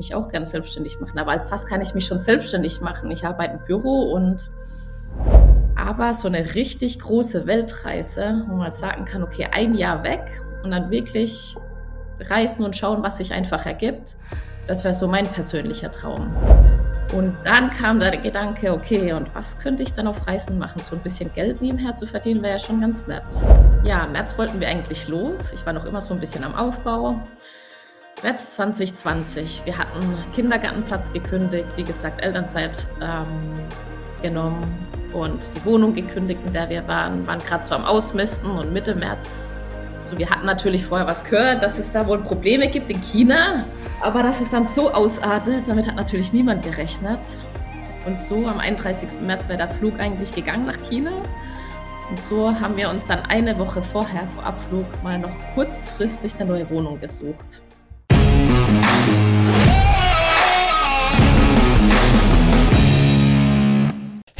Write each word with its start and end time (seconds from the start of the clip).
mich 0.00 0.14
auch 0.14 0.28
ganz 0.28 0.50
selbstständig 0.50 0.98
machen. 0.98 1.18
Aber 1.18 1.32
als 1.32 1.50
was 1.50 1.66
kann 1.66 1.82
ich 1.82 1.94
mich 1.94 2.06
schon 2.06 2.18
selbstständig 2.18 2.80
machen? 2.80 3.10
Ich 3.10 3.26
arbeite 3.26 3.58
im 3.58 3.64
Büro 3.64 4.12
und 4.12 4.50
aber 5.76 6.14
so 6.14 6.28
eine 6.28 6.54
richtig 6.54 6.98
große 6.98 7.46
Weltreise, 7.46 8.44
wo 8.48 8.56
man 8.56 8.72
sagen 8.72 9.04
kann, 9.04 9.22
okay, 9.22 9.46
ein 9.52 9.74
Jahr 9.74 10.02
weg 10.02 10.42
und 10.62 10.70
dann 10.70 10.90
wirklich 10.90 11.54
reisen 12.18 12.64
und 12.64 12.76
schauen, 12.76 13.02
was 13.02 13.18
sich 13.18 13.32
einfach 13.32 13.66
ergibt, 13.66 14.16
das 14.66 14.84
wäre 14.84 14.94
so 14.94 15.06
mein 15.06 15.26
persönlicher 15.26 15.90
Traum. 15.90 16.34
Und 17.12 17.36
dann 17.44 17.70
kam 17.70 17.98
der 17.98 18.16
Gedanke, 18.16 18.72
okay, 18.72 19.12
und 19.12 19.34
was 19.34 19.58
könnte 19.58 19.82
ich 19.82 19.92
dann 19.92 20.06
auf 20.06 20.26
Reisen 20.26 20.58
machen? 20.58 20.80
So 20.80 20.94
ein 20.94 21.02
bisschen 21.02 21.32
Geld 21.34 21.60
nebenher 21.60 21.94
zu 21.94 22.06
verdienen 22.06 22.42
wäre 22.42 22.52
ja 22.54 22.58
schon 22.58 22.80
ganz 22.80 23.06
nett. 23.06 23.24
Ja, 23.84 24.04
im 24.04 24.12
März 24.12 24.38
wollten 24.38 24.60
wir 24.60 24.68
eigentlich 24.68 25.08
los. 25.08 25.52
Ich 25.52 25.66
war 25.66 25.72
noch 25.72 25.86
immer 25.86 26.00
so 26.00 26.14
ein 26.14 26.20
bisschen 26.20 26.44
am 26.44 26.54
Aufbau. 26.54 27.20
März 28.22 28.50
2020. 28.52 29.62
Wir 29.64 29.78
hatten 29.78 30.02
Kindergartenplatz 30.34 31.12
gekündigt, 31.12 31.66
wie 31.76 31.84
gesagt, 31.84 32.22
Elternzeit 32.22 32.86
ähm, 33.00 33.26
genommen 34.20 34.62
und 35.14 35.54
die 35.54 35.64
Wohnung 35.64 35.94
gekündigt, 35.94 36.40
in 36.44 36.52
der 36.52 36.68
wir 36.68 36.86
waren, 36.86 37.26
waren 37.26 37.38
gerade 37.38 37.64
so 37.64 37.74
am 37.74 37.84
Ausmisten 37.84 38.50
und 38.50 38.72
Mitte 38.72 38.94
März. 38.94 39.56
So, 40.02 40.18
wir 40.18 40.28
hatten 40.28 40.44
natürlich 40.44 40.84
vorher 40.84 41.06
was 41.06 41.24
gehört, 41.24 41.62
dass 41.62 41.78
es 41.78 41.92
da 41.92 42.06
wohl 42.06 42.18
Probleme 42.18 42.68
gibt 42.68 42.90
in 42.90 43.00
China, 43.00 43.64
aber 44.00 44.22
dass 44.22 44.40
es 44.40 44.50
dann 44.50 44.66
so 44.66 44.92
ausartet, 44.92 45.66
damit 45.66 45.88
hat 45.88 45.96
natürlich 45.96 46.32
niemand 46.32 46.62
gerechnet. 46.62 47.20
Und 48.06 48.18
so 48.18 48.46
am 48.46 48.58
31. 48.58 49.20
März 49.22 49.48
wäre 49.48 49.58
der 49.58 49.68
Flug 49.68 49.98
eigentlich 49.98 50.34
gegangen 50.34 50.66
nach 50.66 50.78
China. 50.88 51.12
Und 52.10 52.20
so 52.20 52.50
haben 52.60 52.76
wir 52.76 52.90
uns 52.90 53.06
dann 53.06 53.20
eine 53.20 53.58
Woche 53.58 53.82
vorher 53.82 54.26
vor 54.34 54.44
Abflug 54.44 54.86
mal 55.02 55.18
noch 55.18 55.36
kurzfristig 55.54 56.34
eine 56.38 56.50
neue 56.50 56.68
Wohnung 56.70 57.00
gesucht. 57.00 57.62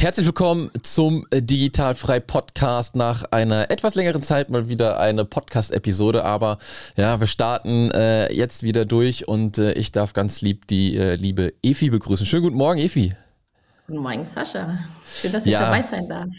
Herzlich 0.01 0.25
willkommen 0.25 0.71
zum 0.81 1.27
Digitalfrei 1.31 2.19
Podcast. 2.19 2.95
Nach 2.95 3.23
einer 3.25 3.69
etwas 3.69 3.93
längeren 3.93 4.23
Zeit 4.23 4.49
mal 4.49 4.67
wieder 4.67 4.99
eine 4.99 5.25
Podcast-Episode, 5.25 6.25
aber 6.25 6.57
ja, 6.97 7.19
wir 7.19 7.27
starten 7.27 7.91
äh, 7.91 8.33
jetzt 8.33 8.63
wieder 8.63 8.85
durch 8.85 9.27
und 9.27 9.59
äh, 9.59 9.73
ich 9.73 9.91
darf 9.91 10.13
ganz 10.13 10.41
lieb 10.41 10.65
die 10.65 10.97
äh, 10.97 11.17
liebe 11.17 11.53
Efi 11.61 11.91
begrüßen. 11.91 12.25
Schönen 12.25 12.41
guten 12.41 12.57
Morgen, 12.57 12.79
Efi. 12.79 13.13
Guten 13.91 14.03
Morgen, 14.03 14.23
Sascha. 14.23 14.79
Schön, 15.13 15.33
dass 15.33 15.45
ich 15.45 15.51
ja. 15.51 15.65
dabei 15.65 15.81
sein 15.81 16.07
darf. 16.07 16.29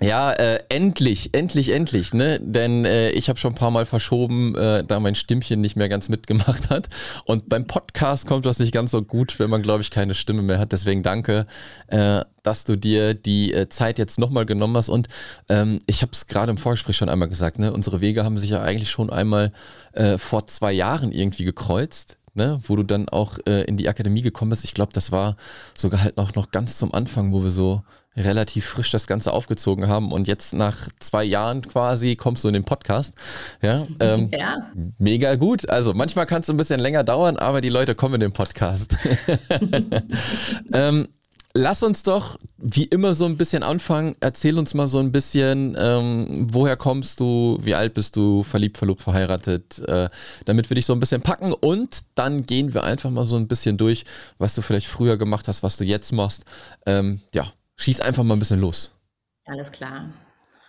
Ja, 0.00 0.30
äh, 0.30 0.60
endlich, 0.68 1.34
endlich, 1.34 1.70
endlich, 1.70 2.14
ne? 2.14 2.38
Denn 2.40 2.84
äh, 2.84 3.10
ich 3.10 3.28
habe 3.28 3.36
schon 3.36 3.50
ein 3.50 3.56
paar 3.56 3.72
Mal 3.72 3.84
verschoben, 3.84 4.54
äh, 4.54 4.84
da 4.84 5.00
mein 5.00 5.16
Stimmchen 5.16 5.60
nicht 5.60 5.74
mehr 5.74 5.88
ganz 5.88 6.08
mitgemacht 6.08 6.70
hat. 6.70 6.88
Und 7.24 7.48
beim 7.48 7.66
Podcast 7.66 8.28
kommt 8.28 8.46
das 8.46 8.60
nicht 8.60 8.72
ganz 8.72 8.92
so 8.92 9.02
gut, 9.02 9.40
wenn 9.40 9.50
man, 9.50 9.60
glaube 9.60 9.82
ich, 9.82 9.90
keine 9.90 10.14
Stimme 10.14 10.42
mehr 10.42 10.60
hat. 10.60 10.70
Deswegen 10.70 11.02
danke, 11.02 11.48
äh, 11.88 12.20
dass 12.44 12.62
du 12.62 12.76
dir 12.76 13.14
die 13.14 13.52
äh, 13.52 13.68
Zeit 13.68 13.98
jetzt 13.98 14.20
nochmal 14.20 14.46
genommen 14.46 14.76
hast. 14.76 14.88
Und 14.88 15.08
ähm, 15.48 15.80
ich 15.86 16.02
habe 16.02 16.12
es 16.12 16.28
gerade 16.28 16.52
im 16.52 16.58
Vorgespräch 16.58 16.96
schon 16.96 17.08
einmal 17.08 17.28
gesagt, 17.28 17.58
ne? 17.58 17.72
Unsere 17.72 18.00
Wege 18.00 18.22
haben 18.22 18.38
sich 18.38 18.50
ja 18.50 18.62
eigentlich 18.62 18.90
schon 18.90 19.10
einmal 19.10 19.50
äh, 19.94 20.16
vor 20.16 20.46
zwei 20.46 20.70
Jahren 20.70 21.10
irgendwie 21.10 21.44
gekreuzt 21.44 22.19
ne, 22.34 22.60
wo 22.66 22.76
du 22.76 22.82
dann 22.82 23.08
auch 23.08 23.38
äh, 23.46 23.62
in 23.62 23.76
die 23.76 23.88
Akademie 23.88 24.22
gekommen 24.22 24.50
bist. 24.50 24.64
Ich 24.64 24.74
glaube, 24.74 24.92
das 24.92 25.12
war 25.12 25.36
sogar 25.76 26.02
halt 26.02 26.16
noch, 26.16 26.34
noch 26.34 26.50
ganz 26.50 26.78
zum 26.78 26.94
Anfang, 26.94 27.32
wo 27.32 27.42
wir 27.42 27.50
so 27.50 27.82
relativ 28.16 28.66
frisch 28.66 28.90
das 28.90 29.06
Ganze 29.06 29.32
aufgezogen 29.32 29.86
haben 29.86 30.10
und 30.10 30.26
jetzt 30.26 30.52
nach 30.52 30.88
zwei 30.98 31.22
Jahren 31.22 31.62
quasi 31.62 32.16
kommst 32.16 32.42
du 32.42 32.48
in 32.48 32.54
den 32.54 32.64
Podcast. 32.64 33.14
Ja, 33.62 33.84
ähm, 34.00 34.30
ja. 34.32 34.56
mega 34.98 35.36
gut. 35.36 35.68
Also 35.70 35.94
manchmal 35.94 36.26
kann 36.26 36.42
es 36.42 36.50
ein 36.50 36.56
bisschen 36.56 36.80
länger 36.80 37.04
dauern, 37.04 37.36
aber 37.36 37.60
die 37.60 37.68
Leute 37.68 37.94
kommen 37.94 38.14
in 38.14 38.20
den 38.20 38.32
Podcast. 38.32 38.96
ähm, 40.72 41.08
Lass 41.52 41.82
uns 41.82 42.04
doch 42.04 42.38
wie 42.58 42.84
immer 42.84 43.12
so 43.12 43.24
ein 43.24 43.36
bisschen 43.36 43.64
anfangen. 43.64 44.14
Erzähl 44.20 44.56
uns 44.56 44.72
mal 44.74 44.86
so 44.86 45.00
ein 45.00 45.10
bisschen, 45.10 45.76
ähm, 45.76 46.46
woher 46.52 46.76
kommst 46.76 47.18
du, 47.18 47.58
wie 47.60 47.74
alt 47.74 47.94
bist 47.94 48.14
du, 48.14 48.44
verliebt, 48.44 48.78
verlobt, 48.78 49.02
verheiratet, 49.02 49.80
äh, 49.80 50.08
damit 50.44 50.70
wir 50.70 50.76
dich 50.76 50.86
so 50.86 50.92
ein 50.92 51.00
bisschen 51.00 51.22
packen 51.22 51.52
und 51.52 52.04
dann 52.14 52.46
gehen 52.46 52.72
wir 52.72 52.84
einfach 52.84 53.10
mal 53.10 53.24
so 53.24 53.34
ein 53.34 53.48
bisschen 53.48 53.78
durch, 53.78 54.04
was 54.38 54.54
du 54.54 54.62
vielleicht 54.62 54.86
früher 54.86 55.16
gemacht 55.16 55.48
hast, 55.48 55.64
was 55.64 55.76
du 55.76 55.84
jetzt 55.84 56.12
machst. 56.12 56.44
Ähm, 56.86 57.20
ja, 57.34 57.52
schieß 57.78 58.00
einfach 58.00 58.22
mal 58.22 58.36
ein 58.36 58.40
bisschen 58.40 58.60
los. 58.60 58.94
Alles 59.46 59.72
klar. 59.72 60.12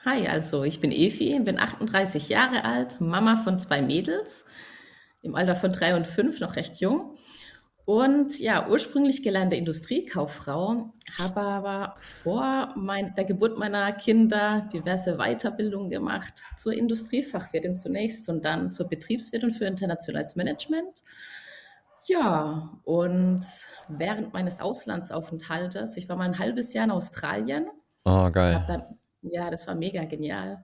Hi, 0.03 0.27
also 0.27 0.63
ich 0.63 0.79
bin 0.79 0.91
Efi, 0.91 1.39
bin 1.41 1.59
38 1.59 2.27
Jahre 2.29 2.65
alt, 2.65 2.99
Mama 2.99 3.37
von 3.37 3.59
zwei 3.59 3.83
Mädels, 3.83 4.45
im 5.21 5.35
Alter 5.35 5.55
von 5.55 5.71
drei 5.71 5.95
und 5.95 6.07
fünf, 6.07 6.39
noch 6.39 6.55
recht 6.55 6.81
jung. 6.81 7.17
Und 7.85 8.39
ja, 8.39 8.67
ursprünglich 8.69 9.23
gelernte 9.23 9.55
Industriekauffrau, 9.55 10.93
habe 11.17 11.41
aber 11.41 11.95
vor 12.23 12.73
mein, 12.75 13.15
der 13.15 13.25
Geburt 13.25 13.57
meiner 13.57 13.91
Kinder 13.93 14.69
diverse 14.71 15.17
Weiterbildungen 15.17 15.89
gemacht 15.89 16.41
zur 16.57 16.73
Industriefachwirtin 16.73 17.75
zunächst 17.75 18.29
und 18.29 18.45
dann 18.45 18.71
zur 18.71 18.87
Betriebswirtin 18.87 19.51
für 19.51 19.65
internationales 19.65 20.35
Management. 20.35 21.03
Ja, 22.05 22.79
und 22.83 23.41
während 23.87 24.33
meines 24.33 24.59
Auslandsaufenthaltes, 24.59 25.97
ich 25.97 26.09
war 26.09 26.17
mal 26.17 26.25
ein 26.25 26.39
halbes 26.39 26.73
Jahr 26.73 26.85
in 26.85 26.91
Australien. 26.91 27.67
Oh, 28.05 28.29
geil. 28.31 28.63
Dann, 28.67 28.85
ja, 29.21 29.49
das 29.49 29.67
war 29.67 29.75
mega 29.75 30.03
genial. 30.05 30.63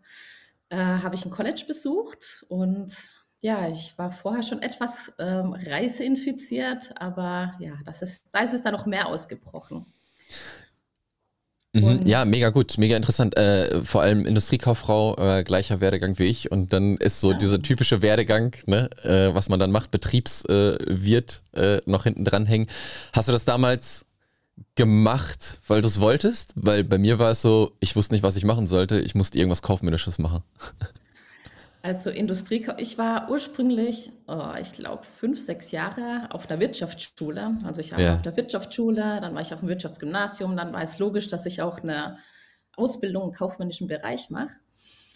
Äh, 0.69 0.77
habe 0.77 1.15
ich 1.15 1.25
ein 1.25 1.31
College 1.31 1.63
besucht 1.67 2.45
und 2.49 2.91
ja, 3.39 3.69
ich 3.69 3.97
war 3.97 4.11
vorher 4.11 4.43
schon 4.43 4.61
etwas 4.61 5.13
ähm, 5.19 5.53
reiseinfiziert, 5.53 6.93
aber 6.99 7.53
ja, 7.59 7.73
das 7.85 8.01
ist, 8.01 8.25
da 8.31 8.39
ist 8.39 8.53
es 8.53 8.61
dann 8.61 8.73
noch 8.73 8.85
mehr 8.85 9.07
ausgebrochen. 9.07 9.85
Mhm, 11.73 12.01
ja, 12.05 12.25
mega 12.25 12.49
gut, 12.49 12.77
mega 12.77 12.95
interessant. 12.95 13.37
Äh, 13.37 13.83
vor 13.83 14.01
allem 14.01 14.25
Industriekauffrau, 14.25 15.15
äh, 15.17 15.43
gleicher 15.43 15.81
Werdegang 15.81 16.17
wie 16.17 16.25
ich. 16.25 16.51
Und 16.51 16.73
dann 16.73 16.97
ist 16.97 17.21
so 17.21 17.31
ja. 17.31 17.37
dieser 17.37 17.61
typische 17.61 18.01
Werdegang, 18.01 18.55
ne, 18.65 18.89
äh, 19.03 19.33
was 19.35 19.49
man 19.49 19.59
dann 19.59 19.71
macht, 19.71 19.91
Betriebswirt 19.91 21.43
äh, 21.53 21.77
noch 21.85 22.03
hinten 22.03 22.25
dran 22.25 22.45
hängen. 22.45 22.67
Hast 23.13 23.27
du 23.27 23.31
das 23.31 23.45
damals 23.45 24.05
gemacht, 24.75 25.59
weil 25.67 25.81
du 25.81 25.87
es 25.87 25.99
wolltest? 25.99 26.53
Weil 26.55 26.83
bei 26.83 26.97
mir 26.97 27.19
war 27.19 27.31
es 27.31 27.41
so, 27.41 27.73
ich 27.79 27.95
wusste 27.95 28.13
nicht, 28.13 28.23
was 28.23 28.35
ich 28.35 28.45
machen 28.45 28.65
sollte. 28.65 28.99
Ich 28.99 29.13
musste 29.13 29.37
irgendwas 29.37 29.61
Kaufmännisches 29.61 30.19
machen. 30.19 30.43
Also 31.87 32.09
Industrie, 32.09 32.67
ich 32.79 32.97
war 32.97 33.31
ursprünglich, 33.31 34.11
oh, 34.27 34.51
ich 34.59 34.73
glaube, 34.73 35.03
fünf, 35.05 35.39
sechs 35.39 35.71
Jahre 35.71 36.27
auf 36.31 36.45
der 36.45 36.59
Wirtschaftsschule. 36.59 37.57
Also 37.63 37.79
ich 37.79 37.93
war 37.93 37.99
ja. 38.01 38.15
auf 38.15 38.21
der 38.23 38.35
Wirtschaftsschule, 38.35 39.21
dann 39.21 39.33
war 39.33 39.41
ich 39.41 39.53
auf 39.53 39.61
dem 39.61 39.69
Wirtschaftsgymnasium, 39.69 40.57
dann 40.57 40.73
war 40.73 40.81
es 40.81 40.99
logisch, 40.99 41.29
dass 41.29 41.45
ich 41.45 41.61
auch 41.61 41.79
eine 41.79 42.17
Ausbildung 42.75 43.29
im 43.29 43.31
kaufmännischen 43.31 43.87
Bereich 43.87 44.29
mache. 44.29 44.57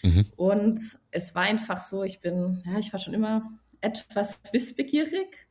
Mhm. 0.02 0.32
Und 0.38 0.80
es 1.12 1.36
war 1.36 1.42
einfach 1.42 1.82
so, 1.82 2.04
ich 2.04 2.22
bin, 2.22 2.64
ja, 2.66 2.80
ich 2.80 2.94
war 2.94 3.02
schon 3.02 3.14
immer 3.14 3.52
etwas 3.82 4.40
wissbegierig 4.54 5.50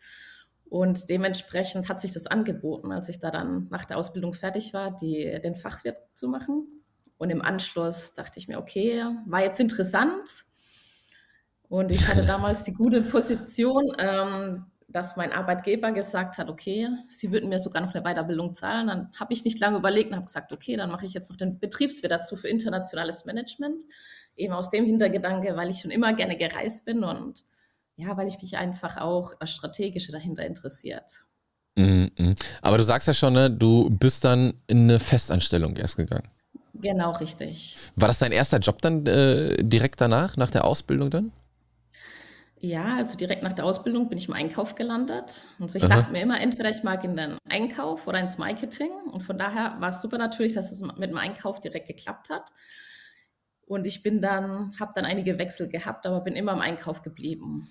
und 0.70 1.10
dementsprechend 1.10 1.91
hat 1.91 2.00
sich 2.00 2.12
das 2.12 2.28
angeboten, 2.28 2.92
als 2.92 3.10
ich 3.10 3.19
da 3.19 3.30
dann 3.30 3.66
nach 3.69 3.84
der 3.84 3.98
Ausbildung 3.98 4.32
fertig 4.32 4.72
war, 4.72 4.97
die, 4.97 5.38
den 5.42 5.54
Fachwirt 5.54 5.98
zu 6.14 6.28
machen. 6.28 6.66
Und 7.19 7.28
im 7.28 7.42
Anschluss 7.42 8.14
dachte 8.14 8.38
ich 8.38 8.48
mir, 8.48 8.59
okay, 8.59 9.04
war 9.26 9.42
jetzt 9.42 9.60
interessant, 9.60 10.47
und 11.70 11.92
ich 11.92 12.06
hatte 12.08 12.26
damals 12.26 12.64
die 12.64 12.75
gute 12.75 13.00
Position, 13.00 13.92
ähm, 13.98 14.66
dass 14.88 15.16
mein 15.16 15.31
Arbeitgeber 15.31 15.92
gesagt 15.92 16.36
hat, 16.36 16.50
okay, 16.50 16.88
sie 17.06 17.31
würden 17.31 17.48
mir 17.48 17.60
sogar 17.60 17.81
noch 17.81 17.94
eine 17.94 18.03
Weiterbildung 18.03 18.54
zahlen. 18.54 18.88
Dann 18.88 19.12
habe 19.14 19.32
ich 19.32 19.44
nicht 19.44 19.60
lange 19.60 19.78
überlegt 19.78 20.10
und 20.10 20.16
habe 20.16 20.26
gesagt, 20.26 20.50
okay, 20.50 20.76
dann 20.76 20.91
mache 20.91 21.06
ich 21.06 21.12
jetzt 21.12 21.30
noch 21.30 21.36
den 21.36 21.60
Betriebswirt 21.60 22.10
dazu 22.10 22.34
für 22.34 22.48
internationales 22.48 23.25
Management. 23.25 23.84
Eben 24.34 24.53
aus 24.53 24.70
dem 24.70 24.84
Hintergedanke, 24.84 25.56
weil 25.56 25.70
ich 25.70 25.78
schon 25.78 25.92
immer 25.92 26.12
gerne 26.12 26.36
gereist 26.36 26.84
bin 26.84 27.04
und 27.04 27.44
ja, 27.94 28.16
weil 28.16 28.26
ich 28.26 28.42
mich 28.42 28.56
einfach 28.56 28.97
auch 28.97 29.34
das 29.38 29.53
Strategische 29.53 30.10
dahinter 30.10 30.44
interessiert. 30.44 31.25
Mhm. 31.76 32.34
Aber 32.62 32.78
du 32.78 32.83
sagst 32.83 33.06
ja 33.06 33.15
schon, 33.15 33.34
ne, 33.34 33.48
du 33.48 33.91
bist 33.91 34.24
dann 34.24 34.54
in 34.66 34.91
eine 34.91 34.98
Festanstellung 34.98 35.77
erst 35.77 35.98
gegangen. 35.98 36.28
Genau, 36.74 37.12
richtig. 37.12 37.77
War 37.94 38.09
das 38.09 38.18
dein 38.18 38.33
erster 38.33 38.59
Job 38.59 38.83
dann 38.83 39.06
äh, 39.06 39.62
direkt 39.62 40.00
danach, 40.00 40.36
nach 40.36 40.50
der 40.50 40.65
Ausbildung 40.65 41.10
dann? 41.10 41.30
Ja, 42.62 42.97
also 42.97 43.16
direkt 43.16 43.42
nach 43.42 43.54
der 43.54 43.65
Ausbildung 43.65 44.10
bin 44.10 44.18
ich 44.18 44.28
im 44.28 44.34
Einkauf 44.34 44.74
gelandet. 44.74 45.47
Und 45.59 45.71
so 45.71 45.78
ich 45.78 45.84
Aha. 45.84 45.97
dachte 45.97 46.12
mir 46.12 46.21
immer, 46.21 46.39
entweder 46.39 46.68
ich 46.68 46.83
mag 46.83 47.03
in 47.04 47.16
den 47.16 47.39
Einkauf 47.48 48.07
oder 48.07 48.21
ins 48.21 48.36
Marketing. 48.36 48.91
Und 49.10 49.22
von 49.22 49.39
daher 49.39 49.77
war 49.80 49.89
es 49.89 50.03
super 50.03 50.18
natürlich, 50.18 50.53
dass 50.53 50.71
es 50.71 50.83
mit 50.83 51.10
dem 51.10 51.16
Einkauf 51.16 51.60
direkt 51.60 51.86
geklappt 51.86 52.28
hat. 52.28 52.53
Und 53.66 53.86
ich 53.86 54.03
bin 54.03 54.21
dann, 54.21 54.74
habe 54.78 54.92
dann 54.95 55.07
einige 55.07 55.39
Wechsel 55.39 55.68
gehabt, 55.68 56.07
aber 56.07 56.21
bin 56.21 56.34
immer 56.34 56.53
im 56.53 56.60
Einkauf 56.60 57.01
geblieben. 57.01 57.71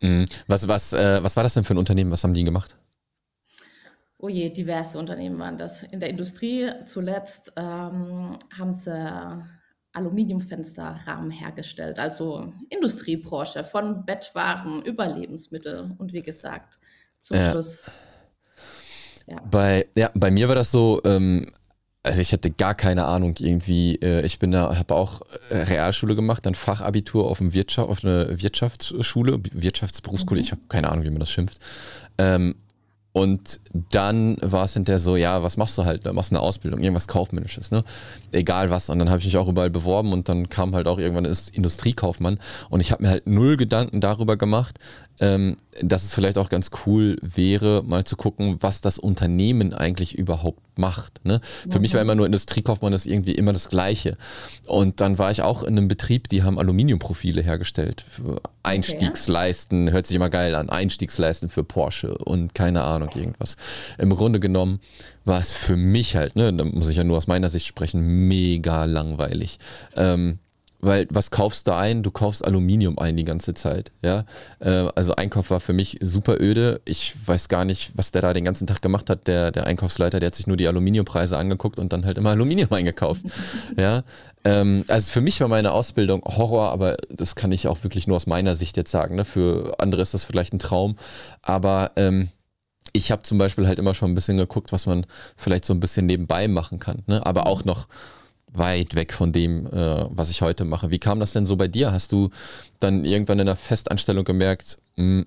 Mhm. 0.00 0.26
Was, 0.46 0.66
was, 0.68 0.94
äh, 0.94 1.22
was 1.22 1.36
war 1.36 1.42
das 1.42 1.54
denn 1.54 1.64
für 1.64 1.74
ein 1.74 1.78
Unternehmen? 1.78 2.10
Was 2.10 2.24
haben 2.24 2.32
die 2.34 2.44
gemacht? 2.44 2.76
Oh 4.16 4.28
je, 4.28 4.48
diverse 4.50 4.98
Unternehmen 4.98 5.38
waren 5.38 5.58
das. 5.58 5.82
In 5.82 6.00
der 6.00 6.08
Industrie 6.08 6.70
zuletzt 6.86 7.52
ähm, 7.56 8.38
haben 8.56 8.72
sie 8.72 9.44
Aluminiumfensterrahmen 9.92 11.30
hergestellt, 11.30 11.98
also 11.98 12.52
Industriebranche 12.68 13.64
von 13.64 14.04
Bettwaren 14.06 14.82
über 14.82 15.06
Lebensmittel 15.06 15.94
und 15.98 16.12
wie 16.12 16.22
gesagt, 16.22 16.78
zum 17.18 17.36
ja. 17.36 17.50
Schluss 17.50 17.90
Ja. 19.26 19.40
Bei, 19.50 19.86
ja, 19.96 20.10
bei 20.14 20.30
mir 20.30 20.48
war 20.48 20.54
das 20.54 20.70
so, 20.70 21.00
ähm, 21.04 21.50
also 22.02 22.20
ich 22.20 22.32
hatte 22.32 22.50
gar 22.50 22.74
keine 22.74 23.04
Ahnung 23.04 23.34
irgendwie. 23.38 23.96
Äh, 23.96 24.24
ich 24.24 24.38
bin 24.38 24.52
da, 24.52 24.76
habe 24.76 24.94
auch 24.94 25.22
äh, 25.50 25.56
Realschule 25.56 26.16
gemacht, 26.16 26.46
dann 26.46 26.54
Fachabitur 26.54 27.30
auf, 27.30 27.40
Wirtschaft, 27.40 27.88
auf 27.88 28.04
eine 28.04 28.40
Wirtschaftsschule, 28.40 29.40
Wirtschaftsberufsschule, 29.52 30.40
mhm. 30.40 30.44
ich 30.44 30.52
habe 30.52 30.62
keine 30.68 30.90
Ahnung, 30.90 31.04
wie 31.04 31.10
man 31.10 31.20
das 31.20 31.30
schimpft. 31.30 31.58
Ähm, 32.16 32.54
und 33.12 33.60
dann 33.90 34.36
war 34.40 34.64
es 34.64 34.74
hinterher 34.74 35.00
so, 35.00 35.16
ja, 35.16 35.42
was 35.42 35.56
machst 35.56 35.76
du 35.76 35.84
halt? 35.84 36.06
Da 36.06 36.12
machst 36.12 36.30
du 36.30 36.36
eine 36.36 36.42
Ausbildung, 36.42 36.80
irgendwas 36.80 37.08
Kaufmännisches, 37.08 37.72
ne? 37.72 37.82
Egal 38.30 38.70
was. 38.70 38.88
Und 38.88 39.00
dann 39.00 39.10
habe 39.10 39.18
ich 39.18 39.24
mich 39.24 39.36
auch 39.36 39.48
überall 39.48 39.70
beworben 39.70 40.12
und 40.12 40.28
dann 40.28 40.48
kam 40.48 40.76
halt 40.76 40.86
auch 40.86 40.98
irgendwann 40.98 41.26
ein 41.26 41.36
Industriekaufmann. 41.52 42.38
Und 42.68 42.80
ich 42.80 42.92
habe 42.92 43.02
mir 43.02 43.10
halt 43.10 43.26
null 43.26 43.56
Gedanken 43.56 44.00
darüber 44.00 44.36
gemacht, 44.36 44.78
ähm, 45.20 45.56
dass 45.82 46.02
es 46.02 46.14
vielleicht 46.14 46.38
auch 46.38 46.48
ganz 46.48 46.70
cool 46.86 47.18
wäre, 47.20 47.82
mal 47.86 48.04
zu 48.04 48.16
gucken, 48.16 48.56
was 48.60 48.80
das 48.80 48.98
Unternehmen 48.98 49.74
eigentlich 49.74 50.18
überhaupt 50.18 50.78
macht. 50.78 51.24
Ne? 51.24 51.40
Für 51.68 51.76
mhm. 51.76 51.82
mich 51.82 51.94
war 51.94 52.00
immer 52.00 52.14
nur 52.14 52.26
Industriekaufmann 52.26 52.92
das 52.92 53.06
irgendwie 53.06 53.34
immer 53.34 53.52
das 53.52 53.68
Gleiche. 53.68 54.16
Und 54.66 55.00
dann 55.00 55.18
war 55.18 55.30
ich 55.30 55.42
auch 55.42 55.62
in 55.62 55.76
einem 55.76 55.88
Betrieb, 55.88 56.28
die 56.28 56.42
haben 56.42 56.58
Aluminiumprofile 56.58 57.42
hergestellt. 57.42 58.02
Für 58.08 58.40
Einstiegsleisten, 58.62 59.84
okay. 59.84 59.92
hört 59.92 60.06
sich 60.06 60.16
immer 60.16 60.30
geil 60.30 60.54
an, 60.54 60.70
Einstiegsleisten 60.70 61.50
für 61.50 61.64
Porsche 61.64 62.16
und 62.16 62.54
keine 62.54 62.82
Ahnung, 62.82 63.10
irgendwas. 63.14 63.56
Im 63.98 64.10
Grunde 64.16 64.40
genommen 64.40 64.80
war 65.26 65.40
es 65.40 65.52
für 65.52 65.76
mich 65.76 66.16
halt, 66.16 66.34
ne, 66.34 66.52
da 66.52 66.64
muss 66.64 66.88
ich 66.88 66.96
ja 66.96 67.04
nur 67.04 67.18
aus 67.18 67.26
meiner 67.26 67.50
Sicht 67.50 67.66
sprechen, 67.66 68.26
mega 68.26 68.86
langweilig. 68.86 69.58
Ähm, 69.96 70.38
weil 70.80 71.06
was 71.10 71.30
kaufst 71.30 71.66
du 71.66 71.74
ein? 71.74 72.02
Du 72.02 72.10
kaufst 72.10 72.44
Aluminium 72.44 72.98
ein 72.98 73.16
die 73.16 73.24
ganze 73.24 73.54
Zeit. 73.54 73.92
Ja, 74.02 74.24
äh, 74.60 74.88
also 74.94 75.14
Einkauf 75.14 75.50
war 75.50 75.60
für 75.60 75.72
mich 75.72 75.98
super 76.00 76.40
öde. 76.40 76.80
Ich 76.84 77.14
weiß 77.26 77.48
gar 77.48 77.64
nicht, 77.64 77.92
was 77.94 78.12
der 78.12 78.22
da 78.22 78.32
den 78.32 78.44
ganzen 78.44 78.66
Tag 78.66 78.82
gemacht 78.82 79.10
hat. 79.10 79.26
Der, 79.26 79.50
der 79.50 79.66
Einkaufsleiter, 79.66 80.20
der 80.20 80.28
hat 80.28 80.34
sich 80.34 80.46
nur 80.46 80.56
die 80.56 80.66
Aluminiumpreise 80.66 81.36
angeguckt 81.36 81.78
und 81.78 81.92
dann 81.92 82.04
halt 82.04 82.18
immer 82.18 82.30
Aluminium 82.30 82.72
eingekauft. 82.72 83.22
ja, 83.76 84.02
ähm, 84.44 84.84
also 84.88 85.10
für 85.10 85.20
mich 85.20 85.40
war 85.40 85.48
meine 85.48 85.72
Ausbildung 85.72 86.22
Horror, 86.24 86.70
aber 86.70 86.96
das 87.10 87.34
kann 87.34 87.52
ich 87.52 87.68
auch 87.68 87.82
wirklich 87.82 88.06
nur 88.06 88.16
aus 88.16 88.26
meiner 88.26 88.54
Sicht 88.54 88.76
jetzt 88.76 88.90
sagen. 88.90 89.16
Ne? 89.16 89.24
Für 89.24 89.74
andere 89.78 90.02
ist 90.02 90.14
das 90.14 90.24
vielleicht 90.24 90.54
ein 90.54 90.58
Traum, 90.58 90.96
aber 91.42 91.92
ähm, 91.96 92.28
ich 92.92 93.12
habe 93.12 93.22
zum 93.22 93.38
Beispiel 93.38 93.66
halt 93.66 93.78
immer 93.78 93.94
schon 93.94 94.10
ein 94.10 94.14
bisschen 94.14 94.36
geguckt, 94.36 94.72
was 94.72 94.86
man 94.86 95.06
vielleicht 95.36 95.64
so 95.64 95.74
ein 95.74 95.80
bisschen 95.80 96.06
nebenbei 96.06 96.48
machen 96.48 96.78
kann. 96.78 97.02
Ne? 97.06 97.24
Aber 97.24 97.46
auch 97.46 97.64
noch 97.64 97.86
weit 98.52 98.94
weg 98.94 99.12
von 99.12 99.32
dem, 99.32 99.66
äh, 99.66 100.06
was 100.10 100.30
ich 100.30 100.42
heute 100.42 100.64
mache. 100.64 100.90
Wie 100.90 100.98
kam 100.98 101.20
das 101.20 101.32
denn 101.32 101.46
so 101.46 101.56
bei 101.56 101.68
dir? 101.68 101.92
Hast 101.92 102.12
du 102.12 102.30
dann 102.78 103.04
irgendwann 103.04 103.38
in 103.38 103.46
der 103.46 103.56
Festanstellung 103.56 104.24
gemerkt, 104.24 104.78
mh, 104.96 105.04
hm, 105.22 105.26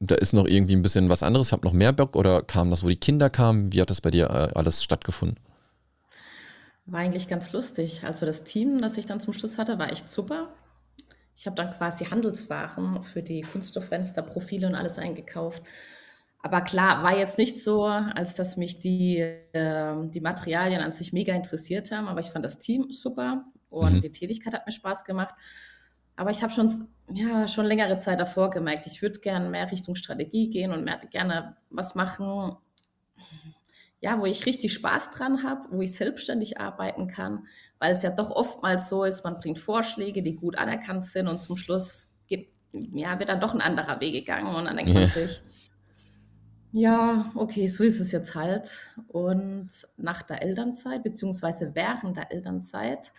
da 0.00 0.14
ist 0.14 0.32
noch 0.32 0.46
irgendwie 0.46 0.76
ein 0.76 0.82
bisschen 0.82 1.08
was 1.08 1.24
anderes, 1.24 1.50
hab 1.50 1.64
noch 1.64 1.72
mehr 1.72 1.92
Bock 1.92 2.14
oder 2.14 2.42
kam 2.42 2.70
das, 2.70 2.84
wo 2.84 2.88
die 2.88 2.96
Kinder 2.96 3.30
kamen? 3.30 3.72
Wie 3.72 3.80
hat 3.80 3.90
das 3.90 4.00
bei 4.00 4.10
dir 4.10 4.30
äh, 4.30 4.56
alles 4.56 4.84
stattgefunden? 4.84 5.38
War 6.86 7.00
eigentlich 7.00 7.28
ganz 7.28 7.52
lustig. 7.52 8.02
Also 8.04 8.24
das 8.24 8.44
Team, 8.44 8.80
das 8.80 8.96
ich 8.96 9.06
dann 9.06 9.20
zum 9.20 9.32
Schluss 9.32 9.58
hatte, 9.58 9.78
war 9.78 9.90
echt 9.90 10.08
super. 10.08 10.48
Ich 11.36 11.46
habe 11.46 11.56
dann 11.56 11.72
quasi 11.72 12.06
Handelswaren 12.06 13.04
für 13.04 13.22
die 13.22 13.42
Kunststofffenster, 13.42 14.22
Profile 14.22 14.66
und 14.66 14.74
alles 14.74 14.98
eingekauft. 14.98 15.62
Aber 16.40 16.60
klar, 16.60 17.02
war 17.02 17.18
jetzt 17.18 17.36
nicht 17.36 17.60
so, 17.60 17.84
als 17.84 18.34
dass 18.34 18.56
mich 18.56 18.80
die, 18.80 19.18
äh, 19.18 19.94
die 20.08 20.20
Materialien 20.20 20.80
an 20.80 20.92
sich 20.92 21.12
mega 21.12 21.34
interessiert 21.34 21.90
haben, 21.90 22.06
aber 22.06 22.20
ich 22.20 22.30
fand 22.30 22.44
das 22.44 22.58
Team 22.58 22.90
super 22.90 23.44
und 23.70 23.94
mhm. 23.94 24.00
die 24.00 24.12
Tätigkeit 24.12 24.54
hat 24.54 24.66
mir 24.66 24.72
Spaß 24.72 25.04
gemacht. 25.04 25.34
Aber 26.16 26.30
ich 26.30 26.42
habe 26.42 26.52
schon, 26.52 26.88
ja, 27.10 27.46
schon 27.48 27.66
längere 27.66 27.98
Zeit 27.98 28.20
davor 28.20 28.50
gemerkt, 28.50 28.86
ich 28.86 29.02
würde 29.02 29.20
gerne 29.20 29.48
mehr 29.48 29.70
Richtung 29.70 29.94
Strategie 29.94 30.48
gehen 30.48 30.72
und 30.72 30.84
mehr, 30.84 30.98
gerne 31.10 31.56
was 31.70 31.94
machen, 31.94 32.56
ja, 34.00 34.20
wo 34.20 34.26
ich 34.26 34.46
richtig 34.46 34.72
Spaß 34.72 35.10
dran 35.10 35.42
habe, 35.42 35.68
wo 35.70 35.82
ich 35.82 35.94
selbstständig 35.94 36.60
arbeiten 36.60 37.08
kann, 37.08 37.46
weil 37.80 37.92
es 37.92 38.02
ja 38.02 38.10
doch 38.10 38.30
oftmals 38.30 38.88
so 38.88 39.04
ist, 39.04 39.24
man 39.24 39.40
bringt 39.40 39.58
Vorschläge, 39.58 40.22
die 40.22 40.36
gut 40.36 40.56
anerkannt 40.56 41.04
sind 41.04 41.26
und 41.26 41.40
zum 41.40 41.56
Schluss 41.56 42.14
geht, 42.28 42.52
ja, 42.72 43.18
wird 43.18 43.28
dann 43.28 43.40
doch 43.40 43.54
ein 43.54 43.60
anderer 43.60 44.00
Weg 44.00 44.14
gegangen 44.14 44.54
und 44.54 44.66
dann 44.66 44.76
denkt 44.76 44.94
man 44.94 45.08
sich, 45.08 45.40
ja, 46.72 47.30
okay, 47.34 47.66
so 47.68 47.84
ist 47.84 48.00
es 48.00 48.12
jetzt 48.12 48.34
halt. 48.34 48.94
Und 49.08 49.68
nach 49.96 50.22
der 50.22 50.42
Elternzeit, 50.42 51.02
beziehungsweise 51.02 51.74
während 51.74 52.16
der 52.16 52.30
Elternzeit, 52.32 53.12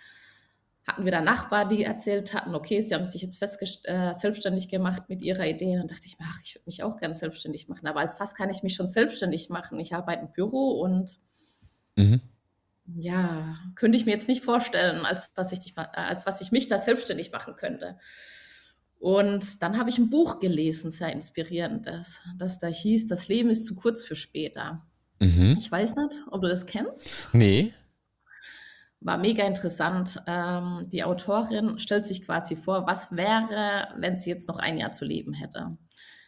hatten 0.88 1.06
wir 1.06 1.12
da 1.12 1.22
Nachbarn, 1.22 1.70
die 1.70 1.84
erzählt 1.84 2.34
hatten, 2.34 2.56
okay, 2.56 2.82
sie 2.82 2.94
haben 2.94 3.06
sich 3.06 3.22
jetzt 3.22 3.42
äh, 3.86 4.14
selbstständig 4.14 4.70
gemacht 4.70 5.04
mit 5.08 5.22
ihrer 5.22 5.48
Idee. 5.48 5.74
Und 5.74 5.78
dann 5.80 5.88
dachte 5.88 6.08
ich 6.08 6.20
mir, 6.20 6.26
ach, 6.28 6.40
ich 6.44 6.56
würde 6.56 6.64
mich 6.66 6.84
auch 6.84 6.98
gerne 6.98 7.14
selbstständig 7.14 7.68
machen. 7.68 7.88
Aber 7.88 8.00
als 8.00 8.20
was 8.20 8.36
kann 8.36 8.50
ich 8.50 8.64
mich 8.64 8.76
schon 8.76 8.88
selbstständig 8.88 9.50
machen? 9.50 9.80
Ich 9.80 9.94
arbeite 9.94 10.24
im 10.24 10.32
Büro 10.32 10.82
und 10.82 11.20
mhm. 11.96 12.22
ja, 12.96 13.58
könnte 13.76 13.98
ich 13.98 14.06
mir 14.06 14.12
jetzt 14.12 14.28
nicht 14.28 14.44
vorstellen, 14.44 15.06
als 15.06 15.30
was 15.36 15.52
ich, 15.52 15.78
als 15.78 16.26
was 16.26 16.42
ich 16.42 16.52
mich 16.52 16.68
da 16.68 16.80
selbstständig 16.80 17.32
machen 17.32 17.56
könnte. 17.56 17.98
Und 19.00 19.64
dann 19.64 19.78
habe 19.78 19.90
ich 19.90 19.98
ein 19.98 20.10
Buch 20.10 20.40
gelesen, 20.40 20.92
sehr 20.92 21.14
inspirierendes, 21.14 22.20
das 22.38 22.60
da 22.60 22.68
hieß, 22.68 23.08
das 23.08 23.30
Leben 23.30 23.50
ist 23.50 23.66
zu 23.66 23.76
kurz 23.76 24.04
für 24.04 24.16
später. 24.16 24.86
Mhm. 25.20 25.56
Ich 25.58 25.72
weiß 25.72 25.96
nicht, 25.96 26.16
ob 26.30 26.42
du 26.42 26.50
das 26.50 26.66
kennst. 26.66 27.30
Nee. 27.34 27.74
War 29.00 29.18
mega 29.18 29.48
interessant. 29.48 30.22
Ähm, 30.28 30.88
die 30.92 31.06
Autorin 31.06 31.80
stellt 31.80 32.06
sich 32.06 32.26
quasi 32.26 32.58
vor, 32.58 32.86
was 32.86 33.16
wäre, 33.16 33.88
wenn 33.98 34.18
sie 34.18 34.30
jetzt 34.30 34.50
noch 34.50 34.60
ein 34.60 34.78
Jahr 34.78 34.92
zu 34.92 35.06
leben 35.06 35.34
hätte. 35.34 35.78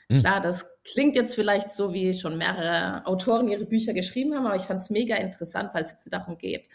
Mhm. 0.08 0.20
Klar, 0.22 0.40
das 0.40 0.82
klingt 0.84 1.18
jetzt 1.18 1.36
vielleicht 1.36 1.72
so, 1.72 1.94
wie 1.94 2.14
schon 2.14 2.38
mehrere 2.38 3.06
Autoren 3.06 3.50
ihre 3.50 3.66
Bücher 3.66 3.94
geschrieben 3.94 4.34
haben, 4.34 4.46
aber 4.46 4.56
ich 4.56 4.64
fand 4.64 4.80
es 4.80 4.90
mega 4.90 5.18
interessant, 5.18 5.74
weil 5.74 5.84
es 5.84 5.92
jetzt 5.92 6.08
darum 6.12 6.38
geht, 6.38 6.70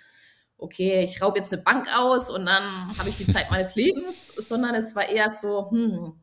okay, 0.58 1.02
ich 1.04 1.20
raube 1.22 1.38
jetzt 1.38 1.52
eine 1.52 1.62
Bank 1.62 1.88
aus 1.96 2.30
und 2.30 2.46
dann 2.46 2.96
habe 2.98 3.08
ich 3.08 3.16
die 3.16 3.26
Zeit 3.26 3.50
meines 3.50 3.74
Lebens, 3.76 4.28
sondern 4.36 4.74
es 4.74 4.96
war 4.96 5.08
eher 5.08 5.30
so, 5.30 5.70
hm, 5.70 6.20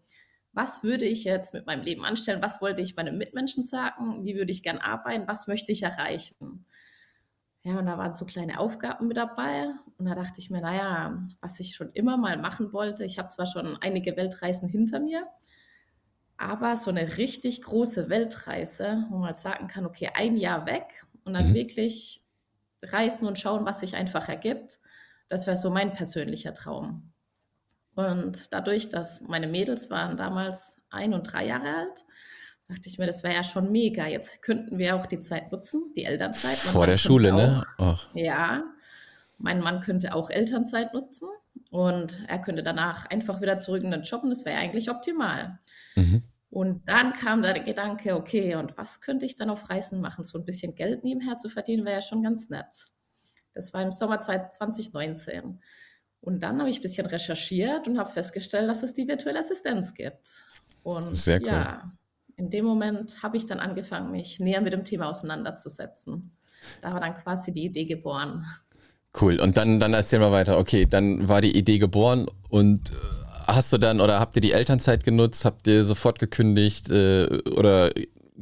was 0.53 0.83
würde 0.83 1.05
ich 1.05 1.23
jetzt 1.23 1.53
mit 1.53 1.65
meinem 1.65 1.83
Leben 1.83 2.05
anstellen? 2.05 2.41
Was 2.41 2.61
wollte 2.61 2.81
ich 2.81 2.95
meinen 2.95 3.17
Mitmenschen 3.17 3.63
sagen? 3.63 4.23
Wie 4.23 4.35
würde 4.35 4.51
ich 4.51 4.61
gern 4.61 4.77
arbeiten? 4.77 5.27
Was 5.27 5.47
möchte 5.47 5.71
ich 5.71 5.83
erreichen? 5.83 6.65
Ja, 7.63 7.79
und 7.79 7.85
da 7.85 7.97
waren 7.97 8.13
so 8.13 8.25
kleine 8.25 8.59
Aufgaben 8.59 9.07
mit 9.07 9.17
dabei. 9.17 9.67
Und 9.97 10.05
da 10.05 10.15
dachte 10.15 10.39
ich 10.39 10.49
mir, 10.49 10.61
naja, 10.61 11.25
was 11.41 11.59
ich 11.59 11.75
schon 11.75 11.91
immer 11.93 12.17
mal 12.17 12.37
machen 12.37 12.73
wollte, 12.73 13.03
ich 13.03 13.17
habe 13.17 13.29
zwar 13.29 13.47
schon 13.47 13.77
einige 13.81 14.15
Weltreisen 14.15 14.69
hinter 14.69 14.99
mir, 14.99 15.27
aber 16.37 16.75
so 16.75 16.91
eine 16.91 17.17
richtig 17.17 17.61
große 17.61 18.09
Weltreise, 18.09 19.05
wo 19.09 19.17
man 19.17 19.33
sagen 19.33 19.67
kann, 19.67 19.85
okay, 19.85 20.09
ein 20.13 20.37
Jahr 20.37 20.65
weg 20.65 21.05
und 21.23 21.33
dann 21.33 21.49
mhm. 21.49 21.53
wirklich 21.53 22.22
reisen 22.83 23.27
und 23.27 23.39
schauen, 23.39 23.65
was 23.65 23.79
sich 23.79 23.95
einfach 23.95 24.29
ergibt. 24.29 24.79
Das 25.29 25.47
wäre 25.47 25.57
so 25.57 25.69
mein 25.69 25.93
persönlicher 25.93 26.53
Traum. 26.53 27.13
Und 27.95 28.51
dadurch, 28.53 28.89
dass 28.89 29.21
meine 29.21 29.47
Mädels 29.47 29.89
waren 29.89 30.17
damals 30.17 30.77
ein 30.89 31.13
und 31.13 31.31
drei 31.31 31.45
Jahre 31.45 31.75
alt, 31.75 32.05
dachte 32.67 32.89
ich 32.89 32.97
mir, 32.97 33.05
das 33.05 33.23
wäre 33.23 33.35
ja 33.35 33.43
schon 33.43 33.71
mega. 33.71 34.07
Jetzt 34.07 34.41
könnten 34.41 34.77
wir 34.77 34.95
auch 34.95 35.05
die 35.05 35.19
Zeit 35.19 35.51
nutzen, 35.51 35.93
die 35.95 36.05
Elternzeit. 36.05 36.57
Mein 36.63 36.71
Vor 36.71 36.81
Mann 36.81 36.89
der 36.89 36.97
Schule, 36.97 37.31
ne? 37.31 37.63
auch, 37.77 37.85
ne? 37.85 37.99
Oh. 38.13 38.19
Ja. 38.19 38.63
Mein 39.37 39.59
Mann 39.59 39.81
könnte 39.81 40.15
auch 40.15 40.29
Elternzeit 40.29 40.93
nutzen 40.93 41.27
und 41.69 42.23
er 42.27 42.39
könnte 42.39 42.63
danach 42.63 43.09
einfach 43.09 43.41
wieder 43.41 43.57
zurück 43.57 43.83
in 43.83 43.91
den 43.91 44.03
Job 44.03 44.23
und 44.23 44.29
das 44.29 44.45
wäre 44.45 44.57
eigentlich 44.57 44.89
optimal. 44.89 45.59
Mhm. 45.95 46.23
Und 46.53 46.87
dann 46.87 47.13
kam 47.13 47.41
der 47.41 47.59
Gedanke, 47.61 48.15
okay, 48.15 48.53
und 48.53 48.77
was 48.77 49.01
könnte 49.01 49.25
ich 49.25 49.35
dann 49.35 49.49
auf 49.49 49.71
Reisen 49.71 50.01
machen? 50.01 50.23
So 50.23 50.37
ein 50.37 50.45
bisschen 50.45 50.75
Geld 50.75 51.03
nebenher 51.03 51.39
zu 51.39 51.49
verdienen 51.49 51.83
wäre 51.83 51.95
ja 51.95 52.01
schon 52.03 52.21
ganz 52.21 52.47
nett. 52.49 52.91
Das 53.55 53.73
war 53.73 53.81
im 53.81 53.91
Sommer 53.91 54.21
2019. 54.21 55.59
Und 56.21 56.43
dann 56.43 56.59
habe 56.59 56.69
ich 56.69 56.77
ein 56.77 56.83
bisschen 56.83 57.07
recherchiert 57.07 57.87
und 57.87 57.97
habe 57.97 58.11
festgestellt, 58.11 58.69
dass 58.69 58.83
es 58.83 58.93
die 58.93 59.07
virtuelle 59.07 59.39
Assistenz 59.39 59.95
gibt. 59.95 60.29
Und 60.83 61.15
Sehr 61.15 61.41
cool. 61.41 61.47
ja, 61.47 61.91
in 62.35 62.51
dem 62.51 62.65
Moment 62.65 63.23
habe 63.23 63.35
ich 63.37 63.47
dann 63.47 63.59
angefangen, 63.59 64.11
mich 64.11 64.39
näher 64.39 64.61
mit 64.61 64.73
dem 64.73 64.85
Thema 64.85 65.09
auseinanderzusetzen. 65.09 66.37
Da 66.83 66.93
war 66.93 66.99
dann 66.99 67.15
quasi 67.15 67.51
die 67.51 67.63
Idee 67.63 67.85
geboren. 67.85 68.45
Cool. 69.19 69.39
Und 69.39 69.57
dann, 69.57 69.79
dann 69.79 69.95
erzähl 69.95 70.19
mal 70.19 70.31
weiter. 70.31 70.59
Okay, 70.59 70.85
dann 70.85 71.27
war 71.27 71.41
die 71.41 71.57
Idee 71.57 71.79
geboren 71.79 72.27
und 72.49 72.91
äh, 72.91 73.22
hast 73.47 73.73
du 73.73 73.77
dann 73.77 74.01
oder 74.01 74.19
habt 74.19 74.35
ihr 74.35 74.41
die 74.41 74.51
Elternzeit 74.51 75.03
genutzt? 75.03 75.45
Habt 75.45 75.67
ihr 75.67 75.83
sofort 75.83 76.19
gekündigt 76.19 76.89
äh, 76.89 77.25
oder 77.55 77.91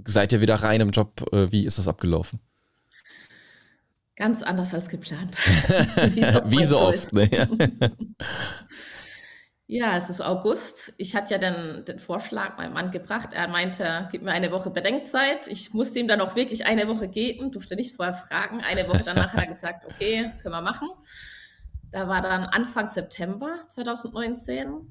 seid 0.05 0.31
ihr 0.31 0.41
wieder 0.41 0.55
rein 0.55 0.81
im 0.81 0.91
Job? 0.91 1.23
Äh, 1.31 1.51
wie 1.51 1.65
ist 1.65 1.77
das 1.77 1.87
abgelaufen? 1.87 2.39
Ganz 4.15 4.43
anders 4.43 4.73
als 4.73 4.89
geplant. 4.89 5.35
wie 6.45 6.63
so 6.63 6.79
oft. 6.79 7.11
Ne? 7.13 7.29
ja, 9.67 9.91
also 9.93 10.13
so 10.13 10.23
August. 10.23 10.93
Ich 10.97 11.15
hatte 11.15 11.33
ja 11.33 11.39
dann 11.39 11.85
den 11.85 11.97
Vorschlag 11.97 12.57
meinem 12.57 12.73
Mann 12.73 12.91
gebracht. 12.91 13.29
Er 13.33 13.47
meinte, 13.47 14.09
gib 14.11 14.21
mir 14.21 14.31
eine 14.31 14.51
Woche 14.51 14.69
Bedenkzeit. 14.69 15.47
Ich 15.47 15.73
musste 15.73 15.99
ihm 15.99 16.07
dann 16.07 16.21
auch 16.21 16.35
wirklich 16.35 16.65
eine 16.65 16.87
Woche 16.87 17.07
geben, 17.07 17.51
durfte 17.51 17.75
nicht 17.75 17.95
vorher 17.95 18.13
fragen. 18.13 18.61
Eine 18.61 18.87
Woche 18.87 19.01
danach 19.03 19.33
hat 19.33 19.41
er 19.41 19.47
gesagt, 19.47 19.85
okay, 19.85 20.31
können 20.43 20.53
wir 20.53 20.61
machen. 20.61 20.89
Da 21.91 22.07
war 22.07 22.21
dann 22.21 22.43
Anfang 22.43 22.87
September 22.87 23.65
2019 23.69 24.87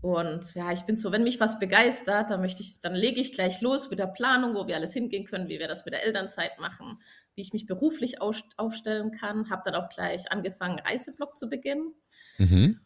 Und 0.00 0.54
ja, 0.54 0.70
ich 0.70 0.82
bin 0.82 0.98
so, 0.98 1.12
wenn 1.12 1.22
mich 1.22 1.40
was 1.40 1.58
begeistert, 1.58 2.30
dann 2.30 2.42
möchte 2.42 2.62
ich, 2.62 2.80
dann 2.80 2.94
lege 2.94 3.20
ich 3.20 3.32
gleich 3.32 3.62
los 3.62 3.88
mit 3.88 3.98
der 3.98 4.06
Planung, 4.06 4.54
wo 4.54 4.66
wir 4.66 4.76
alles 4.76 4.92
hingehen 4.92 5.24
können, 5.24 5.48
wie 5.48 5.58
wir 5.58 5.68
das 5.68 5.86
mit 5.86 5.94
der 5.94 6.04
Elternzeit 6.04 6.58
machen, 6.60 7.00
wie 7.34 7.40
ich 7.40 7.54
mich 7.54 7.64
beruflich 7.66 8.20
aufstellen 8.20 9.12
kann. 9.12 9.48
Habe 9.48 9.62
dann 9.64 9.74
auch 9.76 9.88
gleich 9.88 10.30
angefangen, 10.30 10.78
Reiseblog 10.78 11.36
zu 11.38 11.48
beginnen. 11.48 11.94
Mhm. 12.36 12.80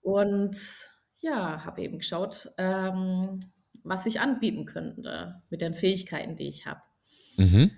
Und 0.00 0.56
ja, 1.20 1.64
habe 1.64 1.82
eben 1.82 1.98
geschaut, 1.98 2.52
ähm, 2.58 3.52
was 3.84 4.06
ich 4.06 4.20
anbieten 4.20 4.66
könnte 4.66 5.42
mit 5.50 5.60
den 5.60 5.74
Fähigkeiten, 5.74 6.34
die 6.34 6.48
ich 6.48 6.66
habe. 6.66 6.82
Mhm. 7.36 7.70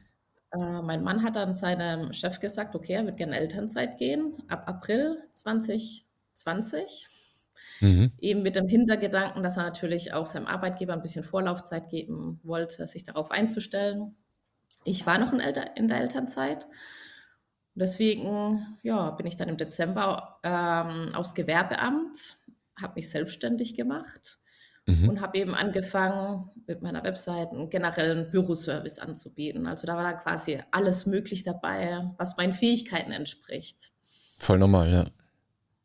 Mein 0.88 1.04
Mann 1.04 1.22
hat 1.22 1.36
dann 1.36 1.52
seinem 1.52 2.14
Chef 2.14 2.40
gesagt, 2.40 2.74
okay, 2.74 2.94
er 2.94 3.04
wird 3.04 3.18
gerne 3.18 3.38
Elternzeit 3.38 3.98
gehen 3.98 4.42
ab 4.48 4.66
April 4.66 5.18
2020. 5.32 7.08
Mhm. 7.80 8.12
Eben 8.18 8.40
mit 8.40 8.56
dem 8.56 8.68
Hintergedanken, 8.68 9.42
dass 9.42 9.58
er 9.58 9.64
natürlich 9.64 10.14
auch 10.14 10.24
seinem 10.24 10.46
Arbeitgeber 10.46 10.94
ein 10.94 11.02
bisschen 11.02 11.24
Vorlaufzeit 11.24 11.90
geben 11.90 12.40
wollte, 12.42 12.86
sich 12.86 13.04
darauf 13.04 13.30
einzustellen. 13.30 14.16
Ich 14.84 15.04
war 15.04 15.18
noch 15.18 15.34
in, 15.34 15.40
Elter 15.40 15.76
in 15.76 15.88
der 15.88 16.00
Elternzeit. 16.00 16.66
Deswegen 17.74 18.78
ja, 18.82 19.10
bin 19.10 19.26
ich 19.26 19.36
dann 19.36 19.50
im 19.50 19.58
Dezember 19.58 20.40
ähm, 20.42 21.14
aufs 21.14 21.34
Gewerbeamt, 21.34 22.38
habe 22.80 22.94
mich 22.94 23.10
selbstständig 23.10 23.74
gemacht 23.74 24.37
mhm. 24.88 25.08
und 25.08 25.20
habe 25.20 25.38
eben 25.38 25.54
angefangen, 25.54 26.50
mit 26.66 26.82
meiner 26.82 27.02
Webseite 27.04 27.52
einen 27.52 27.70
generellen 27.70 28.30
Büroservice 28.30 28.98
anzubieten. 28.98 29.66
Also 29.66 29.86
da 29.86 29.96
war 29.96 30.02
da 30.02 30.12
quasi 30.12 30.60
alles 30.70 31.06
möglich 31.06 31.44
dabei, 31.44 32.10
was 32.18 32.36
meinen 32.36 32.52
Fähigkeiten 32.52 33.12
entspricht. 33.12 33.90
Voll 34.38 34.58
normal, 34.58 34.92
ja. 34.92 35.06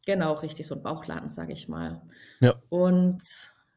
Genau, 0.06 0.34
richtig, 0.34 0.68
so 0.68 0.76
ein 0.76 0.84
Bauchladen, 0.84 1.30
sage 1.30 1.54
ich 1.54 1.70
mal. 1.70 2.02
Ja. 2.42 2.56
Und 2.70 3.24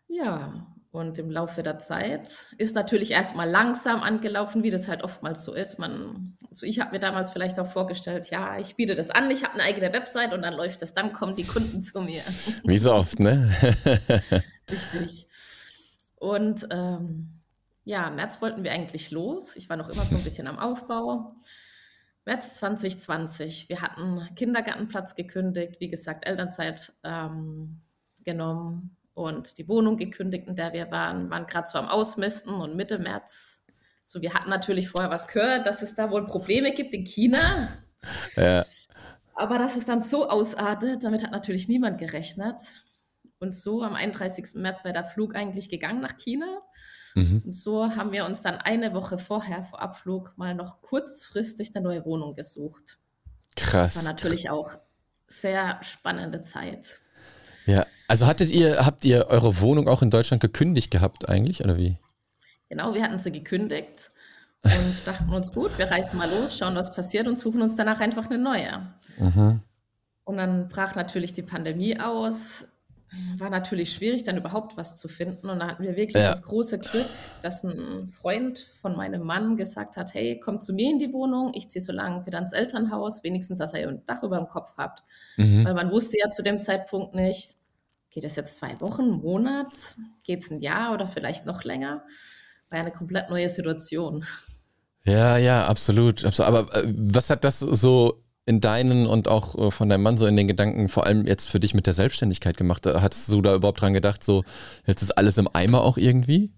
ja, 0.08 0.66
und 0.90 1.18
im 1.18 1.30
Laufe 1.30 1.62
der 1.62 1.78
Zeit 1.78 2.46
ist 2.58 2.74
natürlich 2.74 3.10
erstmal 3.10 3.48
langsam 3.48 4.02
angelaufen, 4.02 4.62
wie 4.62 4.70
das 4.70 4.88
halt 4.88 5.02
oftmals 5.02 5.44
so 5.44 5.52
ist. 5.52 5.78
Man, 5.78 6.36
also 6.48 6.64
ich 6.64 6.80
habe 6.80 6.92
mir 6.92 6.98
damals 6.98 7.32
vielleicht 7.32 7.58
auch 7.58 7.66
vorgestellt, 7.66 8.30
ja, 8.30 8.58
ich 8.58 8.76
biete 8.76 8.94
das 8.94 9.10
an, 9.10 9.30
ich 9.30 9.44
habe 9.44 9.54
eine 9.54 9.64
eigene 9.64 9.92
Website 9.92 10.32
und 10.32 10.42
dann 10.42 10.54
läuft 10.54 10.82
das, 10.82 10.94
dann 10.94 11.12
kommen 11.12 11.34
die 11.34 11.44
Kunden 11.44 11.82
zu 11.82 12.00
mir. 12.00 12.22
Wie 12.64 12.78
so 12.78 12.92
oft, 12.94 13.20
ne? 13.20 13.50
Richtig. 14.70 15.28
Und 16.16 16.66
ähm, 16.70 17.42
ja, 17.84 18.08
im 18.08 18.16
März 18.16 18.40
wollten 18.40 18.64
wir 18.64 18.72
eigentlich 18.72 19.10
los. 19.10 19.54
Ich 19.56 19.68
war 19.68 19.76
noch 19.76 19.88
immer 19.88 20.04
so 20.04 20.16
ein 20.16 20.24
bisschen 20.24 20.46
am 20.46 20.58
Aufbau. 20.58 21.36
März 22.24 22.54
2020. 22.54 23.68
Wir 23.68 23.82
hatten 23.82 24.26
Kindergartenplatz 24.34 25.14
gekündigt, 25.14 25.76
wie 25.78 25.88
gesagt, 25.88 26.26
Elternzeit 26.26 26.92
ähm, 27.04 27.82
genommen 28.24 28.95
und 29.16 29.56
die 29.56 29.66
Wohnung 29.66 29.96
gekündigt, 29.96 30.46
in 30.46 30.56
der 30.56 30.74
wir 30.74 30.90
waren, 30.90 31.30
waren 31.30 31.46
gerade 31.46 31.66
so 31.66 31.78
am 31.78 31.88
Ausmisten 31.88 32.52
und 32.52 32.76
Mitte 32.76 32.98
März. 32.98 33.64
So, 34.04 34.20
wir 34.20 34.34
hatten 34.34 34.50
natürlich 34.50 34.90
vorher 34.90 35.10
was 35.10 35.26
gehört, 35.26 35.66
dass 35.66 35.80
es 35.80 35.94
da 35.94 36.10
wohl 36.10 36.26
Probleme 36.26 36.72
gibt 36.72 36.92
in 36.92 37.04
China. 37.04 37.68
Ja. 38.36 38.66
Aber 39.34 39.58
dass 39.58 39.74
es 39.76 39.86
dann 39.86 40.02
so 40.02 40.28
ausartet, 40.28 41.02
damit 41.02 41.24
hat 41.24 41.32
natürlich 41.32 41.66
niemand 41.66 41.98
gerechnet. 41.98 42.84
Und 43.38 43.54
so 43.54 43.82
am 43.82 43.94
31. 43.94 44.54
März 44.56 44.84
wäre 44.84 44.92
der 44.92 45.04
Flug 45.04 45.34
eigentlich 45.34 45.70
gegangen 45.70 46.02
nach 46.02 46.18
China. 46.18 46.60
Mhm. 47.14 47.42
Und 47.46 47.52
so 47.52 47.96
haben 47.96 48.12
wir 48.12 48.26
uns 48.26 48.42
dann 48.42 48.56
eine 48.56 48.92
Woche 48.92 49.16
vorher 49.16 49.62
vor 49.62 49.80
Abflug 49.80 50.34
mal 50.36 50.54
noch 50.54 50.82
kurzfristig 50.82 51.74
eine 51.74 51.82
neue 51.82 52.04
Wohnung 52.04 52.34
gesucht. 52.34 52.98
Krass. 53.56 53.94
Das 53.94 54.04
war 54.04 54.12
natürlich 54.12 54.50
auch 54.50 54.72
sehr 55.26 55.78
spannende 55.82 56.42
Zeit. 56.42 57.00
Ja, 57.64 57.86
also 58.08 58.26
hattet 58.26 58.50
ihr, 58.50 58.84
habt 58.84 59.04
ihr 59.04 59.26
eure 59.28 59.60
Wohnung 59.60 59.88
auch 59.88 60.02
in 60.02 60.10
Deutschland 60.10 60.40
gekündigt 60.40 60.90
gehabt 60.90 61.28
eigentlich, 61.28 61.64
oder 61.64 61.76
wie? 61.76 61.98
Genau, 62.68 62.94
wir 62.94 63.02
hatten 63.02 63.18
sie 63.18 63.32
gekündigt 63.32 64.10
und 64.62 64.94
dachten 65.06 65.32
uns, 65.32 65.52
gut, 65.52 65.78
wir 65.78 65.90
reisen 65.90 66.18
mal 66.18 66.30
los, 66.30 66.58
schauen, 66.58 66.74
was 66.74 66.92
passiert 66.92 67.28
und 67.28 67.38
suchen 67.38 67.62
uns 67.62 67.76
danach 67.76 68.00
einfach 68.00 68.26
eine 68.26 68.38
neue. 68.38 68.86
Mhm. 69.18 69.60
Und 70.24 70.36
dann 70.36 70.68
brach 70.68 70.94
natürlich 70.94 71.32
die 71.32 71.42
Pandemie 71.42 72.00
aus 72.00 72.66
war 73.38 73.50
natürlich 73.50 73.92
schwierig, 73.92 74.24
dann 74.24 74.36
überhaupt 74.36 74.76
was 74.76 74.96
zu 74.96 75.08
finden. 75.08 75.48
Und 75.48 75.60
da 75.60 75.68
hatten 75.68 75.82
wir 75.82 75.96
wirklich 75.96 76.22
ja. 76.22 76.30
das 76.30 76.42
große 76.42 76.78
Glück, 76.78 77.06
dass 77.42 77.62
ein 77.62 78.08
Freund 78.08 78.58
von 78.80 78.96
meinem 78.96 79.22
Mann 79.22 79.56
gesagt 79.56 79.96
hat, 79.96 80.14
hey, 80.14 80.40
komm 80.42 80.60
zu 80.60 80.72
mir 80.72 80.90
in 80.90 80.98
die 80.98 81.12
Wohnung, 81.12 81.52
ich 81.54 81.68
ziehe 81.68 81.82
so 81.82 81.92
lange 81.92 82.26
wieder 82.26 82.38
ins 82.38 82.52
Elternhaus, 82.52 83.22
wenigstens, 83.24 83.58
dass 83.58 83.74
ihr 83.74 83.88
ein 83.88 84.04
Dach 84.06 84.22
über 84.22 84.36
dem 84.36 84.46
Kopf 84.46 84.74
habt. 84.76 85.02
Mhm. 85.36 85.64
Weil 85.64 85.74
man 85.74 85.90
wusste 85.90 86.18
ja 86.18 86.30
zu 86.30 86.42
dem 86.42 86.62
Zeitpunkt 86.62 87.14
nicht, 87.14 87.56
geht 88.16 88.24
es 88.24 88.34
jetzt 88.34 88.56
zwei 88.56 88.80
Wochen, 88.80 89.10
Monat, 89.10 89.74
geht 90.24 90.42
es 90.42 90.50
ein 90.50 90.62
Jahr 90.62 90.94
oder 90.94 91.06
vielleicht 91.06 91.44
noch 91.44 91.64
länger? 91.64 92.02
War 92.70 92.78
ja 92.78 92.84
eine 92.84 92.90
komplett 92.90 93.28
neue 93.28 93.50
Situation. 93.50 94.24
Ja, 95.04 95.36
ja, 95.36 95.66
absolut. 95.66 96.24
Aber 96.40 96.74
äh, 96.74 96.94
was 96.96 97.28
hat 97.28 97.44
das 97.44 97.60
so 97.60 98.24
in 98.46 98.60
deinen 98.60 99.06
und 99.06 99.28
auch 99.28 99.66
äh, 99.66 99.70
von 99.70 99.90
deinem 99.90 100.02
Mann 100.02 100.16
so 100.16 100.24
in 100.24 100.34
den 100.34 100.48
Gedanken, 100.48 100.88
vor 100.88 101.04
allem 101.04 101.26
jetzt 101.26 101.50
für 101.50 101.60
dich 101.60 101.74
mit 101.74 101.86
der 101.86 101.92
Selbstständigkeit 101.92 102.56
gemacht? 102.56 102.86
Hattest 102.86 103.30
du 103.30 103.42
da 103.42 103.54
überhaupt 103.54 103.82
dran 103.82 103.92
gedacht, 103.92 104.24
so 104.24 104.44
jetzt 104.86 105.02
ist 105.02 105.10
alles 105.10 105.36
im 105.36 105.50
Eimer 105.52 105.82
auch 105.82 105.98
irgendwie? 105.98 106.54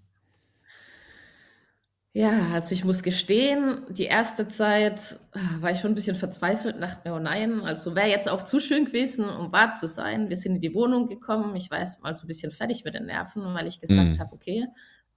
Ja, 2.19 2.49
also 2.53 2.73
ich 2.75 2.85
muss 2.85 3.05
gestehen, 3.05 3.83
die 3.91 4.07
erste 4.07 4.49
Zeit 4.49 5.21
ah, 5.31 5.39
war 5.63 5.71
ich 5.71 5.79
schon 5.79 5.93
ein 5.93 5.95
bisschen 5.95 6.17
verzweifelt, 6.17 6.83
dachte 6.83 7.09
mir, 7.09 7.15
oh 7.15 7.21
nein, 7.21 7.61
also 7.61 7.95
wäre 7.95 8.09
jetzt 8.09 8.29
auch 8.29 8.43
zu 8.43 8.59
schön 8.59 8.87
gewesen, 8.87 9.29
um 9.29 9.53
wahr 9.53 9.71
zu 9.71 9.87
sein. 9.87 10.29
Wir 10.29 10.37
sind 10.37 10.57
in 10.57 10.61
die 10.61 10.75
Wohnung 10.75 11.07
gekommen, 11.07 11.55
ich 11.55 11.71
war 11.71 11.79
erst 11.79 12.03
mal 12.03 12.13
so 12.17 12.25
ein 12.25 12.27
bisschen 12.27 12.51
fertig 12.51 12.83
mit 12.85 12.95
den 12.95 13.07
Nerven, 13.07 13.45
weil 13.55 13.69
ich 13.69 13.79
gesagt 13.79 14.17
mm. 14.17 14.19
habe, 14.19 14.35
okay, 14.35 14.67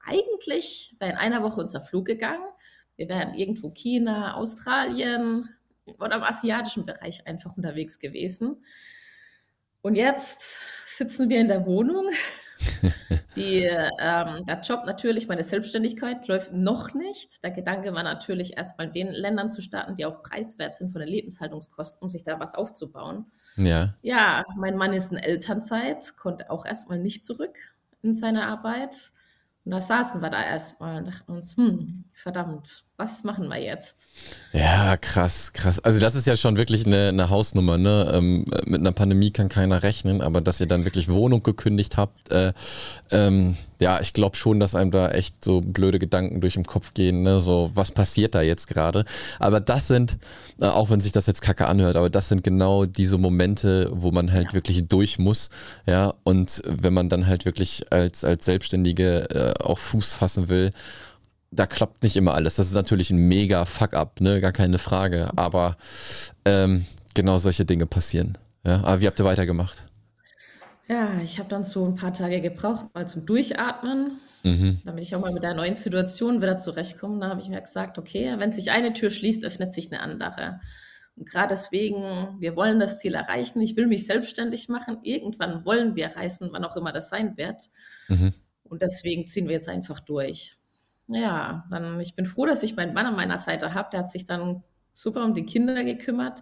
eigentlich 0.05 0.95
wäre 0.99 1.13
in 1.13 1.17
einer 1.17 1.41
Woche 1.41 1.61
unser 1.61 1.81
Flug 1.81 2.05
gegangen. 2.05 2.45
Wir 2.97 3.09
wären 3.09 3.33
irgendwo 3.33 3.71
China, 3.71 4.35
Australien, 4.35 5.49
oder 5.97 6.17
im 6.17 6.23
asiatischen 6.23 6.85
Bereich 6.85 7.25
einfach 7.25 7.57
unterwegs 7.57 7.97
gewesen. 7.97 8.63
Und 9.81 9.95
jetzt 9.95 10.59
sitzen 10.85 11.29
wir 11.29 11.41
in 11.41 11.47
der 11.47 11.65
Wohnung. 11.65 12.05
Die, 13.35 13.63
ähm, 13.63 14.45
der 14.45 14.61
Job 14.61 14.83
natürlich, 14.85 15.27
meine 15.27 15.43
Selbstständigkeit 15.43 16.27
läuft 16.27 16.53
noch 16.53 16.93
nicht. 16.93 17.43
Der 17.43 17.51
Gedanke 17.51 17.93
war 17.93 18.03
natürlich 18.03 18.57
erstmal 18.57 18.87
in 18.87 18.93
den 18.93 19.07
Ländern 19.11 19.49
zu 19.49 19.61
starten, 19.61 19.95
die 19.95 20.05
auch 20.05 20.21
preiswert 20.21 20.75
sind 20.75 20.91
von 20.91 20.99
den 20.99 21.09
Lebenshaltungskosten, 21.09 22.01
um 22.01 22.09
sich 22.09 22.23
da 22.23 22.39
was 22.39 22.55
aufzubauen. 22.55 23.25
Ja. 23.55 23.95
Ja, 24.01 24.43
mein 24.57 24.75
Mann 24.75 24.93
ist 24.93 25.11
in 25.11 25.17
Elternzeit, 25.17 26.17
konnte 26.17 26.49
auch 26.49 26.65
erstmal 26.65 26.99
nicht 26.99 27.25
zurück 27.25 27.57
in 28.01 28.13
seine 28.13 28.47
Arbeit. 28.47 28.95
Und 29.63 29.71
da 29.71 29.81
saßen 29.81 30.21
wir 30.21 30.29
da 30.29 30.43
erstmal 30.43 30.97
und 30.97 31.07
dachten 31.07 31.31
uns, 31.31 31.55
hm, 31.55 32.03
verdammt, 32.13 32.83
was 33.01 33.23
machen 33.23 33.47
wir 33.47 33.57
jetzt? 33.57 34.05
Ja, 34.53 34.95
krass, 34.95 35.53
krass. 35.53 35.79
Also 35.79 35.99
das 35.99 36.13
ist 36.13 36.27
ja 36.27 36.35
schon 36.35 36.55
wirklich 36.55 36.85
eine, 36.85 37.07
eine 37.07 37.31
Hausnummer, 37.31 37.79
ne? 37.79 38.11
Ähm, 38.13 38.45
mit 38.65 38.79
einer 38.79 38.91
Pandemie 38.91 39.31
kann 39.31 39.49
keiner 39.49 39.81
rechnen, 39.81 40.21
aber 40.21 40.39
dass 40.39 40.59
ihr 40.59 40.67
dann 40.67 40.85
wirklich 40.85 41.09
Wohnung 41.09 41.41
gekündigt 41.41 41.97
habt, 41.97 42.31
äh, 42.31 42.53
ähm, 43.09 43.57
ja, 43.79 43.99
ich 44.01 44.13
glaube 44.13 44.35
schon, 44.35 44.59
dass 44.59 44.75
einem 44.75 44.91
da 44.91 45.09
echt 45.09 45.43
so 45.43 45.61
blöde 45.61 45.97
Gedanken 45.97 46.41
durch 46.41 46.53
den 46.53 46.65
Kopf 46.65 46.93
gehen, 46.93 47.23
ne? 47.23 47.41
So, 47.41 47.71
was 47.73 47.91
passiert 47.91 48.35
da 48.35 48.43
jetzt 48.43 48.67
gerade? 48.67 49.05
Aber 49.39 49.59
das 49.59 49.87
sind, 49.87 50.17
äh, 50.59 50.67
auch 50.67 50.91
wenn 50.91 51.01
sich 51.01 51.11
das 51.11 51.25
jetzt 51.25 51.41
kacke 51.41 51.65
anhört, 51.67 51.95
aber 51.95 52.11
das 52.11 52.27
sind 52.27 52.43
genau 52.43 52.85
diese 52.85 53.17
Momente, 53.17 53.89
wo 53.91 54.11
man 54.11 54.31
halt 54.31 54.49
ja. 54.49 54.53
wirklich 54.53 54.87
durch 54.87 55.17
muss, 55.17 55.49
ja. 55.87 56.13
Und 56.23 56.61
wenn 56.67 56.93
man 56.93 57.09
dann 57.09 57.25
halt 57.25 57.45
wirklich 57.45 57.91
als, 57.91 58.23
als 58.23 58.45
Selbstständige 58.45 59.27
äh, 59.31 59.63
auch 59.63 59.79
Fuß 59.79 60.13
fassen 60.13 60.49
will, 60.49 60.71
da 61.51 61.67
klappt 61.67 62.01
nicht 62.03 62.15
immer 62.15 62.33
alles. 62.33 62.55
Das 62.55 62.67
ist 62.67 62.73
natürlich 62.73 63.11
ein 63.11 63.27
mega 63.27 63.65
Fuck-up, 63.65 64.21
ne? 64.21 64.39
Gar 64.39 64.53
keine 64.53 64.79
Frage. 64.79 65.29
Aber 65.35 65.77
ähm, 66.45 66.85
genau 67.13 67.37
solche 67.37 67.65
Dinge 67.65 67.85
passieren. 67.85 68.37
Ja? 68.63 68.83
Aber 68.83 69.01
wie 69.01 69.07
habt 69.07 69.19
ihr 69.19 69.25
weitergemacht? 69.25 69.85
Ja, 70.87 71.09
ich 71.23 71.39
habe 71.39 71.49
dann 71.49 71.63
so 71.63 71.85
ein 71.85 71.95
paar 71.95 72.13
Tage 72.13 72.41
gebraucht, 72.41 72.85
mal 72.93 73.07
zum 73.07 73.25
Durchatmen, 73.25 74.19
mhm. 74.43 74.81
damit 74.83 75.03
ich 75.03 75.15
auch 75.15 75.21
mal 75.21 75.31
mit 75.31 75.43
der 75.43 75.53
neuen 75.53 75.75
Situation 75.75 76.41
wieder 76.41 76.57
zurechtkomme. 76.57 77.19
Da 77.19 77.29
habe 77.29 77.41
ich 77.41 77.49
mir 77.49 77.61
gesagt, 77.61 77.97
okay, 77.97 78.33
wenn 78.37 78.53
sich 78.53 78.71
eine 78.71 78.93
Tür 78.93 79.09
schließt, 79.09 79.45
öffnet 79.45 79.73
sich 79.73 79.91
eine 79.91 80.01
andere. 80.01 80.61
Und 81.17 81.29
gerade 81.29 81.49
deswegen, 81.49 82.37
wir 82.39 82.55
wollen 82.55 82.79
das 82.79 82.99
Ziel 82.99 83.13
erreichen. 83.13 83.61
Ich 83.61 83.75
will 83.75 83.87
mich 83.87 84.05
selbstständig 84.05 84.69
machen. 84.69 84.99
Irgendwann 85.03 85.65
wollen 85.65 85.95
wir 85.95 86.15
reisen, 86.15 86.49
wann 86.51 86.63
auch 86.63 86.77
immer 86.77 86.93
das 86.93 87.09
sein 87.09 87.37
wird. 87.37 87.69
Mhm. 88.07 88.33
Und 88.63 88.81
deswegen 88.81 89.27
ziehen 89.27 89.47
wir 89.47 89.53
jetzt 89.53 89.67
einfach 89.67 89.99
durch 89.99 90.57
ja, 91.07 91.65
dann 91.69 91.99
ich 91.99 92.15
bin 92.15 92.25
froh, 92.25 92.45
dass 92.45 92.63
ich 92.63 92.75
meinen 92.75 92.93
Mann 92.93 93.05
an 93.05 93.15
meiner 93.15 93.37
Seite 93.37 93.73
habe. 93.73 93.89
Der 93.91 94.01
hat 94.01 94.11
sich 94.11 94.25
dann 94.25 94.63
super 94.91 95.23
um 95.23 95.33
die 95.33 95.45
Kinder 95.45 95.83
gekümmert. 95.83 96.41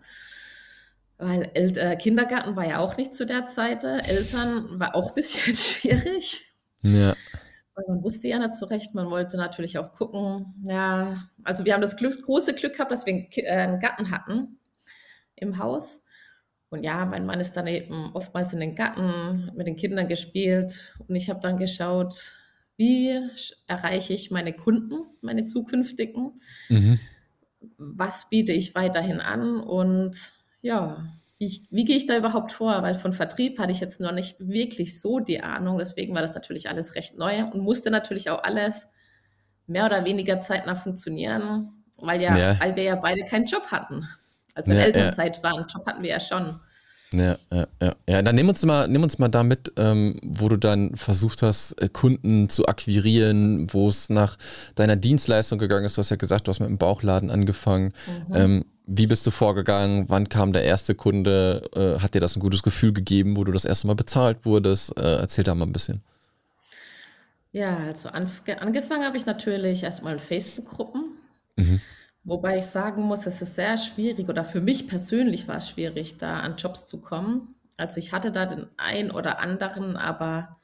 Weil 1.18 1.52
El 1.54 1.78
äh, 1.78 1.96
Kindergarten 1.98 2.56
war 2.56 2.66
ja 2.66 2.80
auch 2.80 2.96
nicht 2.96 3.14
zu 3.14 3.26
der 3.26 3.48
Zeit. 3.48 3.84
Eltern 3.84 4.80
war 4.80 4.96
auch 4.96 5.10
ein 5.10 5.16
bisschen 5.16 5.56
schwierig. 5.56 6.42
Ja. 6.82 7.14
Weil 7.76 7.86
man 7.88 8.04
wusste 8.04 8.28
ja 8.28 8.40
nicht 8.40 8.56
zurecht. 8.56 8.96
Man 8.96 9.10
wollte 9.10 9.38
natürlich 9.38 9.78
auch 9.78 9.92
gucken. 9.92 10.54
Ja, 10.66 11.30
also 11.44 11.66
wir 11.66 11.74
haben 11.74 11.82
das 11.82 11.98
Glück, 11.98 12.22
große 12.22 12.54
Glück 12.54 12.74
gehabt, 12.74 12.92
dass 12.92 13.06
wir 13.06 13.14
einen, 13.14 13.28
äh, 13.34 13.50
einen 13.50 13.80
Garten 13.80 14.12
hatten 14.12 14.60
im 15.36 15.58
Haus. 15.58 16.02
Und 16.70 16.84
ja, 16.84 17.06
mein 17.06 17.26
Mann 17.26 17.40
ist 17.40 17.54
dann 17.54 17.68
eben 17.68 18.12
oftmals 18.14 18.54
in 18.54 18.60
den 18.60 18.76
Garten 18.76 19.52
mit 19.56 19.68
den 19.68 19.76
Kindern 19.76 20.08
gespielt 20.08 20.96
und 21.08 21.16
ich 21.16 21.30
habe 21.30 21.40
dann 21.40 21.58
geschaut, 21.58 22.32
wie 22.80 23.14
erreiche 23.68 24.14
ich 24.14 24.32
meine 24.32 24.54
Kunden, 24.54 25.02
meine 25.20 25.46
zukünftigen, 25.46 26.40
mhm. 26.70 26.98
was 27.78 28.30
biete 28.30 28.54
ich 28.54 28.74
weiterhin 28.74 29.20
an 29.20 29.60
und 29.60 30.16
ja, 30.62 31.06
ich, 31.40 31.68
wie 31.72 31.84
gehe 31.84 31.98
ich 31.98 32.08
da 32.08 32.18
überhaupt 32.18 32.54
vor? 32.54 32.82
Weil 32.82 32.96
von 32.96 33.12
Vertrieb 33.12 33.60
hatte 33.60 33.74
ich 33.74 33.82
jetzt 33.82 34.00
noch 34.00 34.14
nicht 34.14 34.38
wirklich 34.40 35.02
so 35.02 35.20
die 35.20 35.44
Ahnung, 35.44 35.78
deswegen 35.78 36.16
war 36.16 36.22
das 36.22 36.36
natürlich 36.36 36.70
alles 36.70 36.96
recht 36.96 37.18
neu 37.18 37.44
und 37.52 37.60
musste 37.60 37.92
natürlich 37.92 38.30
auch 38.30 38.44
alles 38.44 38.88
mehr 39.68 39.86
oder 39.86 40.06
weniger 40.06 40.40
zeitnah 40.40 40.76
funktionieren, 40.76 41.84
weil 41.98 42.22
ja, 42.22 42.38
ja. 42.38 42.60
weil 42.62 42.78
wir 42.78 42.84
ja 42.84 42.96
beide 42.96 43.26
keinen 43.26 43.46
Job 43.46 43.68
hatten. 43.72 44.08
Also 44.56 44.72
ja, 44.72 44.80
Elternzeit 44.80 45.36
ja. 45.36 45.44
waren, 45.44 45.66
Job 45.68 45.86
hatten 45.86 46.02
wir 46.02 46.12
ja 46.12 46.20
schon. 46.22 46.62
Ja, 47.12 47.38
ja, 47.52 47.68
ja. 47.82 47.96
ja 48.08 48.22
dann 48.22 48.36
nimm 48.36 48.50
uns 48.50 48.64
mal, 48.66 48.88
nimm 48.88 49.04
uns 49.04 49.18
mal 49.18 49.30
damit, 49.30 49.74
ähm, 49.78 50.20
wo 50.24 50.48
du 50.48 50.58
dann 50.58 50.96
versucht 50.96 51.42
hast, 51.42 51.74
äh, 51.82 51.90
Kunden 51.90 52.50
zu 52.50 52.68
akquirieren, 52.68 53.74
wo 53.74 53.88
es 53.88 54.10
nach 54.10 54.38
deiner 54.76 54.96
Dienstleistung 54.96 55.58
gegangen 55.58 55.86
ist. 55.86 55.98
Du 55.98 56.00
hast 56.00 56.12
ja 56.12 56.18
gesagt, 56.18 56.48
du 56.48 56.50
hast 56.50 56.60
mit 56.60 56.70
dem 56.70 56.78
Bauchladen 56.78 57.32
angefangen. 57.32 57.94
Mhm. 58.28 58.36
Ähm, 58.36 58.66
wie 58.86 59.08
bist 59.08 59.26
du 59.26 59.32
vorgegangen? 59.32 60.06
Wann 60.08 60.30
kam 60.30 60.54
der 60.54 60.64
erste 60.64 60.96
Kunde? 60.96 61.70
Äh, 61.76 62.02
hat 62.02 62.14
dir 62.14 62.22
das 62.22 62.36
ein 62.36 62.40
gutes 62.40 62.64
Gefühl 62.64 62.94
gegeben, 62.94 63.38
wo 63.38 63.44
du 63.44 63.52
das 63.52 63.66
erste 63.66 63.88
Mal 63.88 63.96
bezahlt 63.96 64.46
wurdest? 64.46 64.98
Äh, 64.98 65.18
erzähl 65.18 65.44
da 65.44 65.56
mal 65.56 65.66
ein 65.66 65.74
bisschen. 65.74 66.02
Ja, 67.52 67.78
also 67.78 68.10
angefangen 68.10 69.04
habe 69.04 69.18
ich 69.18 69.26
natürlich 69.26 69.84
erstmal 69.84 70.14
in 70.14 70.20
Facebook-Gruppen. 70.20 71.04
Mhm. 71.56 71.82
Wobei 72.24 72.58
ich 72.58 72.66
sagen 72.66 73.04
muss, 73.04 73.26
es 73.26 73.42
ist 73.42 73.56
sehr 73.56 73.78
schwierig 73.78 74.30
oder 74.30 74.44
für 74.44 74.62
mich 74.62 74.88
persönlich 74.88 75.48
war 75.48 75.58
es 75.58 75.70
schwierig, 75.70 76.18
da 76.18 76.40
an 76.42 76.58
Jobs 76.58 76.86
zu 76.86 77.02
kommen. 77.02 77.56
Also 77.78 77.98
ich 77.98 78.12
hatte 78.12 78.32
da 78.32 78.46
den 78.46 78.68
einen 78.78 79.12
oder 79.12 79.40
anderen, 79.40 79.96
aber 79.96 80.58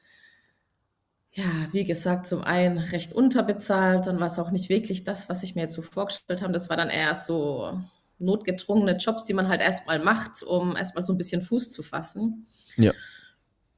ja, 1.32 1.44
wie 1.72 1.84
gesagt, 1.84 2.26
zum 2.26 2.42
einen 2.42 2.78
recht 2.78 3.12
unterbezahlt, 3.12 4.06
dann 4.06 4.20
war 4.20 4.26
es 4.26 4.38
auch 4.38 4.50
nicht 4.50 4.68
wirklich 4.68 5.04
das, 5.04 5.28
was 5.28 5.42
ich 5.42 5.54
mir 5.54 5.62
jetzt 5.62 5.74
so 5.74 5.82
vorgestellt 5.82 6.42
habe. 6.42 6.52
Das 6.52 6.70
war 6.70 6.76
dann 6.76 6.88
eher 6.88 7.14
so 7.14 7.78
notgedrungene 8.18 8.96
Jobs, 8.96 9.24
die 9.24 9.34
man 9.34 9.48
halt 9.48 9.60
erstmal 9.60 9.98
macht, 9.98 10.42
um 10.42 10.76
erstmal 10.76 11.02
so 11.02 11.12
ein 11.12 11.18
bisschen 11.18 11.42
Fuß 11.42 11.70
zu 11.70 11.82
fassen. 11.82 12.46
Ja. 12.76 12.92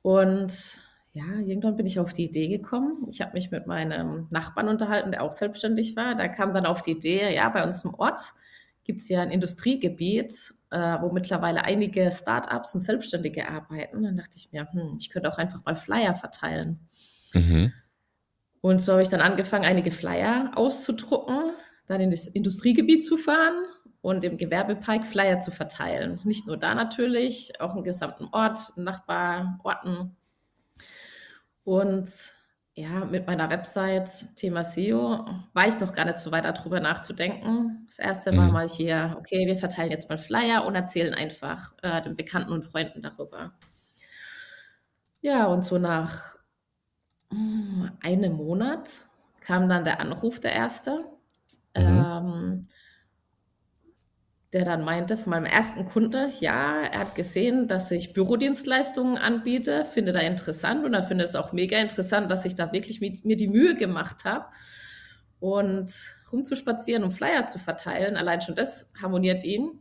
Und 0.03 0.81
ja, 1.13 1.25
irgendwann 1.41 1.77
bin 1.77 1.87
ich 1.87 1.99
auf 1.99 2.13
die 2.13 2.27
Idee 2.27 2.49
gekommen. 2.49 3.07
Ich 3.09 3.21
habe 3.21 3.33
mich 3.33 3.51
mit 3.51 3.67
meinem 3.67 4.27
Nachbarn 4.31 4.69
unterhalten, 4.69 5.11
der 5.11 5.23
auch 5.23 5.33
selbstständig 5.33 5.97
war. 5.97 6.15
Da 6.15 6.29
kam 6.29 6.53
dann 6.53 6.67
auf 6.67 6.83
die 6.83 6.93
Idee, 6.93 7.35
ja, 7.35 7.49
bei 7.49 7.65
uns 7.65 7.85
im 7.85 7.95
Ort 7.95 8.35
gibt 8.85 9.01
es 9.01 9.09
ja 9.09 9.21
ein 9.21 9.31
Industriegebiet, 9.31 10.55
äh, 10.71 10.97
wo 11.01 11.11
mittlerweile 11.11 11.65
einige 11.65 12.11
Startups 12.11 12.75
und 12.75 12.81
Selbstständige 12.81 13.49
arbeiten. 13.49 14.03
Dann 14.03 14.17
dachte 14.17 14.37
ich 14.37 14.53
mir, 14.53 14.67
hm, 14.71 14.97
ich 14.99 15.11
könnte 15.11 15.31
auch 15.31 15.39
einfach 15.39 15.65
mal 15.65 15.77
Flyer 15.77 16.15
verteilen. 16.15 16.79
Mhm. 17.33 17.73
Und 18.61 18.81
so 18.83 18.93
habe 18.93 19.03
ich 19.03 19.09
dann 19.09 19.21
angefangen, 19.21 19.65
einige 19.65 19.91
Flyer 19.91 20.53
auszudrucken, 20.55 21.53
dann 21.87 22.01
in 22.01 22.11
das 22.11 22.29
Industriegebiet 22.29 23.07
zu 23.07 23.17
fahren 23.17 23.65
und 24.03 24.25
im 24.25 24.37
Gewerbepark 24.37 25.07
Flyer 25.07 25.41
zu 25.41 25.51
verteilen. 25.51 26.21
Nicht 26.25 26.47
nur 26.47 26.57
da 26.57 26.75
natürlich, 26.75 27.61
auch 27.61 27.75
im 27.75 27.83
gesamten 27.83 28.29
Ort, 28.33 28.73
Nachbarorten 28.77 30.17
und 31.69 32.11
ja, 32.75 33.05
mit 33.05 33.27
meiner 33.27 33.51
Website 33.51 34.35
Thema 34.37 34.65
SEO 34.65 35.27
war 35.53 35.69
ich 35.69 35.79
noch 35.81 35.93
gar 35.93 36.07
nicht 36.07 36.19
so 36.19 36.33
weit 36.33 36.47
darüber 36.47 36.81
nachzudenken. 36.81 37.85
Das 37.87 37.99
erste 37.99 38.35
war 38.35 38.47
mhm. 38.47 38.53
mal 38.53 38.69
hier, 38.69 39.17
okay, 39.19 39.47
wir 39.47 39.57
verteilen 39.57 39.91
jetzt 39.91 40.09
mal 40.09 40.17
Flyer 40.17 40.65
und 40.65 40.75
erzählen 40.75 41.13
einfach 41.13 41.73
äh, 41.83 42.01
den 42.01 42.17
Bekannten 42.17 42.53
und 42.53 42.65
Freunden 42.65 43.03
darüber. 43.03 43.53
Ja, 45.21 45.47
und 45.47 45.63
so 45.63 45.77
nach 45.79 46.39
hm, 47.31 47.91
einem 48.03 48.33
Monat 48.33 49.03
kam 49.41 49.69
dann 49.69 49.85
der 49.85 50.01
Anruf, 50.01 50.41
der 50.41 50.53
erste. 50.53 51.01
Mhm. 51.77 51.85
Ähm, 51.85 52.67
der 54.53 54.65
dann 54.65 54.83
meinte 54.83 55.19
von 55.19 55.31
meinem 55.31 55.45
ersten 55.45 55.85
Kunde, 55.85 56.31
ja, 56.41 56.83
er 56.83 57.01
hat 57.01 57.15
gesehen, 57.15 57.69
dass 57.69 57.91
ich 57.91 58.15
Bürodienstleistungen 58.15 59.19
anbiete, 59.19 59.85
finde 59.85 60.13
da 60.13 60.21
interessant 60.21 60.85
und 60.85 60.95
er 60.95 61.03
findet 61.03 61.29
es 61.29 61.35
auch 61.35 61.53
mega 61.53 61.79
interessant, 61.79 62.31
dass 62.31 62.47
ich 62.47 62.55
da 62.55 62.73
wirklich 62.73 63.01
mit, 63.01 63.25
mir 63.27 63.37
die 63.37 63.49
Mühe 63.49 63.75
gemacht 63.75 64.25
habe 64.25 64.47
und 65.39 65.93
rumzuspazieren 66.33 67.05
und 67.05 67.11
Flyer 67.11 67.47
zu 67.47 67.59
verteilen. 67.59 68.17
Allein 68.17 68.41
schon 68.41 68.55
das 68.55 68.91
harmoniert 69.01 69.45
ihm. 69.45 69.81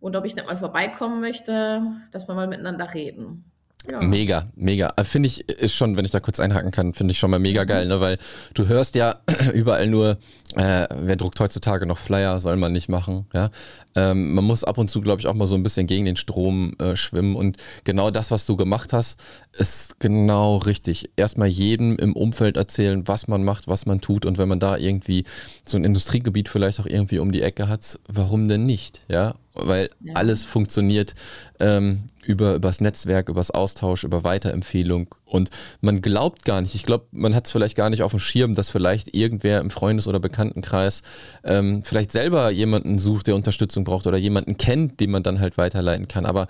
Und 0.00 0.16
ob 0.16 0.24
ich 0.24 0.34
nicht 0.34 0.46
mal 0.46 0.56
vorbeikommen 0.56 1.20
möchte, 1.20 1.82
dass 2.10 2.28
wir 2.28 2.34
mal 2.34 2.48
miteinander 2.48 2.92
reden. 2.92 3.50
Ja. 3.90 4.00
Mega, 4.00 4.48
mega. 4.56 4.92
Äh, 4.96 5.04
finde 5.04 5.26
ich, 5.26 5.46
ist 5.48 5.74
schon, 5.74 5.96
wenn 5.96 6.04
ich 6.04 6.10
da 6.10 6.20
kurz 6.20 6.40
einhaken 6.40 6.70
kann, 6.70 6.94
finde 6.94 7.12
ich 7.12 7.18
schon 7.18 7.30
mal 7.30 7.38
mega 7.38 7.64
geil, 7.64 7.86
ne? 7.86 8.00
weil 8.00 8.18
du 8.54 8.66
hörst 8.66 8.94
ja 8.94 9.16
überall 9.52 9.86
nur, 9.86 10.18
äh, 10.54 10.86
wer 10.90 11.16
druckt 11.16 11.38
heutzutage 11.40 11.84
noch 11.84 11.98
Flyer, 11.98 12.40
soll 12.40 12.56
man 12.56 12.72
nicht 12.72 12.88
machen. 12.88 13.26
Ja? 13.34 13.50
Ähm, 13.94 14.34
man 14.34 14.44
muss 14.44 14.64
ab 14.64 14.78
und 14.78 14.88
zu, 14.88 15.02
glaube 15.02 15.20
ich, 15.20 15.26
auch 15.26 15.34
mal 15.34 15.46
so 15.46 15.54
ein 15.54 15.62
bisschen 15.62 15.86
gegen 15.86 16.06
den 16.06 16.16
Strom 16.16 16.74
äh, 16.78 16.96
schwimmen 16.96 17.36
und 17.36 17.58
genau 17.84 18.10
das, 18.10 18.30
was 18.30 18.46
du 18.46 18.56
gemacht 18.56 18.92
hast, 18.94 19.20
ist 19.52 20.00
genau 20.00 20.56
richtig. 20.56 21.10
Erstmal 21.16 21.48
jedem 21.48 21.96
im 21.96 22.16
Umfeld 22.16 22.56
erzählen, 22.56 23.06
was 23.06 23.28
man 23.28 23.44
macht, 23.44 23.68
was 23.68 23.84
man 23.84 24.00
tut 24.00 24.24
und 24.24 24.38
wenn 24.38 24.48
man 24.48 24.60
da 24.60 24.78
irgendwie 24.78 25.24
so 25.66 25.76
ein 25.76 25.84
Industriegebiet 25.84 26.48
vielleicht 26.48 26.80
auch 26.80 26.86
irgendwie 26.86 27.18
um 27.18 27.32
die 27.32 27.42
Ecke 27.42 27.68
hat, 27.68 27.98
warum 28.08 28.48
denn 28.48 28.64
nicht? 28.64 29.02
Ja, 29.08 29.34
weil 29.54 29.90
ja. 30.00 30.14
alles 30.14 30.44
funktioniert 30.44 31.14
ähm, 31.60 32.04
über 32.24 32.54
übers 32.54 32.80
Netzwerk, 32.80 33.28
übers 33.28 33.50
Austausch, 33.50 34.04
über 34.04 34.24
Weiterempfehlung 34.24 35.14
und 35.24 35.50
man 35.80 36.02
glaubt 36.02 36.44
gar 36.44 36.60
nicht, 36.60 36.74
ich 36.74 36.84
glaube, 36.84 37.06
man 37.12 37.34
hat 37.34 37.46
es 37.46 37.52
vielleicht 37.52 37.76
gar 37.76 37.90
nicht 37.90 38.02
auf 38.02 38.12
dem 38.12 38.20
Schirm, 38.20 38.54
dass 38.54 38.70
vielleicht 38.70 39.14
irgendwer 39.14 39.60
im 39.60 39.70
Freundes- 39.70 40.08
oder 40.08 40.20
Bekanntenkreis 40.20 41.02
ähm, 41.44 41.82
vielleicht 41.84 42.12
selber 42.12 42.50
jemanden 42.50 42.98
sucht, 42.98 43.26
der 43.26 43.34
Unterstützung 43.34 43.84
braucht 43.84 44.06
oder 44.06 44.18
jemanden 44.18 44.56
kennt, 44.56 45.00
den 45.00 45.10
man 45.10 45.22
dann 45.22 45.40
halt 45.40 45.58
weiterleiten 45.58 46.08
kann. 46.08 46.26
Aber 46.26 46.46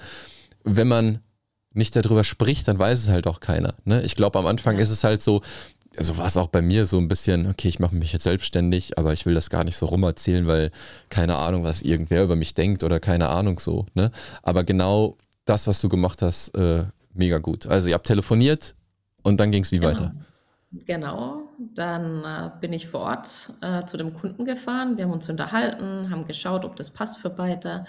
wenn 0.65 0.89
man 0.89 1.21
nicht 1.73 1.97
darüber 1.97 2.25
spricht, 2.25 2.69
dann 2.69 2.79
weiß 2.79 3.01
es 3.01 3.09
halt 3.09 3.27
auch 3.27 3.41
keiner. 3.41 3.75
Ne? 3.85 4.03
Ich 4.03 4.15
glaube, 4.15 4.39
am 4.39 4.47
Anfang 4.47 4.77
ja. 4.77 4.83
ist 4.83 4.91
es 4.91 5.05
halt 5.05 5.23
so, 5.23 5.43
also 5.97 6.19
war 6.19 6.27
es 6.27 6.37
auch 6.37 6.49
bei 6.49 6.63
mir 6.63 6.87
so 6.87 6.99
ein 6.99 7.09
bisschen, 7.09 7.49
okay, 7.49 7.69
ich 7.69 7.79
mache 7.79 7.95
mich 7.95 8.13
jetzt 8.13 8.25
selbstständig, 8.25 8.99
aber 8.99 9.13
ich 9.13 9.27
will 9.27 9.35
das 9.35 9.51
gar 9.51 9.65
nicht 9.65 9.77
so 9.77 9.87
rumerzählen, 9.87 10.47
weil 10.47 10.71
keine 11.09 11.37
Ahnung, 11.37 11.65
was 11.65 11.83
irgendwer 11.83 12.25
über 12.25 12.37
mich 12.37 12.55
denkt 12.55 12.83
oder 12.85 13.01
keine 13.01 13.29
Ahnung 13.29 13.59
so. 13.59 13.87
Ne? 13.95 14.11
Aber 14.43 14.65
genau 14.65 15.17
das, 15.45 15.67
was 15.67 15.81
du 15.81 15.89
gemacht 15.89 16.23
hast, 16.23 16.49
äh, 16.57 16.85
mega 17.13 17.39
gut. 17.39 17.67
Also 17.67 17.89
ihr 17.89 17.95
habt 17.95 18.07
telefoniert 18.07 18.75
und 19.23 19.39
dann 19.39 19.51
ging 19.51 19.63
es 19.63 19.73
wie 19.73 19.79
genau. 19.79 19.93
weiter? 19.93 20.15
Genau, 20.87 21.49
dann 21.59 22.25
äh, 22.25 22.51
bin 22.61 22.73
ich 22.73 22.89
vor 22.89 23.01
Ort 23.01 23.53
äh, 23.61 23.85
zu 23.85 23.97
dem 23.97 24.13
Kunden 24.13 24.45
gefahren. 24.45 24.97
Wir 24.97 25.05
haben 25.05 25.13
uns 25.13 25.29
unterhalten, 25.29 26.11
haben 26.11 26.27
geschaut, 26.27 26.65
ob 26.65 26.75
das 26.75 26.91
passt 26.91 27.19
für 27.19 27.31
beide. 27.31 27.85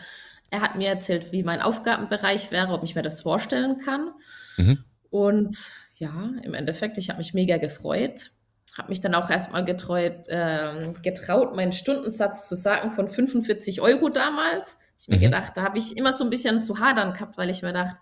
Er 0.52 0.62
hat 0.62 0.76
mir 0.76 0.90
erzählt, 0.90 1.32
wie 1.32 1.42
mein 1.42 1.62
Aufgabenbereich 1.62 2.52
wäre, 2.52 2.74
ob 2.74 2.84
ich 2.84 2.94
mir 2.94 3.02
das 3.02 3.22
vorstellen 3.22 3.78
kann. 3.84 4.12
Mhm. 4.58 4.84
Und 5.10 5.58
ja, 5.96 6.12
im 6.44 6.54
Endeffekt, 6.54 6.98
ich 6.98 7.10
habe 7.10 7.18
mich 7.18 7.34
mega 7.34 7.58
gefreut. 7.58 8.32
Habe 8.78 8.90
mich 8.90 9.02
dann 9.02 9.16
auch 9.16 9.30
erstmal 9.30 9.66
getreut, 9.66 10.28
äh, 10.28 10.94
getraut, 11.02 11.56
meinen 11.56 11.72
Stundensatz 11.72 12.48
zu 12.48 12.56
sagen 12.56 12.92
von 12.92 13.08
45 13.08 13.82
Euro 13.82 14.10
damals. 14.10 14.78
Ich 14.98 15.08
mir 15.08 15.18
mhm. 15.18 15.22
gedacht, 15.22 15.54
da 15.56 15.64
habe 15.64 15.78
ich 15.78 15.98
immer 15.98 16.14
so 16.14 16.24
ein 16.24 16.30
bisschen 16.30 16.62
zu 16.62 16.80
hadern 16.80 17.14
gehabt, 17.14 17.38
weil 17.38 17.50
ich 17.50 17.62
mir 17.62 17.74
dachte, 17.74 18.00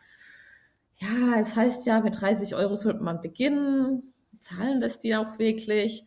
ja, 0.97 1.39
es 1.39 1.55
heißt 1.55 1.85
ja, 1.85 2.01
mit 2.01 2.21
30 2.21 2.55
Euro 2.55 2.75
sollte 2.75 3.03
man 3.03 3.21
beginnen. 3.21 4.13
Zahlen 4.39 4.79
das 4.79 4.99
die 4.99 5.15
auch 5.15 5.39
wirklich? 5.39 6.05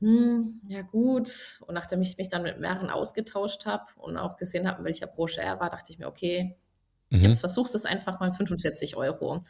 Hm, 0.00 0.60
ja 0.66 0.82
gut. 0.82 1.60
Und 1.66 1.74
nachdem 1.74 2.02
ich 2.02 2.16
mich 2.16 2.28
dann 2.28 2.42
mit 2.42 2.58
mehreren 2.58 2.90
ausgetauscht 2.90 3.66
habe 3.66 3.84
und 3.96 4.16
auch 4.16 4.36
gesehen 4.36 4.68
habe, 4.68 4.80
in 4.80 4.84
welcher 4.84 5.06
Branche 5.06 5.40
er 5.40 5.60
war, 5.60 5.70
dachte 5.70 5.92
ich 5.92 5.98
mir, 5.98 6.08
okay, 6.08 6.56
mhm. 7.10 7.20
jetzt 7.20 7.40
versuchst 7.40 7.74
du 7.74 7.78
es 7.78 7.84
einfach 7.84 8.20
mal 8.20 8.32
45 8.32 8.96
Euro 8.96 9.42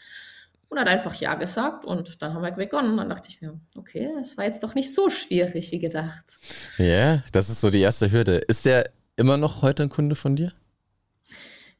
und 0.70 0.78
hat 0.78 0.88
einfach 0.88 1.14
Ja 1.16 1.34
gesagt 1.34 1.84
und 1.84 2.22
dann 2.22 2.32
haben 2.32 2.42
wir 2.42 2.52
begonnen. 2.52 2.96
Dann 2.96 3.08
dachte 3.08 3.28
ich 3.28 3.40
mir, 3.40 3.60
okay, 3.76 4.08
es 4.20 4.36
war 4.36 4.44
jetzt 4.44 4.62
doch 4.62 4.74
nicht 4.74 4.94
so 4.94 5.10
schwierig 5.10 5.72
wie 5.72 5.78
gedacht. 5.78 6.38
Ja, 6.78 7.22
das 7.32 7.50
ist 7.50 7.60
so 7.60 7.70
die 7.70 7.80
erste 7.80 8.10
Hürde. 8.10 8.36
Ist 8.36 8.64
der 8.64 8.90
immer 9.16 9.36
noch 9.36 9.62
heute 9.62 9.82
ein 9.82 9.88
Kunde 9.88 10.14
von 10.14 10.36
dir? 10.36 10.52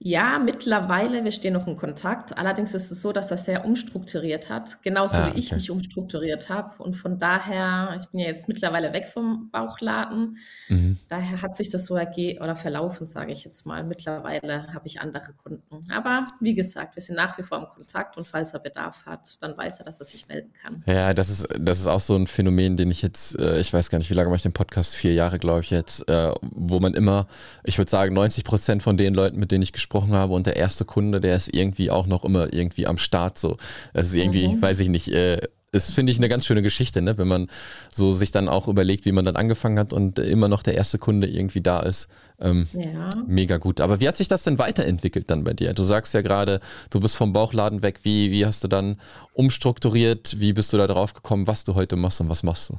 Ja, 0.02 0.38
mittlerweile, 0.38 1.24
wir 1.24 1.30
stehen 1.30 1.52
noch 1.52 1.66
in 1.66 1.76
Kontakt. 1.76 2.38
Allerdings 2.38 2.72
ist 2.72 2.90
es 2.90 3.02
so, 3.02 3.12
dass 3.12 3.30
er 3.30 3.36
sehr 3.36 3.66
umstrukturiert 3.66 4.48
hat, 4.48 4.80
genauso 4.82 5.18
Ah, 5.18 5.30
wie 5.34 5.38
ich 5.38 5.52
mich 5.52 5.70
umstrukturiert 5.70 6.48
habe. 6.48 6.82
Und 6.82 6.96
von 6.96 7.18
daher, 7.18 7.94
ich 8.00 8.08
bin 8.08 8.20
ja 8.20 8.28
jetzt 8.28 8.48
mittlerweile 8.48 8.94
weg 8.94 9.08
vom 9.12 9.50
Bauchladen. 9.50 10.38
Mhm. 10.70 10.96
Daher 11.08 11.42
hat 11.42 11.54
sich 11.54 11.68
das 11.68 11.84
so 11.84 11.96
erge 11.96 12.38
oder 12.40 12.56
verlaufen, 12.56 13.06
sage 13.06 13.34
ich 13.34 13.44
jetzt 13.44 13.66
mal. 13.66 13.84
Mittlerweile 13.84 14.72
habe 14.72 14.86
ich 14.86 15.02
andere 15.02 15.34
Kunden. 15.34 15.92
Aber 15.92 16.24
wie 16.40 16.54
gesagt, 16.54 16.96
wir 16.96 17.02
sind 17.02 17.16
nach 17.16 17.36
wie 17.36 17.42
vor 17.42 17.58
im 17.58 17.68
Kontakt 17.68 18.16
und 18.16 18.26
falls 18.26 18.54
er 18.54 18.60
Bedarf 18.60 19.04
hat, 19.04 19.42
dann 19.42 19.54
weiß 19.54 19.80
er, 19.80 19.84
dass 19.84 20.00
er 20.00 20.06
sich 20.06 20.26
melden 20.28 20.54
kann. 20.62 20.82
Ja, 20.86 21.12
das 21.12 21.28
ist, 21.28 21.46
das 21.58 21.78
ist 21.78 21.86
auch 21.86 22.00
so 22.00 22.16
ein 22.16 22.26
Phänomen, 22.26 22.78
den 22.78 22.90
ich 22.90 23.02
jetzt, 23.02 23.38
äh, 23.38 23.60
ich 23.60 23.70
weiß 23.70 23.90
gar 23.90 23.98
nicht, 23.98 24.08
wie 24.08 24.14
lange 24.14 24.30
mache 24.30 24.36
ich 24.36 24.42
den 24.44 24.54
Podcast? 24.54 24.96
Vier 24.96 25.12
Jahre, 25.12 25.38
glaube 25.38 25.60
ich 25.60 25.68
jetzt, 25.68 26.08
äh, 26.08 26.32
wo 26.40 26.80
man 26.80 26.94
immer, 26.94 27.26
ich 27.64 27.76
würde 27.76 27.90
sagen, 27.90 28.14
90 28.14 28.44
Prozent 28.44 28.82
von 28.82 28.96
den 28.96 29.12
Leuten, 29.12 29.38
mit 29.38 29.50
denen 29.52 29.62
ich 29.62 29.74
gesprochen 29.74 29.89
gesprochen 29.90 30.14
habe 30.14 30.34
und 30.34 30.46
der 30.46 30.56
erste 30.56 30.84
Kunde, 30.84 31.20
der 31.20 31.36
ist 31.36 31.52
irgendwie 31.52 31.90
auch 31.90 32.06
noch 32.06 32.24
immer 32.24 32.52
irgendwie 32.52 32.86
am 32.86 32.96
Start 32.96 33.38
so. 33.38 33.56
Das 33.92 34.06
ist 34.06 34.14
irgendwie, 34.14 34.46
mhm. 34.46 34.62
weiß 34.62 34.78
ich 34.80 34.88
nicht, 34.88 35.08
äh, 35.08 35.40
ist, 35.72 35.92
finde 35.92 36.10
ich, 36.12 36.18
eine 36.18 36.28
ganz 36.28 36.46
schöne 36.46 36.62
Geschichte, 36.62 37.00
ne? 37.02 37.16
wenn 37.18 37.28
man 37.28 37.48
so 37.92 38.12
sich 38.12 38.32
dann 38.32 38.48
auch 38.48 38.66
überlegt, 38.68 39.04
wie 39.04 39.12
man 39.12 39.24
dann 39.24 39.36
angefangen 39.36 39.78
hat 39.78 39.92
und 39.92 40.18
immer 40.18 40.48
noch 40.48 40.62
der 40.62 40.74
erste 40.74 40.98
Kunde 40.98 41.28
irgendwie 41.28 41.60
da 41.60 41.80
ist. 41.80 42.08
Ähm, 42.40 42.66
ja. 42.72 43.08
Mega 43.26 43.56
gut. 43.56 43.80
Aber 43.80 44.00
wie 44.00 44.08
hat 44.08 44.16
sich 44.16 44.26
das 44.26 44.42
denn 44.42 44.58
weiterentwickelt 44.58 45.30
dann 45.30 45.44
bei 45.44 45.52
dir? 45.52 45.72
Du 45.72 45.84
sagst 45.84 46.14
ja 46.14 46.22
gerade, 46.22 46.60
du 46.90 46.98
bist 46.98 47.16
vom 47.16 47.32
Bauchladen 47.32 47.82
weg. 47.82 48.00
Wie, 48.02 48.32
wie 48.32 48.46
hast 48.46 48.64
du 48.64 48.68
dann 48.68 48.96
umstrukturiert? 49.34 50.40
Wie 50.40 50.52
bist 50.52 50.72
du 50.72 50.76
da 50.76 50.88
drauf 50.88 51.14
gekommen, 51.14 51.46
was 51.46 51.62
du 51.62 51.74
heute 51.76 51.96
machst 51.96 52.20
und 52.20 52.28
was 52.28 52.42
machst 52.42 52.70
du? 52.70 52.78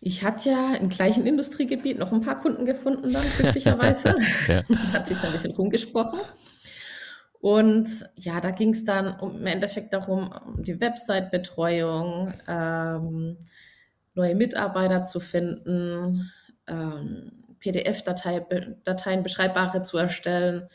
Ich 0.00 0.22
hatte 0.22 0.50
ja 0.50 0.74
im 0.74 0.88
gleichen 0.88 1.26
Industriegebiet 1.26 1.98
noch 1.98 2.12
ein 2.12 2.20
paar 2.20 2.40
Kunden 2.40 2.64
gefunden 2.64 3.12
dann, 3.12 3.24
glücklicherweise. 3.36 4.14
ja. 4.48 4.62
Das 4.68 4.92
hat 4.92 5.08
sich 5.08 5.16
dann 5.18 5.26
ein 5.26 5.32
bisschen 5.32 5.52
rumgesprochen. 5.52 6.20
Und 7.40 7.88
ja, 8.16 8.40
da 8.40 8.50
ging 8.50 8.70
es 8.70 8.84
dann 8.84 9.18
um, 9.18 9.36
im 9.36 9.46
Endeffekt 9.46 9.92
darum, 9.92 10.30
um 10.46 10.62
die 10.62 10.80
Website-Betreuung, 10.80 12.34
ähm, 12.46 13.38
neue 14.14 14.34
Mitarbeiter 14.34 15.04
zu 15.04 15.20
finden, 15.20 16.30
ähm, 16.66 17.32
PDF-Dateien 17.60 19.22
beschreibbare 19.22 19.82
zu 19.82 19.98
erstellen. 19.98 20.68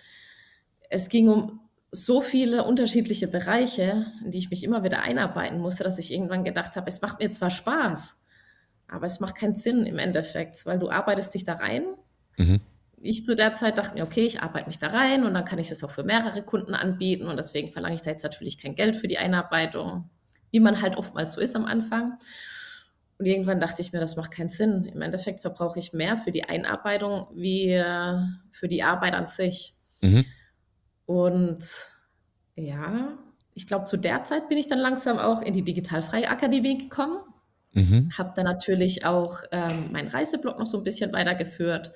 Es 0.90 1.10
ging 1.10 1.30
um 1.30 1.60
so 1.92 2.22
viele 2.22 2.64
unterschiedliche 2.64 3.28
Bereiche, 3.28 4.08
in 4.24 4.32
die 4.32 4.40
ich 4.40 4.50
mich 4.50 4.64
immer 4.64 4.84
wieder 4.84 5.04
einarbeiten 5.04 5.60
musste, 5.60 5.84
dass 5.84 6.00
ich 6.00 6.12
irgendwann 6.12 6.44
gedacht 6.44 6.76
habe, 6.76 6.90
es 6.90 7.02
macht 7.02 7.20
mir 7.20 7.32
zwar 7.32 7.52
Spaß, 7.52 8.18
aber 8.88 9.06
es 9.06 9.19
macht 9.19 9.36
keinen 9.36 9.56
Sinn 9.56 9.86
im 9.86 10.00
Endeffekt, 10.00 10.65
weil 10.65 10.80
du 10.80 10.89
arbeitest 10.89 11.34
dich 11.34 11.43
da 11.43 11.54
rein. 11.54 11.84
Mhm 12.38 12.62
ich 13.04 13.26
zu 13.26 13.36
der 13.36 13.54
Zeit 13.54 13.78
dachte 13.78 13.93
mir, 13.96 14.04
okay, 14.04 14.26
ich 14.26 14.41
arbeite 14.41 14.67
mich 14.67 14.80
da 14.80 14.88
rein 14.88 15.26
und 15.26 15.34
dann 15.34 15.46
kann 15.46 15.60
ich 15.60 15.69
das 15.69 15.84
auch 15.84 15.89
für 15.89 16.04
mehrere 16.04 16.41
Kunden 16.41 16.74
anbieten 16.74 17.28
und 17.28 17.38
deswegen 17.38 17.72
verlange 17.72 17.96
ich 17.96 18.02
da 18.02 18.12
jetzt 18.12 18.24
natürlich 18.24 18.58
kein 18.58 18.76
Geld 18.76 18.96
für 18.96 19.08
die 19.08 19.17
Einarbeitung, 19.17 20.10
wie 20.52 20.60
man 20.60 20.82
halt 20.82 20.98
oftmals 20.98 21.34
so 21.34 21.41
ist 21.41 21.56
am 21.56 21.65
Anfang. 21.65 22.17
Und 23.19 23.26
irgendwann 23.26 23.60
dachte 23.60 23.82
ich 23.82 23.93
mir, 23.93 24.00
das 24.00 24.15
macht 24.15 24.32
keinen 24.32 24.50
Sinn. 24.50 24.86
Im 24.86 25.02
Endeffekt 25.02 25.41
verbrauche 25.41 25.80
ich 25.80 25.93
mehr 25.93 26.17
für 26.17 26.32
die 26.32 26.46
Einarbeitung 26.46 27.28
wie 27.34 27.69
äh, 27.72 28.15
für 28.52 28.67
die 28.67 28.84
Arbeit 28.84 29.13
an 29.13 29.28
sich. 29.28 29.76
Mhm. 30.02 30.26
Und 31.06 31.63
ja, 32.56 33.17
ich 33.54 33.67
glaube, 33.67 33.86
zu 33.86 33.98
der 33.98 34.24
Zeit 34.24 34.50
bin 34.50 34.58
ich 34.58 34.67
dann 34.67 34.80
langsam 34.80 35.19
auch 35.19 35.41
in 35.41 35.54
die 35.54 35.63
Digitalfreie 35.63 36.30
Akademie 36.30 36.78
gekommen. 36.78 37.17
Mhm. 37.74 38.12
Habe 38.18 38.34
dann 38.36 38.46
natürlich 38.46 39.06
auch 39.06 39.40
ähm, 39.52 39.92
meinen 39.92 40.08
Reiseblog 40.08 40.60
noch 40.60 40.68
so 40.68 40.78
ein 40.78 40.84
bisschen 40.84 41.12
weitergeführt 41.12 41.92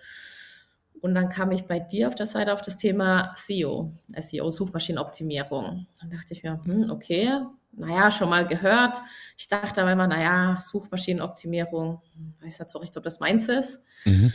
und 1.01 1.15
dann 1.15 1.29
kam 1.29 1.51
ich 1.51 1.65
bei 1.65 1.79
dir 1.79 2.07
auf 2.07 2.15
der 2.15 2.25
Seite 2.25 2.53
auf 2.53 2.61
das 2.61 2.77
Thema 2.77 3.31
SEO, 3.35 3.93
SEO, 4.19 4.51
Suchmaschinenoptimierung. 4.51 5.87
Dann 5.99 6.09
dachte 6.09 6.33
ich 6.33 6.43
mir, 6.43 6.59
hm, 6.63 6.89
okay, 6.89 7.41
naja, 7.71 8.09
schon 8.09 8.29
mal 8.29 8.47
gehört. 8.47 8.97
Ich 9.37 9.47
dachte 9.47 9.81
aber 9.81 9.91
immer, 9.91 10.07
naja, 10.07 10.57
Suchmaschinenoptimierung, 10.59 12.01
weiß 12.41 12.59
nicht 12.59 12.69
so 12.69 12.79
recht, 12.79 12.97
ob 12.97 13.03
das 13.03 13.19
meins 13.19 13.47
ist. 13.47 13.83
Mhm. 14.05 14.33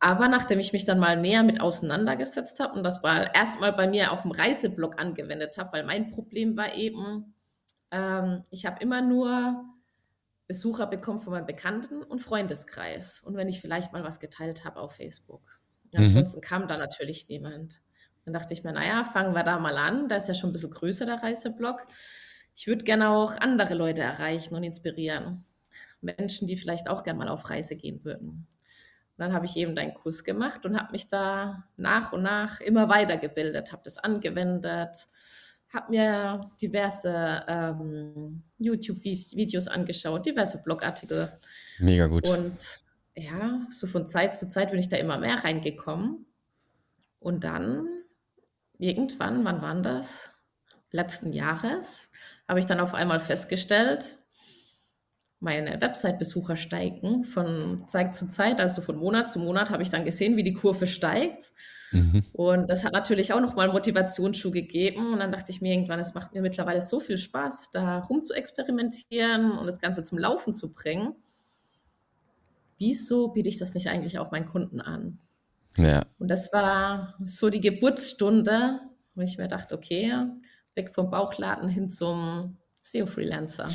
Aber 0.00 0.28
nachdem 0.28 0.60
ich 0.60 0.72
mich 0.72 0.84
dann 0.84 1.00
mal 1.00 1.16
näher 1.20 1.42
mit 1.42 1.60
auseinandergesetzt 1.60 2.60
habe 2.60 2.74
und 2.74 2.84
das 2.84 3.02
mal 3.02 3.30
erstmal 3.34 3.72
bei 3.72 3.88
mir 3.88 4.12
auf 4.12 4.22
dem 4.22 4.30
Reiseblog 4.30 5.00
angewendet 5.00 5.58
habe, 5.58 5.72
weil 5.72 5.84
mein 5.84 6.10
Problem 6.10 6.56
war 6.56 6.74
eben, 6.76 7.34
ähm, 7.90 8.44
ich 8.50 8.64
habe 8.64 8.80
immer 8.80 9.02
nur 9.02 9.64
Besucher 10.48 10.86
bekommen 10.86 11.20
von 11.20 11.34
meinem 11.34 11.46
Bekannten- 11.46 12.02
und 12.02 12.20
Freundeskreis. 12.20 13.22
Und 13.22 13.36
wenn 13.36 13.48
ich 13.48 13.60
vielleicht 13.60 13.92
mal 13.92 14.02
was 14.02 14.18
geteilt 14.18 14.64
habe 14.64 14.80
auf 14.80 14.96
Facebook. 14.96 15.60
Mhm. 15.92 16.04
Ansonsten 16.04 16.40
kam 16.40 16.66
da 16.66 16.76
natürlich 16.78 17.28
niemand. 17.28 17.82
Dann 18.24 18.32
dachte 18.32 18.54
ich 18.54 18.64
mir, 18.64 18.72
naja, 18.72 19.04
fangen 19.04 19.34
wir 19.34 19.44
da 19.44 19.58
mal 19.58 19.76
an. 19.76 20.08
Da 20.08 20.16
ist 20.16 20.26
ja 20.26 20.34
schon 20.34 20.50
ein 20.50 20.52
bisschen 20.54 20.70
größer 20.70 21.06
der 21.06 21.22
Reiseblock. 21.22 21.86
Ich 22.56 22.66
würde 22.66 22.84
gerne 22.84 23.10
auch 23.10 23.36
andere 23.36 23.74
Leute 23.74 24.00
erreichen 24.00 24.54
und 24.54 24.64
inspirieren. 24.64 25.44
Menschen, 26.00 26.48
die 26.48 26.56
vielleicht 26.56 26.88
auch 26.88 27.02
gerne 27.02 27.18
mal 27.18 27.28
auf 27.28 27.50
Reise 27.50 27.76
gehen 27.76 28.04
würden. 28.04 28.28
Und 28.28 29.24
dann 29.24 29.32
habe 29.32 29.46
ich 29.46 29.56
eben 29.56 29.76
deinen 29.76 29.94
Kurs 29.94 30.24
gemacht 30.24 30.64
und 30.64 30.78
habe 30.80 30.92
mich 30.92 31.08
da 31.08 31.64
nach 31.76 32.12
und 32.12 32.22
nach 32.22 32.60
immer 32.60 32.88
weitergebildet, 32.88 33.72
habe 33.72 33.82
das 33.84 33.98
angewendet, 33.98 35.08
habe 35.72 35.90
mir 35.90 36.50
diverse 36.60 37.44
ähm, 37.46 38.42
YouTube-Videos 38.58 39.68
angeschaut, 39.68 40.26
diverse 40.26 40.62
Blogartikel. 40.62 41.32
Mega 41.78 42.06
gut. 42.06 42.26
Und 42.28 42.58
ja, 43.16 43.66
so 43.70 43.86
von 43.86 44.06
Zeit 44.06 44.36
zu 44.36 44.48
Zeit 44.48 44.70
bin 44.70 44.80
ich 44.80 44.88
da 44.88 44.96
immer 44.96 45.18
mehr 45.18 45.44
reingekommen. 45.44 46.26
Und 47.20 47.44
dann, 47.44 47.86
irgendwann, 48.78 49.44
wann 49.44 49.60
war 49.60 49.74
das? 49.82 50.30
Letzten 50.90 51.32
Jahres, 51.32 52.10
habe 52.48 52.60
ich 52.60 52.66
dann 52.66 52.80
auf 52.80 52.94
einmal 52.94 53.20
festgestellt, 53.20 54.17
meine 55.40 55.80
Website-Besucher 55.80 56.56
steigen 56.56 57.24
von 57.24 57.84
Zeit 57.86 58.14
zu 58.14 58.28
Zeit, 58.28 58.60
also 58.60 58.82
von 58.82 58.96
Monat 58.96 59.30
zu 59.30 59.38
Monat 59.38 59.70
habe 59.70 59.82
ich 59.82 59.90
dann 59.90 60.04
gesehen, 60.04 60.36
wie 60.36 60.42
die 60.42 60.52
Kurve 60.52 60.86
steigt. 60.86 61.52
Mhm. 61.92 62.24
Und 62.32 62.68
das 62.68 62.84
hat 62.84 62.92
natürlich 62.92 63.32
auch 63.32 63.40
nochmal 63.40 63.68
Motivationsschuh 63.68 64.50
gegeben. 64.50 65.12
Und 65.12 65.20
dann 65.20 65.32
dachte 65.32 65.52
ich 65.52 65.60
mir 65.60 65.72
irgendwann, 65.72 66.00
es 66.00 66.14
macht 66.14 66.34
mir 66.34 66.42
mittlerweile 66.42 66.82
so 66.82 67.00
viel 67.00 67.18
Spaß, 67.18 67.70
da 67.72 68.00
rum 68.00 68.20
zu 68.20 68.34
experimentieren 68.34 69.52
und 69.52 69.66
das 69.66 69.80
Ganze 69.80 70.04
zum 70.04 70.18
Laufen 70.18 70.52
zu 70.52 70.70
bringen 70.70 71.14
wieso 72.78 73.28
biete 73.28 73.48
ich 73.48 73.58
das 73.58 73.74
nicht 73.74 73.88
eigentlich 73.88 74.18
auch 74.18 74.30
meinen 74.30 74.46
Kunden 74.46 74.80
an? 74.80 75.18
Ja. 75.76 76.04
Und 76.18 76.28
das 76.28 76.52
war 76.52 77.14
so 77.24 77.50
die 77.50 77.60
Geburtsstunde, 77.60 78.80
wo 79.14 79.22
ich 79.22 79.38
mir 79.38 79.48
dachte, 79.48 79.74
okay, 79.74 80.12
weg 80.74 80.94
vom 80.94 81.10
Bauchladen 81.10 81.68
hin 81.68 81.90
zum 81.90 82.56
SEO-Freelancer. 82.80 83.66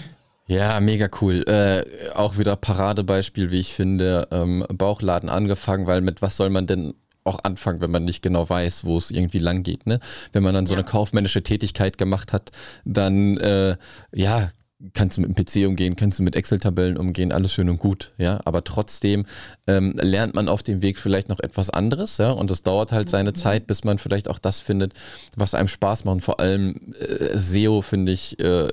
Ja, 0.45 0.79
mega 0.81 1.09
cool. 1.21 1.43
Äh, 1.47 1.85
auch 2.15 2.37
wieder 2.37 2.55
Paradebeispiel, 2.55 3.49
wie 3.51 3.59
ich 3.59 3.73
finde, 3.73 4.27
ähm, 4.31 4.65
Bauchladen 4.73 5.29
angefangen, 5.29 5.87
weil 5.87 6.01
mit 6.01 6.21
was 6.21 6.35
soll 6.35 6.49
man 6.49 6.67
denn 6.67 6.93
auch 7.23 7.39
anfangen, 7.43 7.79
wenn 7.79 7.91
man 7.91 8.03
nicht 8.03 8.21
genau 8.21 8.49
weiß, 8.49 8.83
wo 8.83 8.97
es 8.97 9.09
irgendwie 9.09 9.39
lang 9.39 9.63
geht. 9.63 9.87
Ne? 9.87 9.99
Wenn 10.33 10.43
man 10.43 10.53
dann 10.53 10.65
so 10.65 10.73
ja. 10.73 10.79
eine 10.79 10.87
kaufmännische 10.87 11.43
Tätigkeit 11.43 11.97
gemacht 11.97 12.33
hat, 12.33 12.51
dann 12.83 13.37
äh, 13.37 13.77
ja, 14.11 14.49
kannst 14.93 15.17
du 15.17 15.21
mit 15.21 15.37
dem 15.37 15.45
PC 15.45 15.67
umgehen, 15.67 15.95
kannst 15.95 16.19
du 16.19 16.23
mit 16.23 16.35
Excel-Tabellen 16.35 16.97
umgehen, 16.97 17.31
alles 17.31 17.53
schön 17.53 17.69
und 17.69 17.79
gut, 17.79 18.11
ja. 18.17 18.41
Aber 18.43 18.65
trotzdem 18.65 19.25
ähm, 19.67 19.93
lernt 20.01 20.35
man 20.35 20.49
auf 20.49 20.63
dem 20.63 20.81
Weg 20.81 20.97
vielleicht 20.97 21.29
noch 21.29 21.39
etwas 21.39 21.69
anderes, 21.69 22.17
ja. 22.17 22.31
Und 22.31 22.51
es 22.51 22.63
dauert 22.63 22.91
halt 22.91 23.09
seine 23.09 23.29
mhm. 23.29 23.35
Zeit, 23.35 23.67
bis 23.67 23.85
man 23.85 23.97
vielleicht 23.97 24.27
auch 24.27 24.39
das 24.39 24.59
findet, 24.59 24.93
was 25.37 25.53
einem 25.53 25.69
Spaß 25.69 26.03
macht. 26.03 26.15
Und 26.15 26.21
vor 26.21 26.41
allem 26.41 26.93
äh, 26.99 27.37
SEO 27.37 27.81
finde 27.81 28.11
ich, 28.11 28.37
äh, 28.39 28.67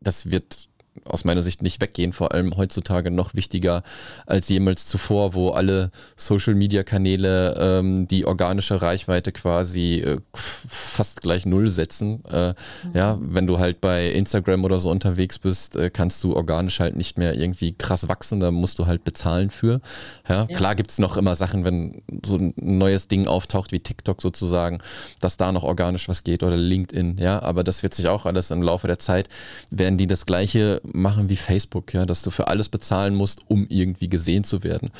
das 0.00 0.30
wird 0.30 0.69
aus 1.04 1.24
meiner 1.24 1.42
Sicht 1.42 1.62
nicht 1.62 1.80
weggehen, 1.80 2.12
vor 2.12 2.32
allem 2.32 2.56
heutzutage 2.56 3.10
noch 3.10 3.34
wichtiger 3.34 3.82
als 4.26 4.48
jemals 4.48 4.86
zuvor, 4.86 5.34
wo 5.34 5.50
alle 5.50 5.90
Social-Media-Kanäle 6.16 7.56
ähm, 7.58 8.08
die 8.08 8.26
organische 8.26 8.82
Reichweite 8.82 9.32
quasi 9.32 10.00
äh, 10.00 10.18
fast 10.34 11.22
gleich 11.22 11.46
null 11.46 11.68
setzen. 11.68 12.24
Äh, 12.26 12.48
mhm. 12.48 12.54
Ja, 12.94 13.18
wenn 13.20 13.46
du 13.46 13.58
halt 13.58 13.80
bei 13.80 14.10
Instagram 14.10 14.64
oder 14.64 14.78
so 14.78 14.90
unterwegs 14.90 15.38
bist, 15.38 15.76
äh, 15.76 15.90
kannst 15.90 16.22
du 16.24 16.34
organisch 16.34 16.80
halt 16.80 16.96
nicht 16.96 17.18
mehr 17.18 17.34
irgendwie 17.34 17.72
krass 17.72 18.08
wachsen, 18.08 18.40
da 18.40 18.50
musst 18.50 18.78
du 18.78 18.86
halt 18.86 19.04
bezahlen 19.04 19.50
für. 19.50 19.80
Ja, 20.28 20.46
ja. 20.48 20.56
klar 20.56 20.74
gibt 20.74 20.90
es 20.90 20.98
noch 20.98 21.16
immer 21.16 21.34
Sachen, 21.34 21.64
wenn 21.64 22.02
so 22.24 22.36
ein 22.36 22.52
neues 22.56 23.08
Ding 23.08 23.26
auftaucht 23.26 23.72
wie 23.72 23.80
TikTok 23.80 24.20
sozusagen, 24.20 24.78
dass 25.20 25.36
da 25.36 25.52
noch 25.52 25.62
organisch 25.62 26.08
was 26.08 26.24
geht 26.24 26.42
oder 26.42 26.56
LinkedIn, 26.56 27.18
ja, 27.18 27.40
aber 27.42 27.64
das 27.64 27.82
wird 27.82 27.94
sich 27.94 28.08
auch 28.08 28.26
alles 28.26 28.50
im 28.50 28.62
Laufe 28.62 28.86
der 28.86 28.98
Zeit, 28.98 29.28
werden 29.70 29.96
die 29.96 30.06
das 30.06 30.26
gleiche 30.26 30.79
machen 30.84 31.28
wie 31.28 31.36
Facebook, 31.36 31.92
ja, 31.94 32.06
dass 32.06 32.22
du 32.22 32.30
für 32.30 32.48
alles 32.48 32.68
bezahlen 32.68 33.14
musst, 33.14 33.42
um 33.48 33.66
irgendwie 33.68 34.08
gesehen 34.08 34.44
zu 34.44 34.62
werden. 34.62 34.90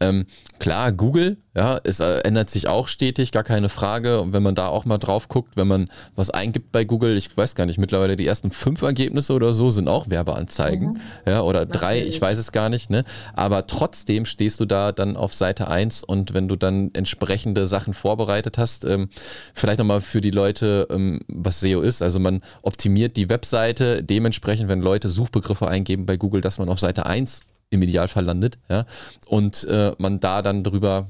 Ähm, 0.00 0.26
klar, 0.58 0.92
Google, 0.92 1.38
ja, 1.54 1.80
es 1.82 1.98
äh, 1.98 2.20
ändert 2.20 2.48
sich 2.48 2.68
auch 2.68 2.86
stetig, 2.86 3.32
gar 3.32 3.42
keine 3.42 3.68
Frage. 3.68 4.20
Und 4.20 4.32
wenn 4.32 4.42
man 4.42 4.54
da 4.54 4.68
auch 4.68 4.84
mal 4.84 4.98
drauf 4.98 5.28
guckt, 5.28 5.56
wenn 5.56 5.66
man 5.66 5.88
was 6.14 6.30
eingibt 6.30 6.70
bei 6.70 6.84
Google, 6.84 7.16
ich 7.16 7.36
weiß 7.36 7.56
gar 7.56 7.66
nicht, 7.66 7.78
mittlerweile 7.78 8.16
die 8.16 8.26
ersten 8.26 8.52
fünf 8.52 8.82
Ergebnisse 8.82 9.32
oder 9.32 9.52
so 9.52 9.72
sind 9.72 9.88
auch 9.88 10.08
Werbeanzeigen, 10.08 10.92
mhm. 10.92 11.00
ja, 11.26 11.42
oder 11.42 11.60
Natürlich. 11.60 11.80
drei, 11.80 12.02
ich 12.02 12.20
weiß 12.20 12.38
es 12.38 12.52
gar 12.52 12.68
nicht, 12.68 12.88
ne? 12.88 13.04
Aber 13.34 13.66
trotzdem 13.66 14.26
stehst 14.26 14.60
du 14.60 14.64
da 14.64 14.92
dann 14.92 15.16
auf 15.16 15.34
Seite 15.34 15.66
1 15.66 16.04
und 16.04 16.34
wenn 16.34 16.46
du 16.46 16.54
dann 16.54 16.90
entsprechende 16.92 17.66
Sachen 17.66 17.94
vorbereitet 17.94 18.56
hast, 18.56 18.84
ähm, 18.84 19.08
vielleicht 19.52 19.80
nochmal 19.80 20.02
für 20.02 20.20
die 20.20 20.30
Leute, 20.30 20.86
ähm, 20.90 21.20
was 21.26 21.58
SEO 21.58 21.80
ist, 21.80 22.00
also 22.00 22.20
man 22.20 22.42
optimiert 22.62 23.16
die 23.16 23.28
Webseite 23.28 24.04
dementsprechend, 24.04 24.68
wenn 24.68 24.80
Leute 24.80 25.10
Suchbegriffe 25.10 25.66
eingeben 25.66 26.06
bei 26.06 26.16
Google, 26.16 26.42
dass 26.42 26.58
man 26.58 26.68
auf 26.68 26.78
Seite 26.78 27.06
1 27.06 27.40
im 27.70 27.82
Idealfall 27.82 28.24
landet, 28.24 28.58
ja, 28.68 28.84
und 29.26 29.64
äh, 29.64 29.92
man 29.98 30.20
da 30.20 30.42
dann 30.42 30.62
drüber 30.62 31.08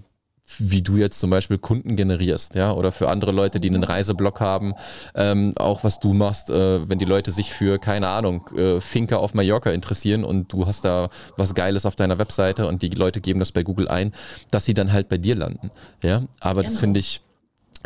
wie 0.59 0.83
du 0.83 0.97
jetzt 0.97 1.19
zum 1.21 1.31
Beispiel 1.31 1.59
Kunden 1.59 1.97
generierst, 1.97 2.55
ja, 2.55 2.73
oder 2.73 2.93
für 2.93 3.09
andere 3.09 3.33
Leute, 3.33 3.61
die 3.61 3.69
einen 3.69 3.85
Reiseblog 3.85 4.41
haben, 4.41 4.75
ähm, 5.15 5.53
auch 5.57 5.85
was 5.85 6.01
du 6.01 6.13
machst, 6.13 6.51
äh, 6.51 6.89
wenn 6.89 6.99
die 6.99 7.05
Leute 7.05 7.31
sich 7.31 7.53
für, 7.53 7.79
keine 7.79 8.09
Ahnung, 8.09 8.49
äh, 8.57 8.81
Finca 8.81 9.17
auf 9.17 9.35
Mallorca 9.35 9.71
interessieren 9.71 10.25
und 10.25 10.53
du 10.53 10.67
hast 10.67 10.85
da 10.85 11.11
was 11.37 11.55
Geiles 11.55 11.87
auf 11.87 11.97
deiner 11.97 12.19
Webseite 12.19 12.67
und 12.67 12.83
die 12.83 12.91
Leute 12.91 13.21
geben 13.21 13.41
das 13.41 13.53
bei 13.53 13.63
Google 13.63 13.89
ein, 13.89 14.13
dass 14.51 14.65
sie 14.65 14.75
dann 14.75 14.93
halt 14.93 15.09
bei 15.09 15.19
dir 15.19 15.37
landen, 15.37 15.71
ja, 16.03 16.25
aber 16.41 16.63
genau. 16.63 16.73
das 16.73 16.81
finde 16.81 17.01
ich 17.01 17.23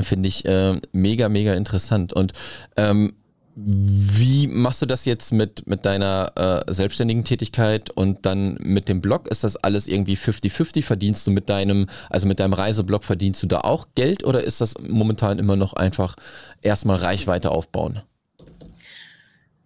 Finde 0.03 0.29
ich 0.29 0.44
äh, 0.44 0.81
mega, 0.90 1.29
mega 1.29 1.55
interessant. 1.55 2.12
Und 2.12 2.33
ähm, 2.77 3.14
wie 3.56 4.48
machst 4.48 4.82
du 4.82 4.86
das 4.86 5.04
jetzt 5.04 5.32
mit, 5.32 5.66
mit 5.66 5.84
deiner 5.84 6.32
äh, 6.66 6.72
selbstständigen 6.72 7.24
Tätigkeit 7.24 7.90
und 7.90 8.26
dann 8.26 8.56
mit 8.60 8.88
dem 8.88 9.00
Blog? 9.00 9.28
Ist 9.28 9.44
das 9.44 9.56
alles 9.56 9.86
irgendwie 9.86 10.16
50-50? 10.16 10.82
Verdienst 10.82 11.26
du 11.26 11.30
mit 11.30 11.48
deinem, 11.48 11.86
also 12.10 12.26
mit 12.26 12.40
deinem 12.40 12.54
Reiseblog, 12.54 13.04
verdienst 13.04 13.42
du 13.42 13.46
da 13.46 13.60
auch 13.60 13.88
Geld 13.94 14.24
oder 14.24 14.42
ist 14.42 14.60
das 14.60 14.74
momentan 14.80 15.38
immer 15.38 15.54
noch 15.54 15.74
einfach 15.74 16.16
erstmal 16.62 16.96
Reichweite 16.96 17.52
aufbauen? 17.52 18.02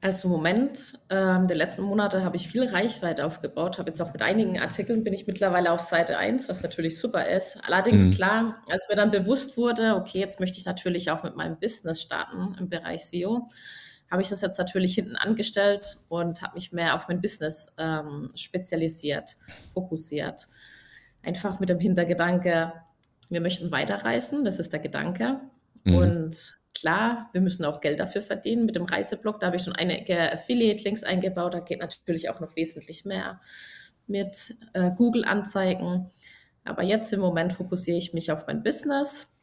Also 0.01 0.29
im 0.29 0.33
Moment, 0.33 0.95
äh, 1.09 1.45
der 1.47 1.57
letzten 1.57 1.83
Monate 1.83 2.23
habe 2.23 2.37
ich 2.37 2.47
viel 2.47 2.65
Reichweite 2.65 3.27
aufgebaut, 3.27 3.79
habe 3.79 3.91
jetzt 3.91 4.01
auch 4.01 4.13
mit 4.13 4.23
einigen 4.23 4.61
Artikeln 4.61 5.03
bin 5.03 5.13
ich 5.13 5.27
mittlerweile 5.27 5.73
auf 5.73 5.81
Seite 5.81 6.19
1, 6.19 6.49
was 6.49 6.63
natürlich 6.63 7.01
super 7.01 7.29
ist. 7.29 7.59
Allerdings 7.67 8.05
mhm. 8.05 8.11
klar, 8.13 8.63
als 8.71 8.87
mir 8.89 8.95
dann 8.95 9.11
bewusst 9.11 9.57
wurde, 9.57 9.97
okay, 9.97 10.21
jetzt 10.21 10.39
möchte 10.39 10.59
ich 10.59 10.67
natürlich 10.67 11.11
auch 11.11 11.25
mit 11.25 11.35
meinem 11.35 11.59
Business 11.59 12.01
starten 12.01 12.55
im 12.61 12.69
Bereich 12.69 13.07
SEO, 13.07 13.49
habe 14.09 14.23
ich 14.23 14.29
das 14.29 14.41
jetzt 14.41 14.59
natürlich 14.59 14.95
hinten 14.95 15.17
angestellt 15.17 15.99
und 16.09 16.43
habe 16.43 16.55
mich 16.55 16.73
mehr 16.73 16.95
auf 16.95 17.09
mein 17.09 17.21
Business 17.21 17.75
ähm, 17.77 18.31
spezialisiert, 18.37 19.37
fokussiert. 19.75 20.47
Einfach 21.25 21.59
mit 21.59 21.71
dem 21.71 21.81
Hintergedanke, 21.81 22.73
wir 23.31 23.41
möchten 23.41 23.73
weiterreisen, 23.73 24.45
das 24.45 24.61
ist 24.61 24.73
der 24.73 24.81
Gedanke. 24.81 25.41
Mhm. 25.83 25.95
Und 25.97 26.58
Klar, 26.79 27.29
wir 27.33 27.41
müssen 27.41 27.65
auch 27.65 27.81
Geld 27.81 27.99
dafür 27.99 28.23
verdienen 28.23 28.65
mit 28.65 28.77
dem 28.77 28.85
Reiseblog. 28.85 29.41
Da 29.41 29.47
habe 29.47 29.57
ich 29.57 29.63
schon 29.63 29.75
einige 29.75 30.33
Affiliate-Links 30.33 31.03
eingebaut. 31.03 31.55
Da 31.55 31.61
geht 31.61 31.81
natürlich 31.81 32.31
auch 32.31 32.41
noch 32.41 32.55
wesentlich 32.55 33.05
mehr 33.05 33.41
mit 34.07 34.57
äh, 34.75 34.91
Google-Anzeigen. 34.93 36.11
Aber 36.65 36.83
jetzt 36.83 37.13
im 37.13 37.21
Moment 37.21 37.53
fokussiere 37.53 37.99
ich 37.99 38.15
mich 38.15 38.31
auf 38.31 38.47
mein 38.47 38.63
Business. 38.63 39.35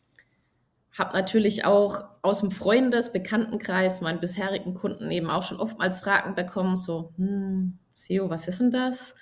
Habe 0.98 1.17
natürlich 1.17 1.65
auch 1.65 2.06
aus 2.21 2.39
dem 2.39 2.52
Freundes-, 2.52 3.12
Bekanntenkreis, 3.12 4.00
meinen 4.00 4.21
bisherigen 4.21 4.74
Kunden 4.74 5.12
eben 5.12 5.30
auch 5.30 5.43
schon 5.43 5.60
oftmals 5.60 6.00
Fragen 6.00 6.36
bekommen, 6.36 6.78
so, 6.78 7.13
hm, 7.17 7.80
SEO, 7.93 8.30
was 8.30 8.48
ist 8.48 8.62
denn 8.62 8.71
das? 8.71 9.15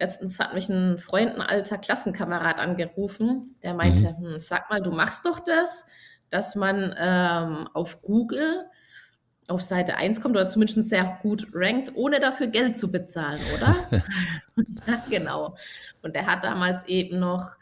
Letztens 0.00 0.40
hat 0.40 0.52
mich 0.52 0.68
ein 0.68 0.98
Freund, 0.98 1.36
ein 1.36 1.42
alter 1.42 1.78
Klassenkamerad 1.78 2.58
angerufen, 2.58 3.54
der 3.62 3.74
meinte, 3.74 4.16
mhm. 4.18 4.32
hm, 4.32 4.38
sag 4.40 4.68
mal, 4.68 4.82
du 4.82 4.90
machst 4.90 5.26
doch 5.26 5.38
das 5.38 5.86
dass 6.32 6.54
man 6.54 6.94
ähm, 6.98 7.68
auf 7.74 8.02
Google 8.02 8.66
auf 9.48 9.60
Seite 9.60 9.96
1 9.96 10.20
kommt 10.20 10.36
oder 10.36 10.46
zumindest 10.46 10.88
sehr 10.88 11.18
gut 11.22 11.48
rankt, 11.52 11.92
ohne 11.94 12.20
dafür 12.20 12.46
Geld 12.46 12.76
zu 12.76 12.90
bezahlen, 12.90 13.40
oder? 13.54 13.76
genau. 15.10 15.56
Und 16.02 16.16
er 16.16 16.26
hat 16.26 16.44
damals 16.44 16.86
eben 16.86 17.18
noch 17.18 17.56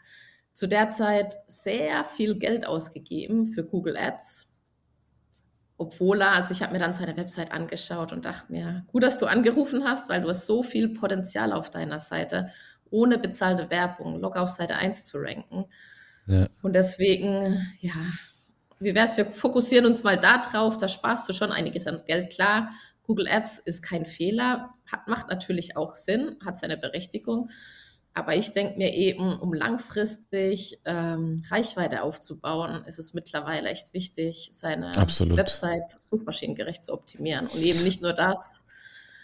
zu 0.53 0.67
der 0.67 0.89
Zeit 0.89 1.37
sehr 1.47 2.05
viel 2.05 2.35
Geld 2.35 2.65
ausgegeben 2.65 3.47
für 3.47 3.63
Google 3.63 3.97
Ads. 3.97 4.47
Obwohl 5.77 6.21
er, 6.21 6.33
also 6.33 6.51
ich 6.51 6.61
habe 6.61 6.73
mir 6.73 6.79
dann 6.79 6.93
seine 6.93 7.17
Website 7.17 7.51
angeschaut 7.51 8.11
und 8.11 8.25
dachte 8.25 8.51
mir, 8.51 8.85
gut, 8.87 9.03
dass 9.03 9.17
du 9.17 9.25
angerufen 9.25 9.83
hast, 9.83 10.09
weil 10.09 10.21
du 10.21 10.29
hast 10.29 10.45
so 10.45 10.61
viel 10.61 10.89
Potenzial 10.89 11.51
auf 11.51 11.71
deiner 11.71 11.99
Seite, 11.99 12.51
ohne 12.91 13.17
bezahlte 13.17 13.69
Werbung, 13.69 14.19
log 14.19 14.37
auf 14.37 14.49
Seite 14.49 14.75
1 14.75 15.05
zu 15.05 15.17
ranken. 15.17 15.65
Ja. 16.27 16.47
Und 16.61 16.73
deswegen, 16.73 17.65
ja, 17.79 17.95
wie 18.81 18.95
wäre 18.95 19.05
es, 19.05 19.17
wir 19.17 19.27
fokussieren 19.27 19.85
uns 19.85 20.03
mal 20.03 20.17
da 20.17 20.39
drauf, 20.39 20.77
da 20.77 20.87
sparst 20.87 21.29
du 21.29 21.33
schon 21.33 21.51
einiges 21.51 21.87
an 21.87 22.01
Geld. 22.05 22.31
Klar, 22.31 22.71
Google 23.03 23.27
Ads 23.27 23.59
ist 23.59 23.81
kein 23.81 24.05
Fehler, 24.05 24.73
hat, 24.91 25.07
macht 25.07 25.29
natürlich 25.29 25.77
auch 25.77 25.95
Sinn, 25.95 26.37
hat 26.43 26.57
seine 26.57 26.77
Berechtigung. 26.77 27.49
Aber 28.13 28.35
ich 28.35 28.51
denke 28.51 28.77
mir 28.77 28.93
eben, 28.93 29.37
um 29.37 29.53
langfristig 29.53 30.81
ähm, 30.83 31.43
Reichweite 31.49 32.03
aufzubauen, 32.03 32.83
ist 32.85 32.99
es 32.99 33.13
mittlerweile 33.13 33.69
echt 33.69 33.93
wichtig, 33.93 34.49
seine 34.51 34.97
Absolut. 34.97 35.37
Website 35.37 35.83
suchmaschinengerecht 35.97 36.83
zu 36.83 36.93
optimieren. 36.93 37.47
Und 37.47 37.61
eben 37.61 37.83
nicht 37.83 38.01
nur 38.01 38.11
das, 38.11 38.65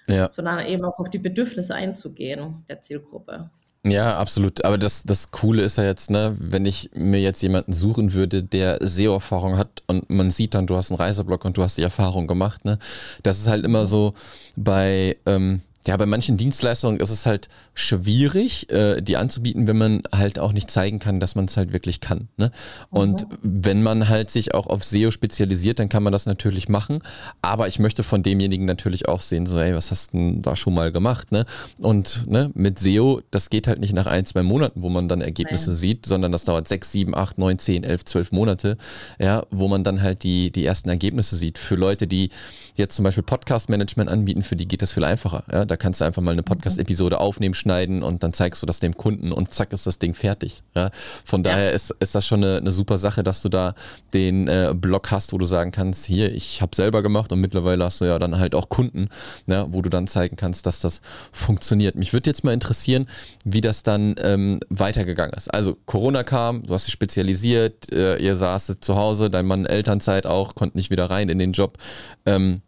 ja. 0.08 0.30
sondern 0.30 0.66
eben 0.66 0.86
auch 0.86 1.00
auf 1.00 1.10
die 1.10 1.20
Bedürfnisse 1.20 1.76
einzugehen 1.76 2.64
der 2.70 2.82
Zielgruppe. 2.82 3.50
Ja, 3.92 4.18
absolut. 4.18 4.66
Aber 4.66 4.78
das, 4.78 5.04
das 5.04 5.32
Coole 5.32 5.64
ist 5.64 5.78
ja 5.78 5.84
jetzt, 5.86 6.10
ne, 6.10 6.36
wenn 6.40 6.66
ich 6.66 6.90
mir 6.94 7.22
jetzt 7.22 7.42
jemanden 7.42 7.74
suchen 7.74 8.14
würde, 8.14 8.44
der 8.44 8.80
SEO-Erfahrung 8.82 9.58
hat 9.58 9.84
und 9.88 10.10
man 10.10 10.32
sieht 10.32 10.54
dann, 10.54 10.68
du 10.68 10.76
hast 10.76 10.92
einen 10.92 11.00
Reiseblog 11.00 11.46
und 11.46 11.58
du 11.58 11.64
hast 11.64 11.78
die 11.78 11.84
Erfahrung 11.84 12.28
gemacht, 12.28 12.66
ne? 12.66 12.80
Das 13.24 13.40
ist 13.40 13.48
halt 13.48 13.64
immer 13.66 13.86
so 13.86 14.14
bei, 14.56 15.18
ähm, 15.26 15.62
ja, 15.88 15.96
bei 15.96 16.06
manchen 16.06 16.36
Dienstleistungen 16.36 17.00
ist 17.00 17.12
es 17.12 17.26
halt 17.26 17.48
schwierig, 17.74 18.70
äh, 18.70 19.02
die 19.02 19.16
anzubieten, 19.16 19.68
wenn 19.68 19.78
man 19.78 20.02
halt 20.12 20.38
auch 20.38 20.52
nicht 20.52 20.70
zeigen 20.70 21.00
kann, 21.00 21.22
dass 21.22 21.36
man 21.36 21.46
es 21.46 21.56
halt 21.56 21.72
wirklich 21.72 22.02
kann. 22.02 22.28
Ne? 22.36 22.52
Und 22.90 23.22
mhm. 23.22 23.38
wenn 23.42 23.82
man 23.82 24.10
halt 24.10 24.30
sich 24.30 24.54
auch 24.54 24.68
auf 24.68 24.84
SEO 24.84 25.12
spezialisiert, 25.12 25.80
dann 25.80 25.88
kann 25.88 26.04
man 26.04 26.12
das 26.12 26.26
natürlich 26.26 26.68
machen. 26.68 27.00
Aber 27.42 27.70
ich 27.70 27.80
möchte 27.80 28.04
von 28.04 28.22
demjenigen 28.22 28.66
natürlich 28.66 29.08
auch 29.08 29.22
sehen, 29.22 29.46
so, 29.46 29.58
ey, 29.58 29.74
was 29.74 29.90
hast 29.90 30.14
du 30.14 30.18
denn 30.18 30.42
da 30.42 30.58
schon 30.58 30.74
mal 30.74 30.92
gemacht? 30.92 31.32
Ne? 31.32 31.46
Und 31.80 32.28
ne, 32.28 32.52
mit 32.54 32.80
SEO, 32.80 33.22
das 33.32 33.50
geht 33.50 33.68
halt 33.68 33.80
nicht 33.80 33.94
nach 33.94 34.08
ein, 34.08 34.26
zwei 34.26 34.44
Monaten, 34.44 34.82
wo 34.82 34.90
man 34.90 35.08
dann 35.08 35.22
Ergebnisse 35.22 35.70
Nein. 35.70 35.78
sieht, 35.78 36.06
sondern 36.06 36.34
das 36.34 36.44
dauert 36.44 36.68
sechs, 36.68 36.92
sieben, 36.92 37.16
acht, 37.16 37.38
neun, 37.38 37.60
zehn, 37.60 37.86
elf, 37.86 38.04
zwölf 38.04 38.34
Monate, 38.34 38.78
ja, 39.20 39.46
wo 39.52 39.70
man 39.70 39.86
dann 39.86 40.02
halt 40.02 40.24
die, 40.24 40.52
die 40.52 40.66
ersten 40.66 40.90
Ergebnisse 40.90 41.38
sieht. 41.38 41.58
Für 41.58 41.76
Leute, 41.76 42.08
die 42.08 42.30
jetzt 42.76 42.96
zum 42.96 43.04
Beispiel 43.04 43.24
Podcast-Management 43.24 44.10
anbieten, 44.10 44.44
für 44.44 44.58
die 44.58 44.68
geht 44.68 44.82
das 44.82 44.92
viel 44.92 45.06
einfacher. 45.06 45.44
Ja? 45.52 45.66
Da 45.66 45.77
kannst 45.78 46.02
du 46.02 46.06
einfach 46.06 46.22
mal 46.22 46.32
eine 46.32 46.44
Podcast-Episode 46.44 47.20
aufnehmen, 47.20 47.54
schneiden 47.54 48.04
und 48.04 48.24
dann 48.24 48.34
zeigst 48.34 48.62
du 48.62 48.66
das 48.66 48.80
dem 48.80 48.96
Kunden 48.98 49.32
und 49.32 49.54
zack 49.54 49.74
ist 49.74 49.88
das 49.88 50.00
Ding 50.00 50.14
fertig. 50.14 50.64
Ja? 50.76 50.92
Von 51.26 51.44
ja. 51.44 51.52
daher 51.52 51.72
ist, 51.72 51.94
ist 52.00 52.16
das 52.16 52.26
schon 52.26 52.44
eine, 52.44 52.58
eine, 52.58 52.72
super 52.72 52.98
Sache, 52.98 53.24
dass 53.24 53.42
du 53.42 53.50
da 53.50 53.76
den 54.14 54.48
äh, 54.48 54.74
Blog 54.76 55.12
hast, 55.12 55.34
wo 55.34 55.38
du 55.38 55.46
sagen 55.46 55.72
kannst, 55.72 56.06
hier, 56.06 56.34
ich 56.34 56.62
habe 56.62 56.76
selber 56.76 57.02
gemacht 57.02 57.32
und 57.32 57.40
mittlerweile 57.40 57.86
hast 57.86 58.02
du 58.02 58.06
ja 58.06 58.20
dann 58.20 58.38
halt 58.38 58.56
auch 58.56 58.70
Kunden, 58.70 59.10
ja, 59.48 59.72
wo 59.72 59.82
du 59.82 59.90
dann 59.90 60.08
zeigen 60.08 60.36
kannst, 60.36 60.66
dass 60.66 60.80
das 60.80 61.02
funktioniert. 61.32 61.96
Mich 61.96 62.14
würde 62.14 62.30
jetzt 62.30 62.44
mal 62.44 62.54
interessieren, 62.54 63.08
wie 63.46 63.62
das 63.62 63.84
dann 63.84 64.16
ähm, 64.20 64.60
weitergegangen 64.70 65.34
ist. 65.34 65.54
Also 65.54 65.78
Corona 65.86 66.24
kam, 66.24 66.64
du 66.64 66.74
hast 66.74 66.88
dich 66.88 66.94
spezialisiert, 66.94 67.92
äh, 67.92 68.18
ihr 68.18 68.36
saßt 68.36 68.84
zu 68.84 68.96
Hause, 68.96 69.30
dein 69.30 69.46
Mann 69.46 69.66
Elternzeit 69.66 70.26
auch, 70.26 70.56
konnte 70.56 70.78
nicht 70.78 70.90
wieder 70.90 71.10
rein 71.10 71.30
in 71.30 71.40
den 71.40 71.52
Job. 71.52 71.78
Ähm, 72.26 72.62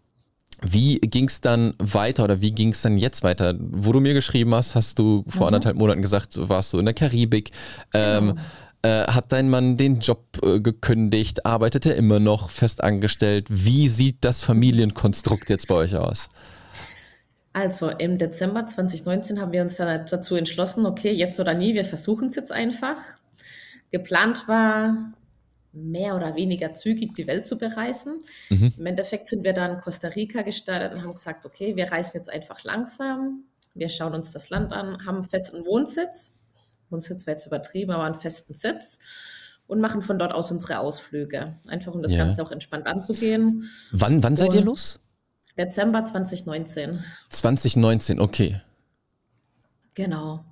wie 0.62 1.00
ging 1.00 1.28
es 1.28 1.41
dann 1.41 1.74
weiter 1.80 2.26
oder 2.26 2.41
wie 2.41 2.52
ging 2.52 2.69
es 2.69 2.82
dann 2.82 2.98
jetzt 2.98 3.24
weiter? 3.24 3.56
Wo 3.60 3.91
du 3.91 4.00
mir 4.00 4.13
geschrieben 4.13 4.54
hast, 4.54 4.76
hast 4.76 5.00
du 5.00 5.24
vor 5.28 5.41
mhm. 5.41 5.48
anderthalb 5.48 5.78
Monaten 5.78 6.02
gesagt, 6.02 6.36
warst 6.38 6.74
du 6.74 6.80
in 6.80 6.86
der 6.86 6.93
Karibik. 6.93 7.52
Ähm, 7.93 8.28
genau. 8.28 8.41
äh, 8.82 9.08
hat 9.08 9.32
dein 9.32 9.50
Mann 9.50 9.78
den 9.78 10.00
Job 10.00 10.26
äh, 10.43 10.60
gekündigt? 10.60 11.45
Arbeitet 11.45 11.86
er 11.86 11.95
immer 11.95 12.19
noch 12.19 12.50
fest 12.50 12.84
angestellt? 12.84 13.48
Wie 13.50 13.88
sieht 13.88 14.17
das 14.22 14.41
Familienkonstrukt 14.41 15.50
jetzt 15.50 15.67
bei 15.67 15.76
euch 15.76 15.95
aus? 15.95 16.30
Also 17.54 17.89
im 17.89 18.17
Dezember 18.17 18.67
2019 18.67 19.41
haben 19.41 19.52
wir 19.52 19.62
uns 19.62 19.78
dann 19.78 20.06
dazu 20.06 20.36
entschlossen, 20.36 20.86
okay, 20.86 21.12
jetzt 21.12 21.39
oder 21.39 21.54
nie, 21.54 21.74
wir 21.74 21.86
versuchen 21.86 22.28
es 22.28 22.36
jetzt 22.36 22.52
einfach. 22.52 22.98
Geplant 23.91 24.48
war 24.48 25.13
mehr 25.71 26.15
oder 26.15 26.36
weniger 26.36 26.73
zügig 26.73 27.13
die 27.15 27.27
Welt 27.27 27.47
zu 27.47 27.58
bereisen. 27.58 28.21
Mhm. 28.49 28.73
Im 28.77 28.86
Endeffekt 28.86 29.27
sind 29.27 29.43
wir 29.43 29.53
dann 29.53 29.79
Costa 29.82 30.08
Rica 30.10 30.41
gestartet 30.41 30.93
und 30.93 31.03
haben 31.03 31.13
gesagt, 31.13 31.45
okay, 31.45 31.75
wir 31.75 31.91
reisen 31.91 32.17
jetzt 32.17 32.29
einfach 32.29 32.63
langsam, 32.63 33.43
wir 33.75 33.89
schauen 33.89 34.13
uns 34.13 34.32
das 34.32 34.49
Land 34.49 34.73
an, 34.73 35.05
haben 35.05 35.17
einen 35.17 35.29
festen 35.29 35.65
Wohnsitz, 35.65 36.34
Wohnsitz 36.89 37.27
wäre 37.27 37.38
jetzt 37.38 37.45
übertrieben, 37.45 37.91
aber 37.91 38.03
einen 38.03 38.15
festen 38.15 38.53
Sitz 38.53 38.97
und 39.67 39.79
machen 39.79 40.01
von 40.01 40.17
dort 40.17 40.34
aus 40.34 40.51
unsere 40.51 40.79
Ausflüge, 40.79 41.55
einfach 41.67 41.93
um 41.93 42.01
das 42.01 42.12
ja. 42.12 42.23
Ganze 42.23 42.41
auch 42.41 42.51
entspannt 42.51 42.88
anzugehen. 42.88 43.69
Wann, 43.91 44.23
wann 44.23 44.36
seid 44.36 44.53
ihr 44.55 44.62
los? 44.62 44.99
Dezember 45.58 46.05
2019. 46.05 47.03
2019, 47.29 48.19
okay. 48.19 48.62
Genau. 49.93 50.45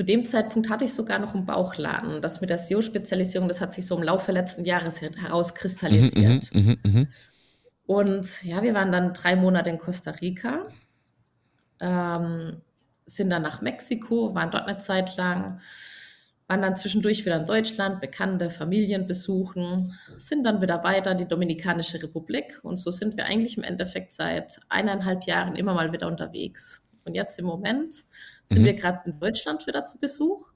Zu 0.00 0.06
dem 0.06 0.24
Zeitpunkt 0.24 0.70
hatte 0.70 0.86
ich 0.86 0.94
sogar 0.94 1.18
noch 1.18 1.34
einen 1.34 1.44
Bauchladen. 1.44 2.22
Das 2.22 2.40
mit 2.40 2.48
der 2.48 2.56
SEO-Spezialisierung, 2.56 3.48
das 3.48 3.60
hat 3.60 3.74
sich 3.74 3.86
so 3.86 3.98
im 3.98 4.02
Laufe 4.02 4.32
letzten 4.32 4.64
Jahres 4.64 5.02
herauskristallisiert. 5.02 6.54
Mhm, 6.54 6.62
mh, 6.62 6.76
mh, 6.82 7.00
mh. 7.00 7.06
Und 7.84 8.42
ja, 8.42 8.62
wir 8.62 8.72
waren 8.72 8.92
dann 8.92 9.12
drei 9.12 9.36
Monate 9.36 9.68
in 9.68 9.76
Costa 9.76 10.12
Rica, 10.12 10.62
ähm, 11.80 12.62
sind 13.04 13.28
dann 13.28 13.42
nach 13.42 13.60
Mexiko, 13.60 14.34
waren 14.34 14.50
dort 14.50 14.68
eine 14.68 14.78
Zeit 14.78 15.18
lang, 15.18 15.60
waren 16.48 16.62
dann 16.62 16.76
zwischendurch 16.76 17.26
wieder 17.26 17.36
in 17.36 17.44
Deutschland, 17.44 18.00
bekannte 18.00 18.48
Familien 18.48 19.06
besuchen, 19.06 19.94
sind 20.16 20.46
dann 20.46 20.62
wieder 20.62 20.82
weiter 20.82 21.10
in 21.10 21.18
die 21.18 21.28
Dominikanische 21.28 22.02
Republik 22.02 22.58
und 22.62 22.78
so 22.78 22.90
sind 22.90 23.18
wir 23.18 23.26
eigentlich 23.26 23.58
im 23.58 23.64
Endeffekt 23.64 24.14
seit 24.14 24.60
eineinhalb 24.70 25.24
Jahren 25.24 25.56
immer 25.56 25.74
mal 25.74 25.92
wieder 25.92 26.06
unterwegs. 26.06 26.86
Und 27.04 27.14
jetzt 27.14 27.38
im 27.38 27.44
Moment 27.44 27.94
sind 28.50 28.62
mhm. 28.62 28.66
wir 28.66 28.74
gerade 28.74 29.00
in 29.06 29.18
Deutschland 29.18 29.66
wieder 29.66 29.84
zu 29.84 29.98
Besuch. 29.98 30.50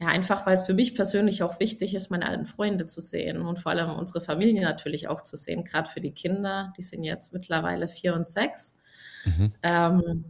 Ja, 0.00 0.08
einfach 0.08 0.44
weil 0.44 0.54
es 0.54 0.64
für 0.64 0.74
mich 0.74 0.94
persönlich 0.94 1.42
auch 1.42 1.58
wichtig 1.58 1.94
ist, 1.94 2.10
meine 2.10 2.28
alten 2.28 2.44
Freunde 2.44 2.84
zu 2.84 3.00
sehen 3.00 3.40
und 3.40 3.58
vor 3.58 3.72
allem 3.72 3.90
unsere 3.90 4.20
Familie 4.20 4.62
natürlich 4.62 5.08
auch 5.08 5.22
zu 5.22 5.38
sehen, 5.38 5.64
gerade 5.64 5.88
für 5.88 6.02
die 6.02 6.10
Kinder, 6.10 6.74
die 6.76 6.82
sind 6.82 7.02
jetzt 7.02 7.32
mittlerweile 7.32 7.88
vier 7.88 8.14
und 8.14 8.26
sechs. 8.26 8.74
Mhm. 9.24 9.52
Ähm, 9.62 10.24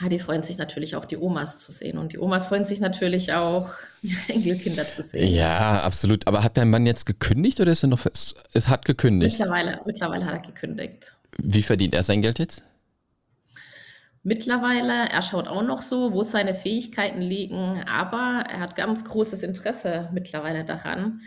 ja, 0.00 0.08
die 0.08 0.18
freuen 0.18 0.42
sich 0.42 0.56
natürlich 0.56 0.96
auch, 0.96 1.04
die 1.04 1.16
Omas 1.16 1.58
zu 1.58 1.72
sehen. 1.72 1.98
Und 1.98 2.12
die 2.12 2.18
Omas 2.18 2.46
freuen 2.46 2.64
sich 2.64 2.80
natürlich 2.80 3.32
auch, 3.32 3.70
ihre 4.02 4.32
Enkelkinder 4.32 4.86
zu 4.86 5.02
sehen. 5.02 5.32
Ja, 5.34 5.82
absolut. 5.82 6.26
Aber 6.26 6.42
hat 6.42 6.56
dein 6.56 6.70
Mann 6.70 6.86
jetzt 6.86 7.04
gekündigt 7.04 7.60
oder 7.60 7.72
ist 7.72 7.82
er 7.82 7.88
noch 7.88 8.00
fest? 8.00 8.42
Es 8.52 8.68
hat 8.68 8.84
gekündigt. 8.84 9.38
Mittlerweile, 9.38 9.80
mittlerweile 9.86 10.26
hat 10.26 10.34
er 10.34 10.40
gekündigt. 10.40 11.14
Wie 11.42 11.62
verdient 11.62 11.94
er 11.94 12.02
sein 12.02 12.22
Geld 12.22 12.38
jetzt? 12.38 12.64
Mittlerweile, 14.26 15.08
er 15.08 15.22
schaut 15.22 15.46
auch 15.46 15.62
noch 15.62 15.82
so, 15.82 16.12
wo 16.12 16.24
seine 16.24 16.56
Fähigkeiten 16.56 17.20
liegen, 17.20 17.84
aber 17.88 18.42
er 18.50 18.58
hat 18.58 18.74
ganz 18.74 19.04
großes 19.04 19.44
Interesse 19.44 20.10
mittlerweile 20.12 20.64
daran. 20.64 21.20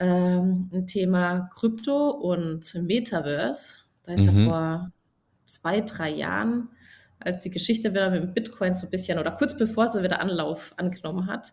Ähm, 0.00 0.68
ein 0.72 0.88
Thema 0.88 1.48
Krypto 1.54 2.10
und 2.10 2.74
Metaverse. 2.74 3.84
Da 4.02 4.14
ist 4.14 4.28
mhm. 4.28 4.38
er 4.38 4.44
vor 4.48 4.92
zwei, 5.46 5.80
drei 5.82 6.10
Jahren 6.10 6.70
als 7.20 7.38
die 7.38 7.50
Geschichte 7.50 7.92
wieder 7.92 8.10
mit 8.10 8.24
dem 8.24 8.34
Bitcoin 8.34 8.74
so 8.74 8.88
ein 8.88 8.90
bisschen 8.90 9.20
oder 9.20 9.30
kurz 9.30 9.56
bevor 9.56 9.86
sie 9.86 10.02
wieder 10.02 10.20
Anlauf 10.20 10.74
angenommen 10.76 11.28
hat, 11.28 11.52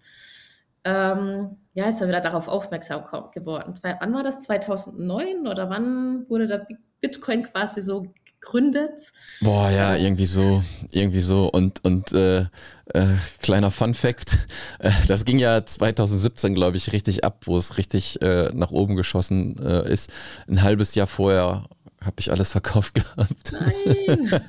ähm, 0.83 1.57
ja, 1.75 1.89
ist 1.89 2.01
er 2.01 2.07
wieder 2.07 2.21
darauf 2.21 2.47
aufmerksam 2.47 3.03
geworden. 3.31 3.75
Zwei, 3.75 3.97
wann 3.99 4.15
war 4.15 4.23
das? 4.23 4.41
2009 4.41 5.45
oder 5.45 5.69
wann 5.69 6.27
wurde 6.27 6.47
der 6.47 6.65
Bitcoin 7.01 7.43
quasi 7.43 7.83
so 7.83 8.11
gegründet? 8.41 9.11
Boah, 9.39 9.69
ja, 9.69 9.95
irgendwie 9.95 10.25
so, 10.25 10.63
irgendwie 10.91 11.21
so. 11.21 11.47
Und, 11.47 11.83
und 11.83 12.11
äh, 12.11 12.41
äh, 12.93 13.15
kleiner 13.41 13.71
Fun 13.71 13.93
Fact, 13.93 14.37
äh, 14.79 14.91
das 15.07 15.25
ging 15.25 15.39
ja 15.39 15.65
2017, 15.65 16.53
glaube 16.53 16.77
ich, 16.77 16.91
richtig 16.91 17.23
ab, 17.23 17.43
wo 17.45 17.57
es 17.57 17.77
richtig 17.77 18.21
äh, 18.21 18.49
nach 18.53 18.71
oben 18.71 18.95
geschossen 18.95 19.57
äh, 19.63 19.91
ist. 19.91 20.09
Ein 20.47 20.61
halbes 20.61 20.95
Jahr 20.95 21.07
vorher 21.07 21.65
habe 22.03 22.15
ich 22.19 22.31
alles 22.31 22.51
verkauft 22.51 22.93
gehabt. 22.95 23.53
Nein. 23.53 24.41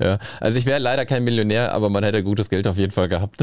ja, 0.00 0.18
also 0.40 0.58
ich 0.58 0.66
wäre 0.66 0.78
leider 0.78 1.04
kein 1.06 1.24
Millionär, 1.24 1.72
aber 1.72 1.90
man 1.90 2.04
hätte 2.04 2.22
gutes 2.22 2.48
Geld 2.48 2.68
auf 2.68 2.76
jeden 2.76 2.92
Fall 2.92 3.08
gehabt. 3.08 3.38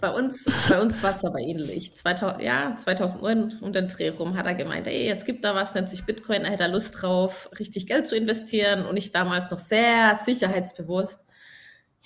bei 0.00 0.10
uns, 0.10 0.46
bei 0.68 0.80
uns 0.80 1.02
war 1.02 1.10
es 1.10 1.24
aber 1.24 1.40
ähnlich. 1.40 1.96
2000, 1.96 2.42
ja, 2.42 2.76
2009 2.76 3.58
um 3.60 3.72
den 3.72 3.88
Dreh 3.88 4.10
rum 4.10 4.36
hat 4.36 4.46
er 4.46 4.54
gemeint, 4.54 4.86
ey, 4.86 5.08
es 5.08 5.24
gibt 5.24 5.44
da 5.44 5.54
was, 5.54 5.74
nennt 5.74 5.90
sich 5.90 6.04
Bitcoin, 6.04 6.42
er 6.42 6.52
hätte 6.52 6.66
Lust 6.68 7.02
drauf, 7.02 7.50
richtig 7.58 7.86
Geld 7.86 8.06
zu 8.06 8.16
investieren 8.16 8.86
und 8.86 8.96
ich 8.96 9.12
damals 9.12 9.50
noch 9.50 9.58
sehr 9.58 10.14
sicherheitsbewusst 10.14 11.20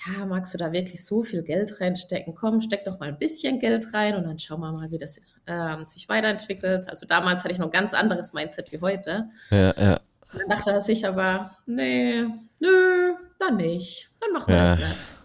ja, 0.07 0.27
magst 0.27 0.55
du 0.55 0.59
da 0.59 0.73
wirklich 0.73 1.05
so 1.05 1.23
viel 1.23 1.43
Geld 1.43 1.81
reinstecken? 1.81 2.35
Komm, 2.35 2.61
steck 2.61 2.85
doch 2.85 2.99
mal 3.01 3.09
ein 3.09 3.19
bisschen 3.19 3.59
Geld 3.59 3.93
rein 3.93 4.15
und 4.15 4.25
dann 4.25 4.39
schauen 4.39 4.61
wir 4.61 4.73
mal, 4.73 4.91
wie 4.91 4.99
das 4.99 5.21
ähm, 5.47 5.87
sich 5.87 6.09
weiterentwickelt. 6.09 6.89
Also 6.89 7.07
damals 7.07 7.43
hatte 7.43 7.53
ich 7.53 7.59
noch 7.59 7.67
ein 7.67 7.73
ganz 7.73 7.95
anderes 7.95 8.33
Mindset 8.33 8.71
wie 8.73 8.81
heute. 8.81 9.29
Ja, 9.51 9.75
ja. 9.77 10.01
Und 10.33 10.41
dann 10.41 10.49
dachte 10.49 10.71
er 10.71 10.81
sich 10.81 11.07
aber, 11.07 11.57
nee, 11.67 12.25
nö, 12.61 13.15
dann 13.39 13.57
nicht. 13.57 14.11
Dann 14.21 14.33
machen 14.33 14.49
wir 14.49 14.57
ja. 14.57 14.65
das 14.65 14.79
nicht. 14.79 15.19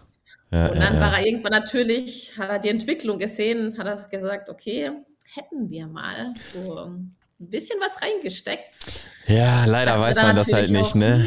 Ja, 0.50 0.66
und 0.68 0.78
dann 0.78 0.94
ja, 0.94 1.00
war 1.00 1.18
er 1.18 1.26
irgendwann 1.26 1.52
natürlich, 1.52 2.38
hat 2.38 2.48
er 2.48 2.58
die 2.58 2.68
Entwicklung 2.68 3.18
gesehen, 3.18 3.76
hat 3.76 3.86
er 3.86 3.96
gesagt, 4.08 4.48
okay, 4.48 4.92
hätten 5.34 5.68
wir 5.68 5.86
mal 5.86 6.32
so 6.52 6.76
ein 6.84 7.16
bisschen 7.38 7.78
was 7.80 8.00
reingesteckt. 8.02 9.08
Ja, 9.26 9.64
leider 9.66 10.00
weiß 10.00 10.16
man 10.22 10.36
das 10.36 10.52
halt 10.52 10.70
nicht, 10.70 10.92
auch, 10.92 10.94
ne? 10.94 11.26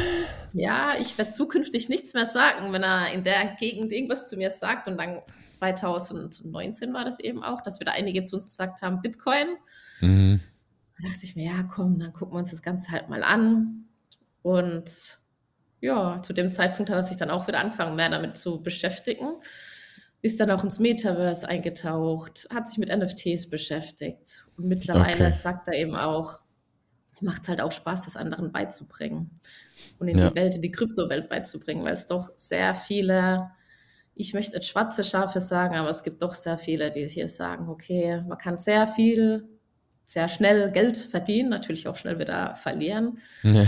Ja, 0.58 0.94
ich 1.00 1.16
werde 1.18 1.32
zukünftig 1.32 1.88
nichts 1.88 2.14
mehr 2.14 2.26
sagen, 2.26 2.72
wenn 2.72 2.82
er 2.82 3.12
in 3.12 3.22
der 3.22 3.54
Gegend 3.58 3.92
irgendwas 3.92 4.28
zu 4.28 4.36
mir 4.36 4.50
sagt. 4.50 4.88
Und 4.88 4.98
dann 4.98 5.22
2019 5.52 6.92
war 6.92 7.04
das 7.04 7.20
eben 7.20 7.44
auch, 7.44 7.60
dass 7.60 7.80
wir 7.80 7.84
da 7.84 7.92
einige 7.92 8.24
zu 8.24 8.34
uns 8.34 8.48
gesagt 8.48 8.82
haben, 8.82 9.00
Bitcoin. 9.00 9.56
Mhm. 10.00 10.40
Da 10.96 11.08
dachte 11.08 11.24
ich 11.24 11.36
mir, 11.36 11.44
ja, 11.46 11.62
komm, 11.62 12.00
dann 12.00 12.12
gucken 12.12 12.34
wir 12.34 12.38
uns 12.40 12.50
das 12.50 12.62
Ganze 12.62 12.90
halt 12.90 13.08
mal 13.08 13.22
an. 13.22 13.84
Und 14.42 15.20
ja, 15.80 16.20
zu 16.22 16.32
dem 16.32 16.50
Zeitpunkt 16.50 16.90
hat 16.90 16.96
er 16.96 17.04
sich 17.04 17.16
dann 17.16 17.30
auch 17.30 17.46
wieder 17.46 17.60
angefangen, 17.60 17.94
mehr 17.94 18.10
damit 18.10 18.36
zu 18.36 18.60
beschäftigen. 18.60 19.34
Ist 20.22 20.40
dann 20.40 20.50
auch 20.50 20.64
ins 20.64 20.80
Metaverse 20.80 21.48
eingetaucht, 21.48 22.48
hat 22.52 22.66
sich 22.66 22.78
mit 22.78 22.88
NFTs 22.88 23.48
beschäftigt. 23.48 24.48
Und 24.56 24.66
mittlerweile 24.66 25.26
okay. 25.26 25.30
sagt 25.30 25.68
er 25.68 25.74
eben 25.74 25.94
auch, 25.94 26.40
macht 27.20 27.42
es 27.42 27.48
halt 27.48 27.60
auch 27.60 27.70
Spaß, 27.70 28.06
das 28.06 28.16
anderen 28.16 28.50
beizubringen 28.50 29.38
und 29.98 30.08
in 30.08 30.18
ja. 30.18 30.30
die 30.30 30.36
Welt, 30.36 30.54
in 30.54 30.62
die 30.62 30.70
Kryptowelt 30.70 31.28
beizubringen, 31.28 31.84
weil 31.84 31.94
es 31.94 32.06
doch 32.06 32.30
sehr 32.34 32.74
viele, 32.74 33.50
ich 34.14 34.34
möchte 34.34 34.56
jetzt 34.56 34.68
schwarze 34.68 35.04
Schafe 35.04 35.40
sagen, 35.40 35.76
aber 35.76 35.90
es 35.90 36.02
gibt 36.02 36.22
doch 36.22 36.34
sehr 36.34 36.58
viele, 36.58 36.90
die 36.92 37.06
hier 37.06 37.28
sagen, 37.28 37.68
okay, 37.68 38.22
man 38.26 38.38
kann 38.38 38.58
sehr 38.58 38.86
viel, 38.86 39.48
sehr 40.06 40.28
schnell 40.28 40.70
Geld 40.72 40.96
verdienen, 40.96 41.50
natürlich 41.50 41.88
auch 41.88 41.96
schnell 41.96 42.18
wieder 42.18 42.54
verlieren. 42.54 43.18
Ja. 43.42 43.66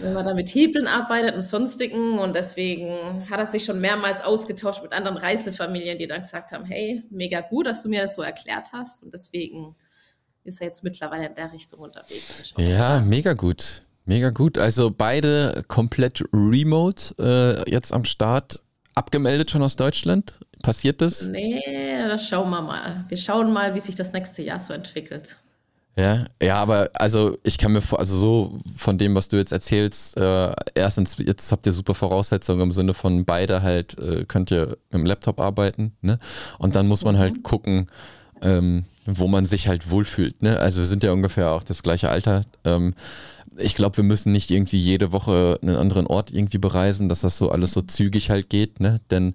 Wenn 0.00 0.12
man 0.12 0.24
da 0.24 0.34
mit 0.34 0.48
Hebeln 0.54 0.86
arbeitet 0.86 1.34
und 1.34 1.42
sonstigen 1.42 2.20
und 2.20 2.36
deswegen 2.36 3.28
hat 3.28 3.40
er 3.40 3.46
sich 3.46 3.64
schon 3.64 3.80
mehrmals 3.80 4.20
ausgetauscht 4.20 4.82
mit 4.82 4.92
anderen 4.92 5.16
Reisefamilien, 5.16 5.98
die 5.98 6.06
dann 6.06 6.20
gesagt 6.20 6.52
haben, 6.52 6.64
hey, 6.64 7.02
mega 7.10 7.40
gut, 7.40 7.66
dass 7.66 7.82
du 7.82 7.88
mir 7.88 8.02
das 8.02 8.14
so 8.14 8.22
erklärt 8.22 8.72
hast 8.72 9.02
und 9.02 9.12
deswegen 9.12 9.74
ist 10.44 10.60
er 10.60 10.68
jetzt 10.68 10.84
mittlerweile 10.84 11.26
in 11.26 11.34
der 11.34 11.52
Richtung 11.52 11.80
unterwegs. 11.80 12.54
Ja, 12.56 13.00
mega 13.00 13.34
gut. 13.34 13.82
Mega 14.08 14.30
gut. 14.30 14.56
Also 14.56 14.90
beide 14.90 15.64
komplett 15.68 16.24
remote 16.32 17.14
äh, 17.18 17.70
jetzt 17.70 17.92
am 17.92 18.06
Start. 18.06 18.62
Abgemeldet 18.94 19.50
schon 19.50 19.62
aus 19.62 19.76
Deutschland? 19.76 20.32
Passiert 20.62 21.02
das? 21.02 21.28
Nee, 21.28 21.60
das 22.08 22.26
schauen 22.26 22.48
wir 22.48 22.62
mal. 22.62 23.04
Wir 23.08 23.18
schauen 23.18 23.52
mal, 23.52 23.74
wie 23.74 23.80
sich 23.80 23.96
das 23.96 24.14
nächste 24.14 24.42
Jahr 24.42 24.60
so 24.60 24.72
entwickelt. 24.72 25.36
Ja, 25.94 26.26
ja, 26.42 26.56
aber 26.56 26.88
also 26.94 27.36
ich 27.42 27.58
kann 27.58 27.72
mir 27.72 27.82
vor, 27.82 27.98
also 27.98 28.16
so 28.18 28.60
von 28.74 28.96
dem, 28.96 29.14
was 29.14 29.28
du 29.28 29.36
jetzt 29.36 29.52
erzählst, 29.52 30.16
äh, 30.16 30.54
erstens, 30.74 31.18
jetzt 31.18 31.52
habt 31.52 31.66
ihr 31.66 31.72
super 31.72 31.92
Voraussetzungen 31.92 32.62
im 32.62 32.72
Sinne 32.72 32.94
von 32.94 33.26
beide 33.26 33.62
halt, 33.62 33.98
äh, 33.98 34.24
könnt 34.24 34.50
ihr 34.50 34.78
dem 34.90 35.04
Laptop 35.04 35.38
arbeiten, 35.38 35.92
ne? 36.00 36.18
Und 36.58 36.76
dann 36.76 36.88
muss 36.88 37.04
man 37.04 37.18
halt 37.18 37.32
mhm. 37.32 37.36
halt 37.36 37.44
gucken, 37.44 37.90
ähm, 38.40 38.86
wo 39.08 39.26
man 39.26 39.46
sich 39.46 39.68
halt 39.68 39.90
wohlfühlt, 39.90 40.42
ne? 40.42 40.58
Also 40.58 40.78
wir 40.78 40.84
sind 40.84 41.02
ja 41.02 41.12
ungefähr 41.12 41.50
auch 41.50 41.62
das 41.62 41.82
gleiche 41.82 42.10
Alter. 42.10 42.44
Ähm, 42.64 42.94
ich 43.56 43.74
glaube, 43.74 43.96
wir 43.96 44.04
müssen 44.04 44.32
nicht 44.32 44.50
irgendwie 44.50 44.78
jede 44.78 45.12
Woche 45.12 45.58
einen 45.62 45.76
anderen 45.76 46.06
Ort 46.06 46.30
irgendwie 46.30 46.58
bereisen, 46.58 47.08
dass 47.08 47.22
das 47.22 47.38
so 47.38 47.50
alles 47.50 47.72
so 47.72 47.80
zügig 47.80 48.30
halt 48.30 48.50
geht, 48.50 48.80
ne? 48.80 49.00
Denn 49.10 49.34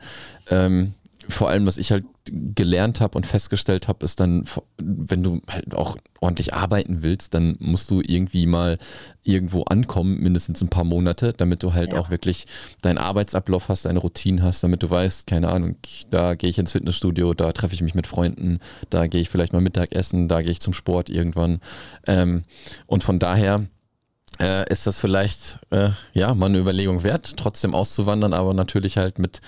ähm, 0.49 0.93
vor 1.29 1.49
allem, 1.49 1.65
was 1.65 1.77
ich 1.77 1.91
halt 1.91 2.05
gelernt 2.25 3.01
habe 3.01 3.17
und 3.17 3.25
festgestellt 3.25 3.88
habe, 3.88 4.05
ist 4.05 4.19
dann, 4.19 4.45
wenn 4.77 5.23
du 5.23 5.41
halt 5.49 5.75
auch 5.75 5.97
ordentlich 6.21 6.53
arbeiten 6.53 7.01
willst, 7.01 7.33
dann 7.33 7.57
musst 7.59 7.91
du 7.91 8.01
irgendwie 8.01 8.45
mal 8.45 8.77
irgendwo 9.23 9.63
ankommen, 9.63 10.19
mindestens 10.19 10.62
ein 10.62 10.69
paar 10.69 10.86
Monate, 10.86 11.33
damit 11.33 11.63
du 11.63 11.73
halt 11.73 11.91
ja. 11.91 11.99
auch 11.99 12.09
wirklich 12.09 12.45
deinen 12.81 12.97
Arbeitsablauf 12.97 13.67
hast, 13.69 13.86
deine 13.86 13.99
Routine 13.99 14.41
hast, 14.41 14.63
damit 14.63 14.83
du 14.83 14.89
weißt, 14.89 15.27
keine 15.27 15.49
Ahnung, 15.49 15.75
da 16.09 16.36
gehe 16.36 16.49
ich 16.49 16.59
ins 16.59 16.71
Fitnessstudio, 16.71 17.33
da 17.33 17.51
treffe 17.51 17.73
ich 17.73 17.81
mich 17.81 17.95
mit 17.95 18.07
Freunden, 18.07 18.59
da 18.89 19.07
gehe 19.07 19.21
ich 19.21 19.29
vielleicht 19.29 19.53
mal 19.53 19.62
Mittagessen, 19.62 20.27
da 20.27 20.41
gehe 20.41 20.51
ich 20.51 20.62
zum 20.62 20.73
Sport 20.73 21.09
irgendwann. 21.09 21.59
Ähm, 22.07 22.43
und 22.88 23.03
von 23.03 23.19
daher 23.19 23.67
äh, 24.43 24.69
ist 24.69 24.86
das 24.86 24.99
vielleicht 24.99 25.60
äh, 25.69 25.91
ja 26.12 26.34
mal 26.36 26.47
eine 26.47 26.58
Überlegung 26.58 27.03
wert, 27.03 27.38
trotzdem 27.38 27.73
auszuwandern, 27.73 28.34
aber 28.34 28.53
natürlich 28.53 28.97
halt 28.97 29.17
mit 29.17 29.39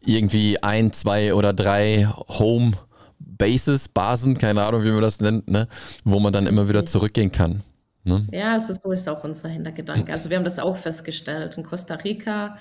irgendwie 0.00 0.60
ein, 0.62 0.92
zwei 0.92 1.32
oder 1.34 1.52
drei 1.52 2.08
Home 2.28 2.72
Bases, 3.20 3.88
Basen, 3.88 4.36
keine 4.36 4.64
Ahnung, 4.64 4.82
wie 4.82 4.90
man 4.90 5.00
das 5.00 5.20
nennt, 5.20 5.48
ne, 5.48 5.68
wo 6.04 6.18
man 6.18 6.32
dann 6.32 6.46
immer 6.46 6.68
wieder 6.68 6.84
zurückgehen 6.84 7.30
kann. 7.30 7.62
Ne? 8.02 8.26
Ja, 8.32 8.54
also 8.54 8.74
so 8.74 8.90
ist 8.90 9.08
auch 9.08 9.22
unser 9.22 9.48
Hintergedanke. 9.48 10.12
Also 10.12 10.28
wir 10.28 10.36
haben 10.36 10.44
das 10.44 10.58
auch 10.58 10.76
festgestellt 10.76 11.56
in 11.56 11.62
Costa 11.62 11.94
Rica, 11.94 12.56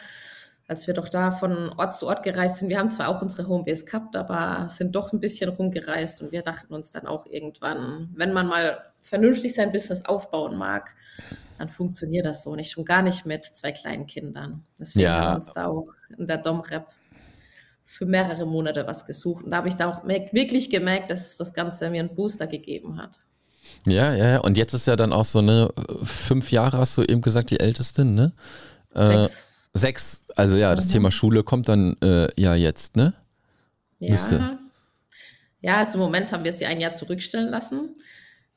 als 0.68 0.86
wir 0.86 0.94
doch 0.94 1.10
da 1.10 1.32
von 1.32 1.70
Ort 1.78 1.98
zu 1.98 2.06
Ort 2.06 2.22
gereist 2.22 2.58
sind. 2.58 2.70
Wir 2.70 2.78
haben 2.78 2.92
zwar 2.92 3.10
auch 3.10 3.24
unsere 3.24 3.48
Homebase 3.48 3.86
gehabt, 3.86 4.16
aber 4.16 4.70
sind 4.70 4.96
doch 4.96 5.14
ein 5.14 5.20
bisschen 5.20 5.50
rumgereist 5.50 6.22
und 6.22 6.32
wir 6.32 6.44
dachten 6.44 6.74
uns 6.76 6.92
dann 6.92 7.08
auch 7.08 7.26
irgendwann, 7.26 8.10
wenn 8.16 8.34
man 8.34 8.46
mal 8.46 8.78
vernünftig 9.02 9.56
sein 9.56 9.72
Business 9.72 10.06
aufbauen 10.06 10.56
mag, 10.58 10.96
dann 11.62 11.70
funktioniert 11.70 12.26
das 12.26 12.42
so 12.44 12.56
nicht. 12.56 12.72
Schon 12.72 12.86
gar 12.86 13.04
nicht 13.04 13.26
mit 13.28 13.46
zwei 13.46 13.72
kleinen 13.72 14.08
Kindern. 14.08 14.64
Deswegen 14.80 15.06
ja. 15.06 15.14
haben 15.14 15.32
wir 15.32 15.36
uns 15.36 15.52
da 15.52 15.68
auch 15.68 15.88
in 16.18 16.26
der 16.26 16.40
Dom-Rep 16.40 16.88
für 17.86 18.08
mehrere 18.08 18.48
Monate 18.48 18.88
was 18.88 19.06
gesucht. 19.06 19.44
Und 19.44 19.52
da 19.52 19.58
habe 19.58 19.68
ich 19.68 19.76
da 19.76 19.92
auch 19.92 20.04
wirklich 20.08 20.72
gemerkt, 20.72 21.12
dass 21.12 21.38
das 21.38 21.54
Ganze 21.54 21.92
mir 21.92 22.00
einen 22.00 22.16
Booster 22.16 22.48
gegeben 22.48 22.98
hat. 22.98 23.20
Ja, 23.86 24.14
ja, 24.16 24.28
ja. 24.30 24.38
Und 24.40 24.58
jetzt 24.58 24.74
ist 24.74 24.88
ja 24.88 24.96
dann 24.96 25.14
auch 25.14 25.26
so 25.26 25.38
eine 25.38 25.70
fünf 26.04 26.52
Jahre, 26.52 26.80
hast 26.80 26.98
du 26.98 27.04
eben 27.04 27.22
gesagt, 27.22 27.52
die 27.52 27.60
älteste, 27.60 28.06
ne? 28.06 28.34
Äh, 28.96 29.06
sechs. 29.06 29.48
Sechs. 29.74 30.28
Also 30.36 30.56
ja, 30.56 30.74
das 30.74 30.88
mhm. 30.88 30.92
Thema 30.94 31.12
Schule 31.12 31.44
kommt 31.44 31.70
dann 31.70 31.96
äh, 32.02 32.28
ja 32.42 32.56
jetzt, 32.56 32.96
ne? 32.96 33.14
Ja. 34.00 34.12
Müsste. 34.12 34.58
Ja, 35.62 35.78
also 35.78 35.94
im 35.94 36.00
Moment 36.00 36.32
haben 36.32 36.44
wir 36.44 36.54
sie 36.54 36.66
ein 36.66 36.82
Jahr 36.82 36.94
zurückstellen 36.94 37.50
lassen. 37.50 37.98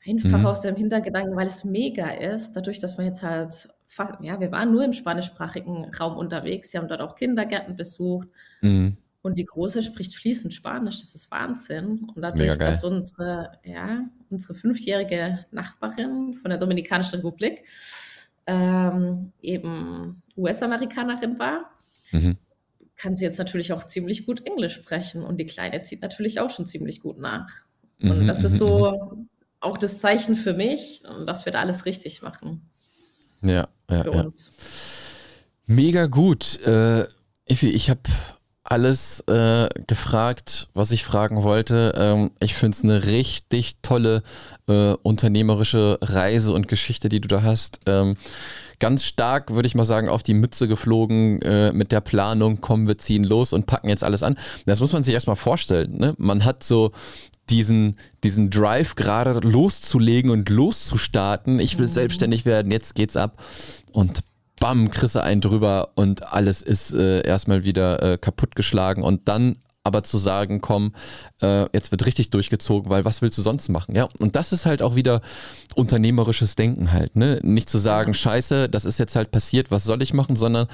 Einfach 0.06 0.40
mhm. 0.40 0.46
aus 0.46 0.60
dem 0.60 0.76
Hintergedanken, 0.76 1.36
weil 1.36 1.46
es 1.46 1.64
mega 1.64 2.08
ist, 2.08 2.52
dadurch, 2.52 2.78
dass 2.78 2.98
wir 2.98 3.06
jetzt 3.06 3.22
halt, 3.22 3.68
fast, 3.86 4.14
ja, 4.20 4.38
wir 4.40 4.52
waren 4.52 4.72
nur 4.72 4.84
im 4.84 4.92
spanischsprachigen 4.92 5.94
Raum 5.94 6.16
unterwegs, 6.16 6.70
sie 6.70 6.78
haben 6.78 6.88
dort 6.88 7.00
auch 7.00 7.14
Kindergärten 7.14 7.76
besucht. 7.76 8.28
Mhm. 8.60 8.96
Und 9.22 9.38
die 9.38 9.46
Große 9.46 9.82
spricht 9.82 10.14
fließend 10.14 10.52
Spanisch, 10.52 11.00
das 11.00 11.14
ist 11.14 11.30
Wahnsinn. 11.30 12.06
Und 12.14 12.20
dadurch, 12.20 12.58
dass 12.58 12.84
unsere, 12.84 13.52
ja, 13.64 14.04
unsere 14.28 14.54
fünfjährige 14.54 15.46
Nachbarin 15.50 16.34
von 16.34 16.50
der 16.50 16.58
Dominikanischen 16.58 17.16
Republik 17.16 17.64
ähm, 18.46 19.32
eben 19.40 20.22
US-Amerikanerin 20.36 21.38
war, 21.38 21.70
mhm 22.12 22.36
kann 22.96 23.14
sie 23.14 23.24
jetzt 23.24 23.38
natürlich 23.38 23.72
auch 23.72 23.84
ziemlich 23.84 24.26
gut 24.26 24.46
Englisch 24.46 24.74
sprechen 24.74 25.24
und 25.24 25.38
die 25.38 25.46
Kleine 25.46 25.82
zieht 25.82 26.02
natürlich 26.02 26.40
auch 26.40 26.50
schon 26.50 26.66
ziemlich 26.66 27.00
gut 27.00 27.18
nach. 27.18 27.48
Und 28.00 28.20
mhm, 28.22 28.26
das 28.26 28.44
ist 28.44 28.54
mhm, 28.54 28.58
so 28.58 29.16
mhm. 29.16 29.28
Auch 29.64 29.78
das 29.78 29.98
Zeichen 29.98 30.36
für 30.36 30.54
mich, 30.54 31.02
dass 31.26 31.44
wir 31.44 31.52
da 31.52 31.60
alles 31.60 31.86
richtig 31.86 32.22
machen. 32.22 32.70
Ja, 33.42 33.68
ja, 33.90 34.02
für 34.02 34.10
uns. 34.12 34.52
Mega 35.66 36.06
gut. 36.06 36.60
Äh, 36.62 37.06
Iffi, 37.46 37.70
ich 37.70 37.90
habe 37.90 38.00
alles 38.64 39.20
äh, 39.26 39.68
gefragt, 39.86 40.68
was 40.72 40.90
ich 40.90 41.04
fragen 41.04 41.42
wollte. 41.42 41.92
Ähm, 41.96 42.30
ich 42.40 42.54
finde 42.54 42.74
es 42.74 42.82
eine 42.82 43.04
richtig 43.04 43.76
tolle 43.82 44.22
äh, 44.68 44.94
unternehmerische 45.02 45.98
Reise 46.00 46.52
und 46.52 46.68
Geschichte, 46.68 47.10
die 47.10 47.20
du 47.20 47.28
da 47.28 47.42
hast. 47.42 47.80
Ähm, 47.86 48.16
ganz 48.80 49.04
stark, 49.04 49.52
würde 49.52 49.66
ich 49.66 49.74
mal 49.74 49.84
sagen, 49.84 50.08
auf 50.08 50.22
die 50.22 50.34
Mütze 50.34 50.66
geflogen 50.66 51.42
äh, 51.42 51.72
mit 51.72 51.92
der 51.92 52.00
Planung, 52.00 52.62
kommen 52.62 52.88
wir 52.88 52.96
ziehen 52.96 53.24
los 53.24 53.52
und 53.52 53.66
packen 53.66 53.90
jetzt 53.90 54.02
alles 54.02 54.22
an. 54.22 54.38
Das 54.64 54.80
muss 54.80 54.92
man 54.92 55.02
sich 55.02 55.12
erstmal 55.12 55.36
vorstellen. 55.36 55.98
Ne? 55.98 56.14
Man 56.16 56.44
hat 56.46 56.62
so 56.62 56.92
diesen, 57.50 57.98
diesen 58.22 58.50
Drive 58.50 58.94
gerade 58.94 59.38
loszulegen 59.46 60.30
und 60.30 60.48
loszustarten. 60.48 61.60
Ich 61.60 61.78
will 61.78 61.86
mhm. 61.86 61.90
selbstständig 61.90 62.44
werden, 62.44 62.72
jetzt 62.72 62.94
geht's 62.94 63.16
ab. 63.16 63.42
Und 63.92 64.20
bam, 64.60 64.90
kriegst 64.90 65.14
du 65.14 65.22
einen 65.22 65.40
drüber 65.40 65.90
und 65.94 66.32
alles 66.32 66.62
ist 66.62 66.92
äh, 66.92 67.26
erstmal 67.26 67.64
wieder 67.64 68.02
äh, 68.02 68.18
kaputtgeschlagen 68.18 69.02
und 69.02 69.28
dann 69.28 69.56
aber 69.84 70.02
zu 70.02 70.16
sagen, 70.16 70.62
komm, 70.62 70.94
äh, 71.42 71.66
jetzt 71.74 71.90
wird 71.90 72.06
richtig 72.06 72.30
durchgezogen, 72.30 72.90
weil 72.90 73.04
was 73.04 73.20
willst 73.20 73.36
du 73.36 73.42
sonst 73.42 73.68
machen? 73.68 73.94
Ja, 73.94 74.08
und 74.18 74.34
das 74.34 74.52
ist 74.52 74.64
halt 74.64 74.80
auch 74.80 74.94
wieder 74.94 75.20
unternehmerisches 75.74 76.56
Denken 76.56 76.90
halt, 76.90 77.16
ne? 77.16 77.38
Nicht 77.42 77.68
zu 77.68 77.76
sagen, 77.76 78.14
scheiße, 78.14 78.70
das 78.70 78.86
ist 78.86 78.98
jetzt 78.98 79.14
halt 79.14 79.30
passiert, 79.30 79.70
was 79.70 79.84
soll 79.84 80.02
ich 80.02 80.14
machen, 80.14 80.36
sondern 80.36 80.68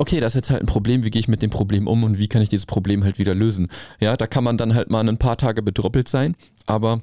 okay, 0.00 0.18
das 0.18 0.32
ist 0.34 0.36
jetzt 0.36 0.50
halt 0.50 0.62
ein 0.62 0.66
Problem, 0.66 1.04
wie 1.04 1.10
gehe 1.10 1.20
ich 1.20 1.28
mit 1.28 1.42
dem 1.42 1.50
Problem 1.50 1.86
um 1.86 2.04
und 2.04 2.18
wie 2.18 2.26
kann 2.26 2.40
ich 2.40 2.48
dieses 2.48 2.64
Problem 2.64 3.04
halt 3.04 3.18
wieder 3.18 3.34
lösen? 3.34 3.68
Ja, 4.00 4.16
da 4.16 4.26
kann 4.26 4.42
man 4.42 4.56
dann 4.56 4.74
halt 4.74 4.88
mal 4.90 5.06
ein 5.06 5.18
paar 5.18 5.36
Tage 5.36 5.62
bedroppelt 5.62 6.08
sein, 6.08 6.36
aber 6.66 7.02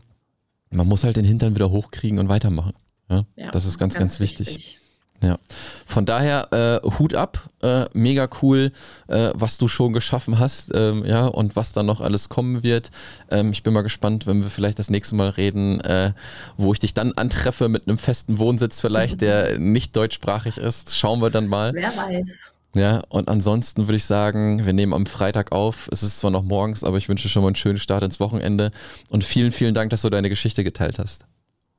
man 0.72 0.88
muss 0.88 1.04
halt 1.04 1.16
den 1.16 1.24
Hintern 1.24 1.54
wieder 1.54 1.70
hochkriegen 1.70 2.18
und 2.18 2.28
weitermachen. 2.28 2.74
Ja, 3.10 3.24
ja 3.36 3.52
das 3.52 3.66
ist 3.66 3.78
ganz, 3.78 3.94
ganz, 3.94 4.18
ganz 4.18 4.20
wichtig. 4.20 4.48
wichtig. 4.48 4.80
Ja, 5.24 5.40
von 5.86 6.06
daher 6.06 6.82
äh, 6.84 6.88
Hut 7.00 7.16
ab, 7.16 7.50
äh, 7.64 7.86
mega 7.94 8.30
cool, 8.42 8.72
äh, 9.08 9.32
was 9.34 9.58
du 9.58 9.68
schon 9.68 9.94
geschaffen 9.94 10.38
hast, 10.38 10.72
ähm, 10.76 11.06
ja, 11.06 11.26
und 11.26 11.56
was 11.56 11.74
da 11.74 11.82
noch 11.82 12.02
alles 12.02 12.30
kommen 12.30 12.62
wird. 12.62 12.92
Ähm, 13.32 13.52
ich 13.52 13.64
bin 13.64 13.74
mal 13.74 13.82
gespannt, 13.82 14.28
wenn 14.28 14.44
wir 14.44 14.52
vielleicht 14.52 14.78
das 14.78 14.92
nächste 14.92 15.16
Mal 15.16 15.30
reden, 15.30 15.82
äh, 15.82 16.14
wo 16.56 16.72
ich 16.72 16.80
dich 16.80 16.94
dann 16.94 17.14
antreffe 17.14 17.68
mit 17.68 17.88
einem 17.88 17.98
festen 17.98 18.38
Wohnsitz 18.38 18.80
vielleicht, 18.80 19.22
der 19.22 19.58
nicht 19.60 19.96
deutschsprachig 19.96 20.58
ist. 20.60 20.96
Schauen 20.96 21.20
wir 21.20 21.32
dann 21.32 21.48
mal. 21.48 21.74
Wer 21.74 21.96
weiß. 21.98 22.54
Ja, 22.78 23.02
und 23.10 23.30
ansonsten 23.30 23.88
würde 23.88 23.98
ich 23.98 24.06
sagen, 24.06 24.66
wir 24.66 24.74
nehmen 24.74 24.94
am 24.94 25.06
Freitag 25.06 25.52
auf. 25.52 25.90
Es 25.92 26.04
ist 26.04 26.20
zwar 26.20 26.32
noch 26.32 26.44
morgens, 26.44 26.84
aber 26.84 26.98
ich 26.98 27.10
wünsche 27.10 27.30
schon 27.30 27.42
mal 27.42 27.50
einen 27.50 27.56
schönen 27.56 27.80
Start 27.80 28.04
ins 28.04 28.20
Wochenende 28.20 28.72
und 29.10 29.24
vielen, 29.24 29.52
vielen 29.52 29.74
Dank, 29.74 29.90
dass 29.90 30.02
du 30.02 30.10
deine 30.10 30.30
Geschichte 30.30 30.64
geteilt 30.64 31.00
hast. 31.00 31.26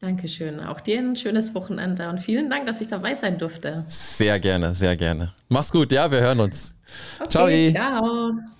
Dankeschön. 0.01 0.61
Auch 0.61 0.80
dir 0.80 1.01
ein 1.01 1.16
schönes 1.16 1.55
Wochenende 1.55 2.09
und 2.09 2.20
vielen 2.20 2.49
Dank, 2.51 2.66
dass 2.66 2.80
ich 2.80 2.86
dabei 2.86 3.14
sein 3.14 3.36
durfte. 3.36 3.82
Sehr 3.88 4.38
gerne, 4.38 4.74
sehr 4.74 4.96
gerne. 4.96 5.32
Mach's 5.49 5.72
gut, 5.72 5.90
ja, 5.90 6.11
wir 6.11 6.20
hören 6.20 6.40
uns. 6.40 6.74
Okay, 7.20 7.72
ciao. 7.72 8.32
ciao. 8.32 8.57